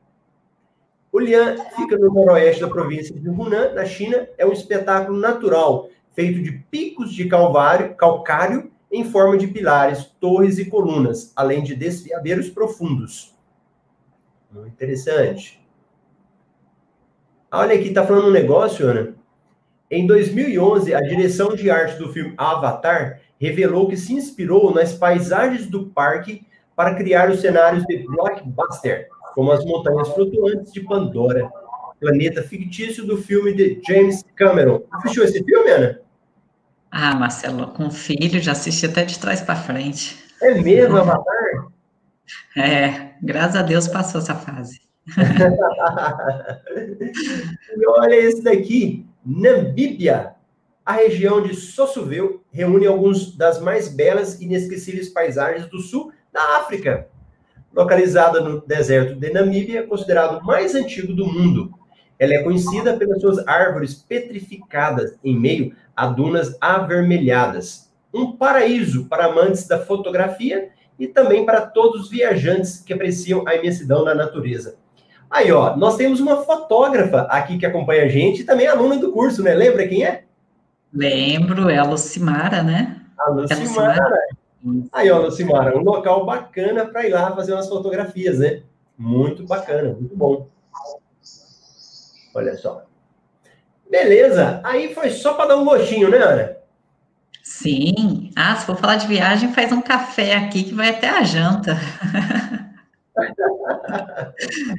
Ulian 1.13 1.57
fica 1.77 1.97
no 1.97 2.13
noroeste 2.13 2.63
da 2.63 2.69
província 2.69 3.15
de 3.15 3.29
Hunan, 3.29 3.75
na 3.75 3.85
China. 3.85 4.27
É 4.37 4.45
um 4.45 4.53
espetáculo 4.53 5.17
natural, 5.17 5.89
feito 6.17 6.43
de 6.43 6.51
picos 6.69 7.13
de 7.13 7.29
calvário, 7.29 7.95
calcário 7.95 8.73
em 8.95 9.05
forma 9.05 9.37
de 9.37 9.49
pilares, 9.49 10.05
torres 10.21 10.57
e 10.57 10.67
colunas, 10.67 11.33
além 11.35 11.65
de 11.65 11.75
desfiadeiros 11.75 12.49
profundos. 12.49 13.35
Muito 14.53 14.69
interessante. 14.69 15.61
Olha 17.51 17.75
aqui, 17.75 17.93
tá 17.93 18.07
falando 18.07 18.29
um 18.29 18.33
negócio, 18.33 18.87
Ana. 18.87 19.17
Em 19.91 20.07
2011, 20.07 20.95
a 20.95 21.01
direção 21.01 21.57
de 21.57 21.69
arte 21.71 21.99
do 21.99 22.13
filme 22.13 22.35
Avatar 22.37 23.21
revelou 23.37 23.89
que 23.89 23.97
se 23.97 24.13
inspirou 24.13 24.73
nas 24.73 24.95
paisagens 24.95 25.67
do 25.67 25.87
parque 25.87 26.47
para 26.77 26.95
criar 26.95 27.31
os 27.31 27.41
cenários 27.41 27.85
de 27.87 27.99
blockbuster, 28.07 29.09
como 29.35 29.51
as 29.51 29.65
montanhas 29.65 30.09
flutuantes 30.11 30.73
de 30.73 30.81
Pandora, 30.83 31.51
planeta 32.01 32.45
fictício 32.45 33.05
do 33.05 33.17
filme 33.17 33.53
de 33.53 33.81
James 33.87 34.25
Cameron. 34.37 34.85
Assistiu 34.93 35.25
esse 35.25 35.43
filme, 35.43 35.71
Ana? 35.71 36.04
Ah, 36.97 37.13
Marcelo, 37.13 37.67
com 37.73 37.91
filho, 37.91 38.41
já 38.41 38.53
assisti 38.53 38.87
até 38.87 39.05
de 39.05 39.19
trás 39.19 39.41
para 39.41 39.57
frente. 39.57 40.17
É 40.41 40.55
mesmo, 40.55 40.97
Avatar? 40.97 41.25
É, 42.57 43.11
graças 43.21 43.57
a 43.57 43.63
Deus 43.63 43.89
passou 43.89 44.21
essa 44.21 44.37
fase. 44.37 44.81
e 47.77 47.87
olha 47.89 48.15
esse 48.15 48.45
daqui, 48.45 49.05
Namíbia. 49.27 50.37
A 50.87 50.93
região 50.93 51.43
de 51.43 51.57
Sossuvel 51.57 52.45
reúne 52.53 52.87
algumas 52.87 53.35
das 53.35 53.61
mais 53.61 53.89
belas 53.89 54.41
e 54.41 54.45
inesquecíveis 54.45 55.09
paisagens 55.09 55.67
do 55.67 55.81
sul 55.81 56.13
da 56.33 56.59
África. 56.59 57.09
Localizada 57.75 58.41
no 58.41 58.65
deserto 58.65 59.17
de 59.17 59.33
Namíbia, 59.33 59.85
considerado 59.85 60.39
o 60.39 60.45
mais 60.47 60.77
antigo 60.77 61.13
do 61.13 61.27
mundo. 61.27 61.74
Ela 62.19 62.35
é 62.35 62.43
conhecida 62.43 62.97
pelas 62.97 63.21
suas 63.21 63.47
árvores 63.47 63.95
petrificadas 63.95 65.19
em 65.23 65.39
meio 65.39 65.75
a 65.97 66.07
dunas 66.07 66.57
avermelhadas. 66.61 67.93
Um 68.12 68.33
paraíso 68.33 69.07
para 69.07 69.27
amantes 69.27 69.67
da 69.67 69.79
fotografia 69.79 70.71
e 70.99 71.07
também 71.09 71.45
para 71.45 71.62
todos 71.62 72.03
os 72.03 72.11
viajantes 72.11 72.81
que 72.81 72.93
apreciam 72.93 73.47
a 73.47 73.55
imensidão 73.57 74.05
da 74.05 74.15
natureza. 74.15 74.77
Aí, 75.31 75.51
ó, 75.51 75.77
nós 75.77 75.97
temos 75.97 76.21
uma 76.21 76.45
fotógrafa 76.45 77.23
aqui 77.23 77.59
que 77.59 77.67
acompanha 77.67 78.05
a 78.05 78.09
gente 78.09 78.43
e 78.43 78.45
também 78.45 78.69
aluna 78.69 78.97
do 78.97 79.11
curso, 79.11 79.43
né? 79.43 79.53
Lembra 79.53 79.89
quem 79.89 80.05
é? 80.05 80.25
Lembro, 80.93 81.69
é 81.69 81.79
a 81.79 81.83
Lucimara, 81.83 82.62
né? 82.62 83.01
A 83.19 83.31
Lucimara. 83.31 83.57
É 83.57 83.65
Lucimara. 83.65 84.19
Aí, 84.93 85.11
ó, 85.11 85.19
Lucimara, 85.19 85.77
um 85.77 85.83
local 85.83 86.25
bacana 86.25 86.87
para 86.87 87.07
ir 87.07 87.11
lá 87.11 87.35
fazer 87.35 87.53
umas 87.53 87.69
fotografias, 87.69 88.39
né? 88.39 88.62
Muito 88.97 89.45
bacana, 89.45 89.93
muito 89.93 90.17
bom. 90.17 90.49
Olha 92.35 92.57
só. 92.57 92.85
Beleza, 93.89 94.61
aí 94.64 94.93
foi 94.93 95.11
só 95.11 95.35
para 95.35 95.51
dar 95.51 95.57
um 95.57 95.64
gostinho, 95.64 96.11
né, 96.11 96.18
Ana? 96.18 96.57
Sim. 97.43 98.30
Ah, 98.35 98.57
se 98.57 98.66
for 98.66 98.76
falar 98.76 98.97
de 98.97 99.07
viagem, 99.07 99.53
faz 99.53 99.70
um 99.70 99.80
café 99.80 100.35
aqui 100.35 100.64
que 100.64 100.74
vai 100.74 100.89
até 100.89 101.09
a 101.09 101.22
janta. 101.22 101.76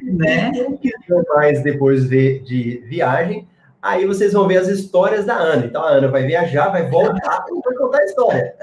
né? 0.02 0.50
Quem 0.52 0.76
quiser 0.76 1.22
mais 1.34 1.62
depois 1.62 2.04
ver 2.04 2.42
de 2.42 2.82
viagem, 2.86 3.48
aí 3.80 4.04
vocês 4.04 4.32
vão 4.32 4.46
ver 4.48 4.58
as 4.58 4.68
histórias 4.68 5.24
da 5.24 5.36
Ana. 5.36 5.64
Então 5.66 5.82
a 5.82 5.90
Ana 5.90 6.08
vai 6.08 6.26
viajar, 6.26 6.68
vai 6.68 6.90
voltar 6.90 7.46
e 7.48 7.60
vai 7.64 7.74
contar 7.74 7.98
a 7.98 8.04
história. 8.04 8.54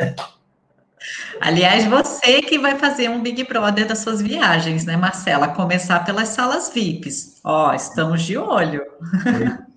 Aliás, 1.39 1.85
você 1.85 2.41
que 2.41 2.57
vai 2.57 2.77
fazer 2.77 3.09
um 3.09 3.21
Big 3.21 3.43
Brother 3.43 3.87
das 3.87 3.99
suas 3.99 4.21
viagens, 4.21 4.85
né, 4.85 4.95
Marcela? 4.95 5.49
Começar 5.49 6.05
pelas 6.05 6.29
salas 6.29 6.71
VIPs. 6.73 7.39
Ó, 7.43 7.73
estamos 7.73 8.21
de 8.21 8.37
olho. 8.37 8.83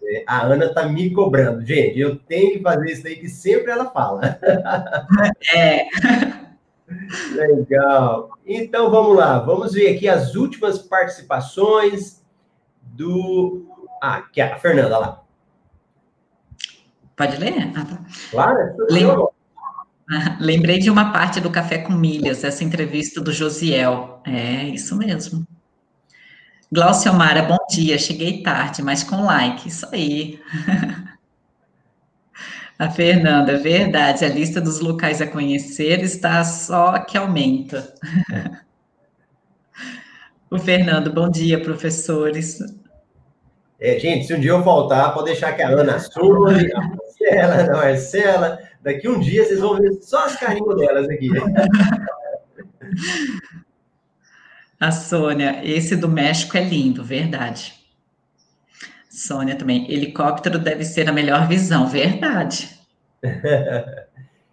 É, 0.09 0.23
a 0.27 0.43
Ana 0.43 0.73
tá 0.73 0.87
me 0.87 1.11
cobrando. 1.11 1.65
Gente, 1.67 1.99
eu 1.99 2.17
tenho 2.17 2.53
que 2.53 2.63
fazer 2.63 2.93
isso 2.93 3.07
aí 3.07 3.17
que 3.17 3.29
sempre 3.29 3.73
ela 3.73 3.91
fala. 3.91 4.39
É. 5.55 5.89
Legal. 7.35 8.31
Então 8.47 8.91
vamos 8.91 9.17
lá, 9.17 9.41
vamos 9.41 9.73
ver 9.73 9.97
aqui 9.97 10.09
as 10.09 10.37
últimas 10.37 10.79
participações 10.79 12.23
do. 12.81 13.67
Ah, 14.01 14.23
que 14.23 14.41
é 14.41 14.53
a 14.53 14.59
Fernanda 14.59 14.99
lá. 14.99 15.23
Pode 17.17 17.39
ler? 17.39 17.73
Ah, 17.75 17.85
tá. 17.85 17.99
Claro, 18.31 18.77
Lembra... 18.91 19.29
Lembrei 20.41 20.79
de 20.79 20.91
uma 20.91 21.13
parte 21.13 21.41
do 21.41 21.51
Café 21.51 21.79
com 21.79 21.93
Milhas, 21.93 22.45
essa 22.45 22.65
entrevista 22.65 23.21
do 23.21 23.33
Josiel. 23.33 24.21
É, 24.25 24.65
isso 24.65 24.97
mesmo. 24.97 25.47
Glaucio 26.71 27.13
Mara, 27.15 27.43
bom 27.43 27.59
dia. 27.71 27.99
Cheguei 27.99 28.43
tarde, 28.43 28.83
mas 28.83 29.03
com 29.03 29.25
like. 29.25 29.69
Isso 29.69 29.87
aí. 29.93 30.41
A 32.79 32.91
Fernanda, 32.91 33.57
verdade, 33.57 34.23
a 34.23 34.29
lista 34.29 34.61
dos 34.61 34.81
locais 34.81 35.23
a 35.23 35.27
conhecer 35.27 36.03
está 36.03 36.45
só 36.45 36.99
que 36.99 37.17
aumenta. 37.17 37.95
o 40.51 40.59
Fernando, 40.59 41.11
bom 41.11 41.31
dia, 41.31 41.59
professores. 41.59 42.59
É, 43.81 43.99
gente, 43.99 44.27
se 44.27 44.35
um 44.35 44.41
dia 44.41 44.51
eu 44.51 44.63
voltar, 44.63 45.15
pode 45.15 45.25
deixar 45.25 45.55
que 45.55 45.63
a 45.63 45.69
Ana 45.69 45.95
assume, 45.95 46.71
a 46.75 46.81
Marcela, 46.83 47.63
a 47.63 47.77
Marcela, 47.79 48.59
daqui 48.87 49.09
um 49.09 49.19
dia 49.19 49.45
vocês 49.45 49.59
vão 49.59 49.77
ver 49.81 49.93
só 50.01 50.25
as 50.27 50.37
carinhas 50.37 50.77
delas 50.77 51.09
aqui. 51.09 51.29
A 54.79 54.93
Sônia, 54.93 55.61
esse 55.65 55.97
do 55.97 56.07
México 56.07 56.57
é 56.57 56.63
lindo, 56.63 57.03
verdade. 57.03 57.75
Sônia 59.09 59.57
também. 59.57 59.91
Helicóptero 59.91 60.59
deve 60.59 60.85
ser 60.85 61.09
a 61.09 61.13
melhor 61.13 61.49
visão, 61.49 61.89
verdade. 61.89 62.79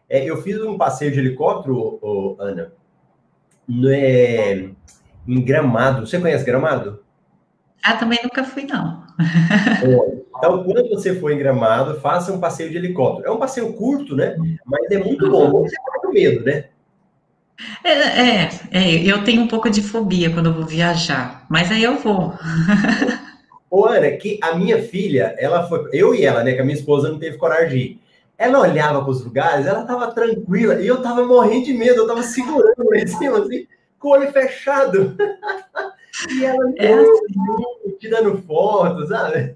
é, 0.10 0.24
eu 0.24 0.42
fiz 0.42 0.62
um 0.62 0.78
passeio 0.78 1.12
de 1.12 1.20
helicóptero, 1.20 2.00
oh, 2.02 2.38
Ana, 2.40 2.72
é, 3.90 4.70
em 5.28 5.42
Gramado. 5.44 6.08
Você 6.08 6.18
conhece 6.20 6.46
Gramado? 6.46 7.04
Ah, 7.84 7.98
também 7.98 8.20
nunca 8.24 8.46
fui, 8.46 8.64
não. 8.64 9.06
Então, 10.44 10.62
quando 10.62 10.90
você 10.90 11.16
for 11.16 11.32
em 11.32 11.38
Gramado, 11.38 12.02
faça 12.02 12.34
um 12.34 12.40
passeio 12.40 12.70
de 12.70 12.76
helicóptero. 12.76 13.30
É 13.30 13.32
um 13.32 13.40
passeio 13.40 13.72
curto, 13.72 14.14
né? 14.14 14.36
Mas 14.66 14.92
é 14.92 14.98
muito 14.98 15.30
bom. 15.30 15.62
Você 15.62 15.70
fica 15.70 16.00
com 16.02 16.12
medo, 16.12 16.44
né? 16.44 16.66
É, 17.82 17.92
é, 17.92 18.50
é, 18.72 19.04
eu 19.06 19.24
tenho 19.24 19.44
um 19.44 19.48
pouco 19.48 19.70
de 19.70 19.82
fobia 19.82 20.30
quando 20.30 20.48
eu 20.48 20.54
vou 20.54 20.66
viajar, 20.66 21.46
mas 21.50 21.72
aí 21.72 21.84
eu 21.84 21.98
vou. 21.98 22.34
Ô, 23.72 23.86
Ana, 23.86 24.12
que 24.12 24.38
a 24.42 24.54
minha 24.56 24.84
filha, 24.84 25.34
ela 25.38 25.66
foi, 25.68 25.88
eu 25.94 26.14
e 26.14 26.26
ela, 26.26 26.44
né, 26.44 26.54
que 26.54 26.60
a 26.60 26.66
minha 26.66 26.78
esposa 26.78 27.10
não 27.10 27.20
teve 27.20 27.38
coragem 27.38 27.70
de 27.70 27.78
ir. 27.78 28.02
Ela 28.38 28.60
olhava 28.60 29.02
para 29.02 29.12
os 29.12 29.24
lugares, 29.24 29.66
ela 29.66 29.82
estava 29.82 30.12
tranquila, 30.12 30.82
e 30.82 30.88
eu 30.88 30.98
estava 30.98 31.26
morrendo 31.26 31.66
de 31.66 31.74
medo, 31.74 32.00
eu 32.00 32.04
estava 32.04 32.24
segurando 32.24 32.90
lá 32.90 32.98
em 32.98 33.08
cima, 33.08 33.40
assim, 33.40 33.66
com 33.98 34.10
o 34.10 34.12
olho 34.12 34.32
fechado. 34.32 35.16
e 36.30 36.46
ela 36.46 36.74
é 36.78 36.94
assim. 36.94 37.98
tirando 38.00 38.38
fotos, 38.44 39.10
sabe? 39.10 39.56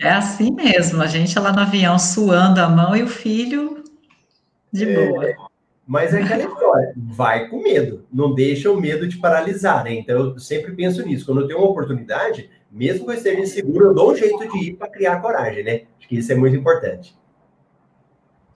É 0.00 0.10
assim 0.10 0.52
mesmo, 0.52 1.00
a 1.02 1.06
gente 1.06 1.38
lá 1.38 1.52
no 1.52 1.60
avião 1.60 1.98
suando 1.98 2.60
a 2.60 2.68
mão 2.68 2.94
e 2.96 3.02
o 3.02 3.08
filho 3.08 3.82
de 4.72 4.84
é, 4.84 5.06
boa. 5.08 5.50
Mas 5.86 6.12
é 6.14 6.22
aquela 6.22 6.44
história, 6.44 6.94
vai 6.96 7.48
com 7.48 7.62
medo, 7.62 8.04
não 8.12 8.34
deixa 8.34 8.70
o 8.70 8.80
medo 8.80 9.08
te 9.08 9.18
paralisar, 9.18 9.84
né? 9.84 9.94
Então 9.94 10.18
eu 10.18 10.38
sempre 10.38 10.72
penso 10.72 11.04
nisso, 11.04 11.26
quando 11.26 11.42
eu 11.42 11.46
tenho 11.46 11.60
uma 11.60 11.70
oportunidade, 11.70 12.50
mesmo 12.70 13.04
que 13.04 13.10
eu 13.10 13.16
esteja 13.16 13.40
inseguro, 13.40 13.86
eu 13.86 13.94
dou 13.94 14.12
um 14.12 14.16
jeito 14.16 14.48
de 14.48 14.58
ir 14.58 14.76
para 14.76 14.88
criar 14.88 15.20
coragem, 15.20 15.62
né? 15.62 15.82
Acho 15.98 16.08
que 16.08 16.16
isso 16.16 16.32
é 16.32 16.34
muito 16.34 16.56
importante. 16.56 17.16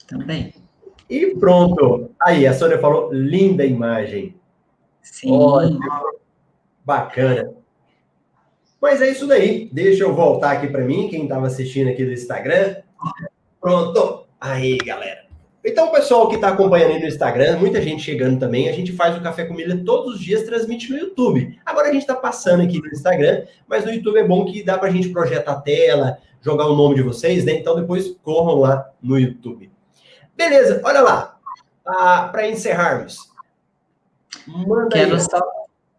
Também. 0.06 0.54
E 1.08 1.34
pronto. 1.36 2.10
Aí, 2.20 2.46
a 2.46 2.54
Sônia 2.54 2.78
falou, 2.78 3.12
linda 3.12 3.64
imagem. 3.64 4.34
Sim. 5.02 5.78
Bacana. 6.86 7.52
Mas 8.80 9.02
é 9.02 9.10
isso 9.10 9.26
daí. 9.26 9.68
Deixa 9.72 10.04
eu 10.04 10.14
voltar 10.14 10.52
aqui 10.52 10.68
para 10.68 10.84
mim, 10.84 11.08
quem 11.08 11.24
estava 11.24 11.48
assistindo 11.48 11.90
aqui 11.90 12.04
do 12.04 12.12
Instagram. 12.12 12.76
Pronto. 13.60 14.26
Aí, 14.40 14.78
galera. 14.78 15.26
Então, 15.64 15.90
pessoal 15.90 16.28
que 16.28 16.36
está 16.36 16.50
acompanhando 16.50 16.92
aí 16.92 17.00
no 17.00 17.08
Instagram, 17.08 17.58
muita 17.58 17.82
gente 17.82 18.04
chegando 18.04 18.38
também, 18.38 18.68
a 18.68 18.72
gente 18.72 18.92
faz 18.92 19.16
o 19.16 19.20
Café 19.20 19.46
com 19.46 19.54
Milha 19.54 19.82
todos 19.84 20.14
os 20.14 20.20
dias, 20.20 20.44
transmite 20.44 20.88
no 20.92 20.96
YouTube. 20.96 21.58
Agora 21.66 21.88
a 21.88 21.92
gente 21.92 22.02
está 22.02 22.14
passando 22.14 22.62
aqui 22.62 22.80
no 22.80 22.86
Instagram, 22.86 23.44
mas 23.66 23.84
no 23.84 23.92
YouTube 23.92 24.16
é 24.16 24.24
bom 24.24 24.44
que 24.44 24.62
dá 24.62 24.78
para 24.78 24.88
a 24.88 24.92
gente 24.92 25.08
projetar 25.08 25.50
a 25.50 25.60
tela, 25.60 26.18
jogar 26.40 26.66
o 26.66 26.76
nome 26.76 26.94
de 26.94 27.02
vocês, 27.02 27.44
né? 27.44 27.54
Então 27.54 27.74
depois 27.74 28.16
corram 28.22 28.60
lá 28.60 28.88
no 29.02 29.18
YouTube. 29.18 29.68
Beleza, 30.36 30.80
olha 30.84 31.00
lá. 31.00 31.36
Ah, 31.84 32.28
para 32.30 32.48
encerrarmos. 32.48 33.18
Manda 34.46 34.90
quero 34.90 35.14
aí. 35.14 35.20
só, 35.20 35.40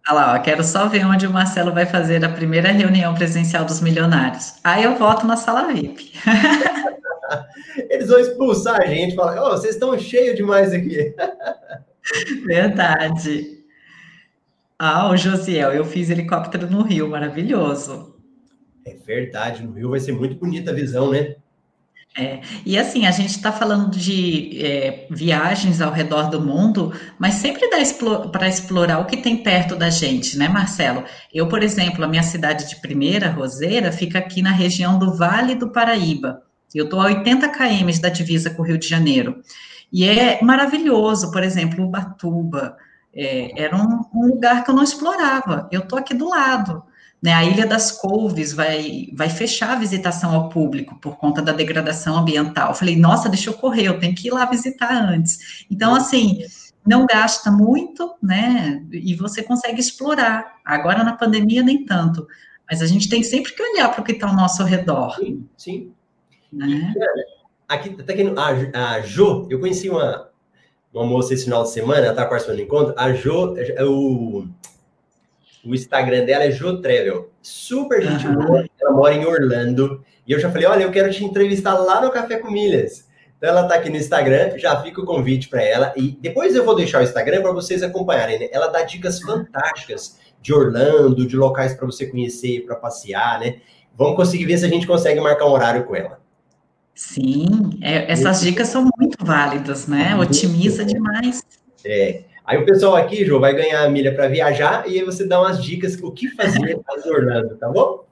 olha 0.09 0.19
lá, 0.19 0.35
ó, 0.35 0.39
quero 0.39 0.63
só 0.63 0.87
ver 0.87 1.05
onde 1.05 1.27
o 1.27 1.31
Marcelo 1.31 1.73
vai 1.73 1.85
fazer 1.85 2.23
a 2.23 2.29
primeira 2.29 2.71
reunião 2.71 3.13
presencial 3.13 3.65
dos 3.65 3.81
milionários. 3.81 4.55
Aí 4.63 4.83
eu 4.83 4.95
volto 4.95 5.25
na 5.25 5.37
sala 5.37 5.71
VIP. 5.71 6.13
Eles 7.89 8.07
vão 8.07 8.19
expulsar 8.19 8.81
a 8.81 8.85
gente, 8.85 9.15
falar, 9.15 9.41
oh, 9.43 9.51
vocês 9.51 9.73
estão 9.73 9.97
cheios 9.99 10.35
demais 10.35 10.73
aqui. 10.73 11.13
Verdade. 12.45 13.57
Ah, 14.79 15.09
o 15.09 15.17
Josiel, 15.17 15.73
eu 15.73 15.83
fiz 15.83 16.09
helicóptero 16.09 16.69
no 16.69 16.83
Rio, 16.83 17.09
maravilhoso. 17.09 18.15
É 18.85 18.93
verdade, 18.93 19.63
no 19.63 19.73
Rio 19.73 19.89
vai 19.89 19.99
ser 19.99 20.13
muito 20.13 20.35
bonita 20.35 20.71
a 20.71 20.73
visão, 20.73 21.11
né? 21.11 21.35
É, 22.17 22.39
e 22.65 22.79
assim, 22.79 23.05
a 23.05 23.11
gente 23.11 23.29
está 23.29 23.51
falando 23.51 23.91
de 23.91 24.59
é, 24.65 25.05
viagens 25.11 25.81
ao 25.81 25.91
redor 25.91 26.31
do 26.31 26.41
mundo, 26.41 26.91
mas 27.19 27.35
sempre 27.35 27.69
dá 27.69 27.77
para 28.31 28.47
explorar 28.47 28.99
o 28.99 29.05
que 29.05 29.17
tem 29.17 29.37
perto 29.37 29.75
da 29.75 29.91
gente, 29.91 30.35
né, 30.35 30.49
Marcelo? 30.49 31.03
Eu, 31.31 31.47
por 31.47 31.61
exemplo, 31.61 32.03
a 32.03 32.07
minha 32.07 32.23
cidade 32.23 32.67
de 32.67 32.77
Primeira, 32.77 33.29
Roseira, 33.29 33.91
fica 33.91 34.17
aqui 34.17 34.41
na 34.41 34.51
região 34.51 34.97
do 34.97 35.13
Vale 35.13 35.53
do 35.53 35.69
Paraíba. 35.69 36.41
Eu 36.73 36.85
estou 36.85 36.99
a 36.99 37.05
80 37.05 37.49
km 37.49 37.99
da 38.01 38.09
divisa 38.09 38.49
com 38.49 38.63
o 38.63 38.65
Rio 38.65 38.79
de 38.79 38.87
Janeiro. 38.87 39.41
E 39.93 40.03
é 40.07 40.39
maravilhoso, 40.41 41.31
por 41.31 41.43
exemplo, 41.43 41.85
Ubatuba. 41.85 42.75
É, 43.15 43.63
era 43.63 43.75
um, 43.75 44.05
um, 44.13 44.27
lugar 44.27 44.63
que 44.63 44.71
eu 44.71 44.75
não 44.75 44.83
explorava. 44.83 45.69
Eu 45.71 45.81
estou 45.81 45.97
aqui 45.97 46.13
do 46.13 46.29
lado. 46.29 46.83
Né? 47.21 47.33
A 47.33 47.43
Ilha 47.43 47.65
das 47.65 47.91
Couves 47.91 48.53
vai, 48.53 49.07
vai 49.13 49.29
fechar 49.29 49.71
a 49.71 49.79
visitação 49.79 50.33
ao 50.33 50.49
público 50.49 50.95
por 50.99 51.17
conta 51.17 51.41
da 51.41 51.51
degradação 51.51 52.17
ambiental. 52.17 52.69
Eu 52.69 52.75
falei, 52.75 52.95
nossa, 52.95 53.29
deixa 53.29 53.49
eu 53.49 53.53
correr, 53.53 53.87
eu 53.87 53.99
tenho 53.99 54.15
que 54.15 54.27
ir 54.27 54.31
lá 54.31 54.45
visitar 54.45 54.91
antes. 54.91 55.65
Então, 55.69 55.95
assim, 55.95 56.43
não 56.85 57.05
gasta 57.05 57.51
muito, 57.51 58.15
né? 58.21 58.83
E 58.91 59.15
você 59.15 59.43
consegue 59.43 59.79
explorar. 59.79 60.57
Agora, 60.63 61.03
na 61.03 61.17
pandemia, 61.17 61.63
nem 61.63 61.83
tanto. 61.85 62.27
Mas 62.69 62.81
a 62.81 62.85
gente 62.85 63.09
tem 63.09 63.23
sempre 63.23 63.53
que 63.53 63.61
olhar 63.61 63.89
para 63.89 64.01
o 64.01 64.03
que 64.03 64.11
está 64.11 64.27
ao 64.27 64.35
nosso 64.35 64.63
redor. 64.63 65.15
Sim, 65.15 65.47
sim. 65.57 65.91
Né? 66.51 66.93
Aqui, 67.67 67.89
tá 67.89 68.13
aqui 68.13 68.23
a, 68.73 68.91
a 68.91 69.01
Jo, 69.01 69.47
eu 69.49 69.59
conheci 69.59 69.89
uma, 69.89 70.29
uma 70.93 71.05
moça 71.05 71.33
esse 71.33 71.45
final 71.45 71.63
de 71.63 71.71
semana, 71.71 72.05
ela 72.05 72.15
tá 72.15 72.25
participando 72.25 72.57
do 72.57 72.63
encontro. 72.63 72.93
A 72.97 73.11
Jo, 73.11 73.55
o, 73.81 74.47
o 75.67 75.75
Instagram 75.75 76.25
dela 76.25 76.45
é 76.45 76.51
Jo 76.51 76.81
Travel. 76.81 77.29
Super 77.41 78.01
gente 78.01 78.27
uhum. 78.27 78.35
boa, 78.35 78.65
ela 78.81 78.91
mora 78.91 79.13
em 79.13 79.25
Orlando. 79.25 80.03
E 80.25 80.31
eu 80.31 80.39
já 80.39 80.49
falei: 80.49 80.67
olha, 80.67 80.83
eu 80.83 80.91
quero 80.91 81.11
te 81.11 81.23
entrevistar 81.23 81.73
lá 81.73 82.01
no 82.01 82.11
Café 82.11 82.37
com 82.37 82.49
Milhas. 82.51 83.07
Então 83.37 83.49
ela 83.49 83.67
tá 83.67 83.75
aqui 83.75 83.89
no 83.89 83.97
Instagram, 83.97 84.57
já 84.57 84.81
fica 84.81 84.99
o 84.99 85.05
convite 85.05 85.47
para 85.47 85.61
ela. 85.61 85.93
E 85.95 86.17
depois 86.19 86.55
eu 86.55 86.65
vou 86.65 86.75
deixar 86.75 87.01
o 87.01 87.03
Instagram 87.03 87.41
para 87.41 87.51
vocês 87.51 87.83
acompanharem. 87.83 88.39
Né? 88.39 88.47
Ela 88.51 88.67
dá 88.67 88.81
dicas 88.81 89.21
fantásticas 89.21 90.17
de 90.41 90.53
Orlando, 90.53 91.27
de 91.27 91.35
locais 91.35 91.73
para 91.73 91.85
você 91.85 92.07
conhecer, 92.07 92.65
para 92.65 92.75
passear, 92.75 93.39
né? 93.39 93.57
Vamos 93.95 94.15
conseguir 94.15 94.45
ver 94.45 94.57
se 94.57 94.65
a 94.65 94.69
gente 94.69 94.87
consegue 94.87 95.19
marcar 95.19 95.45
um 95.45 95.51
horário 95.51 95.83
com 95.85 95.95
ela. 95.95 96.19
Sim, 96.95 97.77
é, 97.81 98.11
essas 98.11 98.41
dicas 98.41 98.69
são 98.69 98.89
muito 98.97 99.23
válidas, 99.23 99.87
né? 99.87 100.15
Otimiza 100.15 100.83
demais. 100.83 101.43
É. 101.85 102.23
Aí 102.47 102.57
o 102.57 102.65
pessoal 102.65 102.95
aqui, 102.95 103.25
João, 103.25 103.41
vai 103.41 103.53
ganhar 103.53 103.83
a 103.83 103.89
milha 103.89 104.15
para 104.15 104.29
viajar 104.29 104.89
e 104.89 104.97
aí 104.97 105.03
você 105.03 105.27
dá 105.27 105.37
umas 105.37 105.61
dicas 105.61 106.01
o 106.01 106.13
que 106.13 106.29
fazer 106.29 106.71
em 106.71 106.79
Orlando, 107.11 107.57
tá 107.57 107.67
bom? 107.67 108.05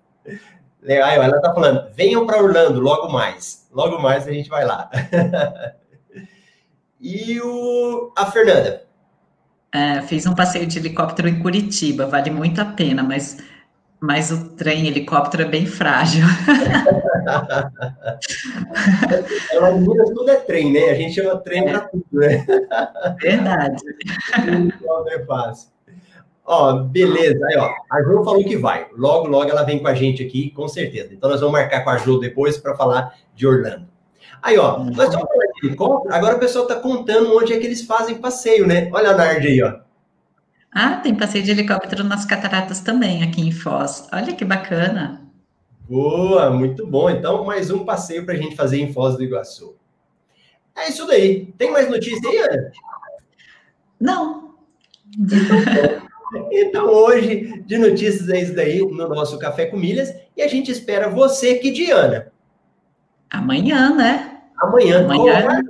Legal, 0.82 1.10
ela 1.10 1.40
tá 1.40 1.54
falando, 1.54 1.90
venham 1.96 2.26
para 2.26 2.44
Orlando 2.44 2.82
logo 2.82 3.10
mais. 3.10 3.66
Logo 3.72 3.98
mais 3.98 4.28
a 4.28 4.34
gente 4.34 4.50
vai 4.50 4.66
lá. 4.66 4.92
e 7.00 7.40
o, 7.40 8.12
a 8.14 8.26
Fernanda? 8.26 8.84
É, 9.74 10.02
fiz 10.02 10.26
um 10.26 10.36
passeio 10.36 10.68
de 10.68 10.80
helicóptero 10.80 11.30
em 11.30 11.40
Curitiba, 11.40 12.06
vale 12.06 12.30
muito 12.30 12.60
a 12.60 12.66
pena, 12.66 13.04
mas 13.04 13.38
mas 14.06 14.32
o 14.32 14.50
trem 14.50 14.88
helicóptero 14.88 15.44
é 15.44 15.48
bem 15.48 15.66
frágil. 15.66 16.24
Ela 19.52 19.72
Minas 19.72 20.10
tudo 20.12 20.30
é 20.30 20.36
trem, 20.36 20.72
né? 20.72 20.92
A 20.92 20.94
gente 20.94 21.16
chama 21.16 21.38
trem 21.38 21.68
é. 21.68 21.72
para 21.72 21.80
tudo, 21.82 22.06
né? 22.12 22.46
Verdade. 23.20 23.84
é 25.10 25.26
fácil. 25.26 25.70
Ó, 26.46 26.74
beleza. 26.74 27.44
Aí, 27.48 27.58
ó, 27.58 27.72
a 27.92 28.04
Ju 28.04 28.24
falou 28.24 28.44
que 28.44 28.56
vai. 28.56 28.86
Logo, 28.96 29.28
logo 29.28 29.50
ela 29.50 29.64
vem 29.64 29.80
com 29.80 29.88
a 29.88 29.96
gente 29.96 30.24
aqui, 30.24 30.52
com 30.52 30.68
certeza. 30.68 31.12
Então 31.12 31.28
nós 31.28 31.40
vamos 31.40 31.54
marcar 31.54 31.84
com 31.84 31.90
a 31.90 31.98
Ju 31.98 32.20
depois 32.20 32.60
para 32.60 32.76
falar 32.76 33.16
de 33.34 33.48
Orlando. 33.48 33.88
Aí, 34.44 34.60
ó, 34.60 34.78
nós 34.78 35.06
estamos 35.06 35.28
falando 35.28 35.54
de 35.60 35.68
helicóptero, 35.68 36.14
agora 36.14 36.36
o 36.36 36.40
pessoal 36.40 36.66
está 36.66 36.76
contando 36.80 37.36
onde 37.36 37.52
é 37.52 37.60
que 37.60 37.66
eles 37.66 37.82
fazem 37.82 38.20
passeio, 38.20 38.68
né? 38.68 38.88
Olha 38.94 39.10
a 39.10 39.18
Nard 39.18 39.48
aí, 39.48 39.64
ó. 39.64 39.85
Ah, 40.78 40.98
tem 40.98 41.16
passeio 41.16 41.42
de 41.42 41.52
helicóptero 41.52 42.04
nas 42.04 42.26
cataratas 42.26 42.82
também, 42.82 43.24
aqui 43.24 43.40
em 43.40 43.50
Foz. 43.50 44.10
Olha 44.12 44.34
que 44.34 44.44
bacana. 44.44 45.22
Boa, 45.88 46.50
muito 46.50 46.86
bom. 46.86 47.10
Então, 47.10 47.46
mais 47.46 47.72
um 47.72 47.86
passeio 47.86 48.26
para 48.26 48.34
a 48.34 48.38
gente 48.38 48.58
fazer 48.58 48.82
em 48.82 48.92
Foz 48.92 49.16
do 49.16 49.24
Iguaçu. 49.24 49.78
É 50.76 50.90
isso 50.90 51.08
daí. 51.08 51.46
Tem 51.58 51.72
mais 51.72 51.90
notícia 51.90 52.30
aí, 52.30 52.38
Ana? 52.40 52.72
Não. 54.00 54.56
Então, 56.52 56.88
hoje, 56.88 57.64
de 57.66 57.78
notícias 57.78 58.28
é 58.28 58.42
isso 58.42 58.56
daí 58.56 58.80
no 58.80 59.08
nosso 59.08 59.38
Café 59.40 59.68
com 59.68 59.78
Milhas. 59.78 60.14
E 60.36 60.42
a 60.42 60.48
gente 60.48 60.70
espera 60.72 61.08
você 61.08 61.56
que 61.56 61.72
de 61.72 61.92
Ana. 61.92 62.30
Amanhã, 63.30 63.96
né? 63.96 64.42
Amanhã. 64.60 65.06
Amanhã, 65.06 65.62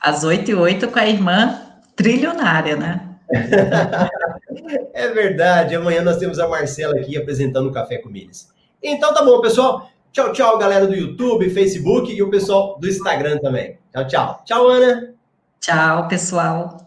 às 0.00 0.22
8 0.22 0.50
e 0.50 0.54
8 0.54 0.88
com 0.88 0.98
a 0.98 1.08
irmã 1.08 1.58
trilionária, 1.96 2.76
né? 2.76 3.05
é 4.92 5.08
verdade. 5.08 5.74
Amanhã 5.74 6.02
nós 6.02 6.18
temos 6.18 6.38
a 6.38 6.48
Marcela 6.48 6.98
aqui 6.98 7.16
apresentando 7.16 7.68
o 7.68 7.72
Café 7.72 7.98
com 7.98 8.08
Milhas. 8.08 8.48
Então 8.82 9.12
tá 9.12 9.24
bom, 9.24 9.40
pessoal. 9.40 9.90
Tchau, 10.12 10.32
tchau, 10.32 10.58
galera 10.58 10.86
do 10.86 10.94
YouTube, 10.94 11.50
Facebook 11.50 12.10
e 12.12 12.22
o 12.22 12.30
pessoal 12.30 12.78
do 12.78 12.88
Instagram 12.88 13.38
também. 13.38 13.78
Tchau, 13.92 14.06
tchau. 14.06 14.42
Tchau, 14.44 14.68
Ana. 14.68 15.14
Tchau, 15.60 16.08
pessoal. 16.08 16.85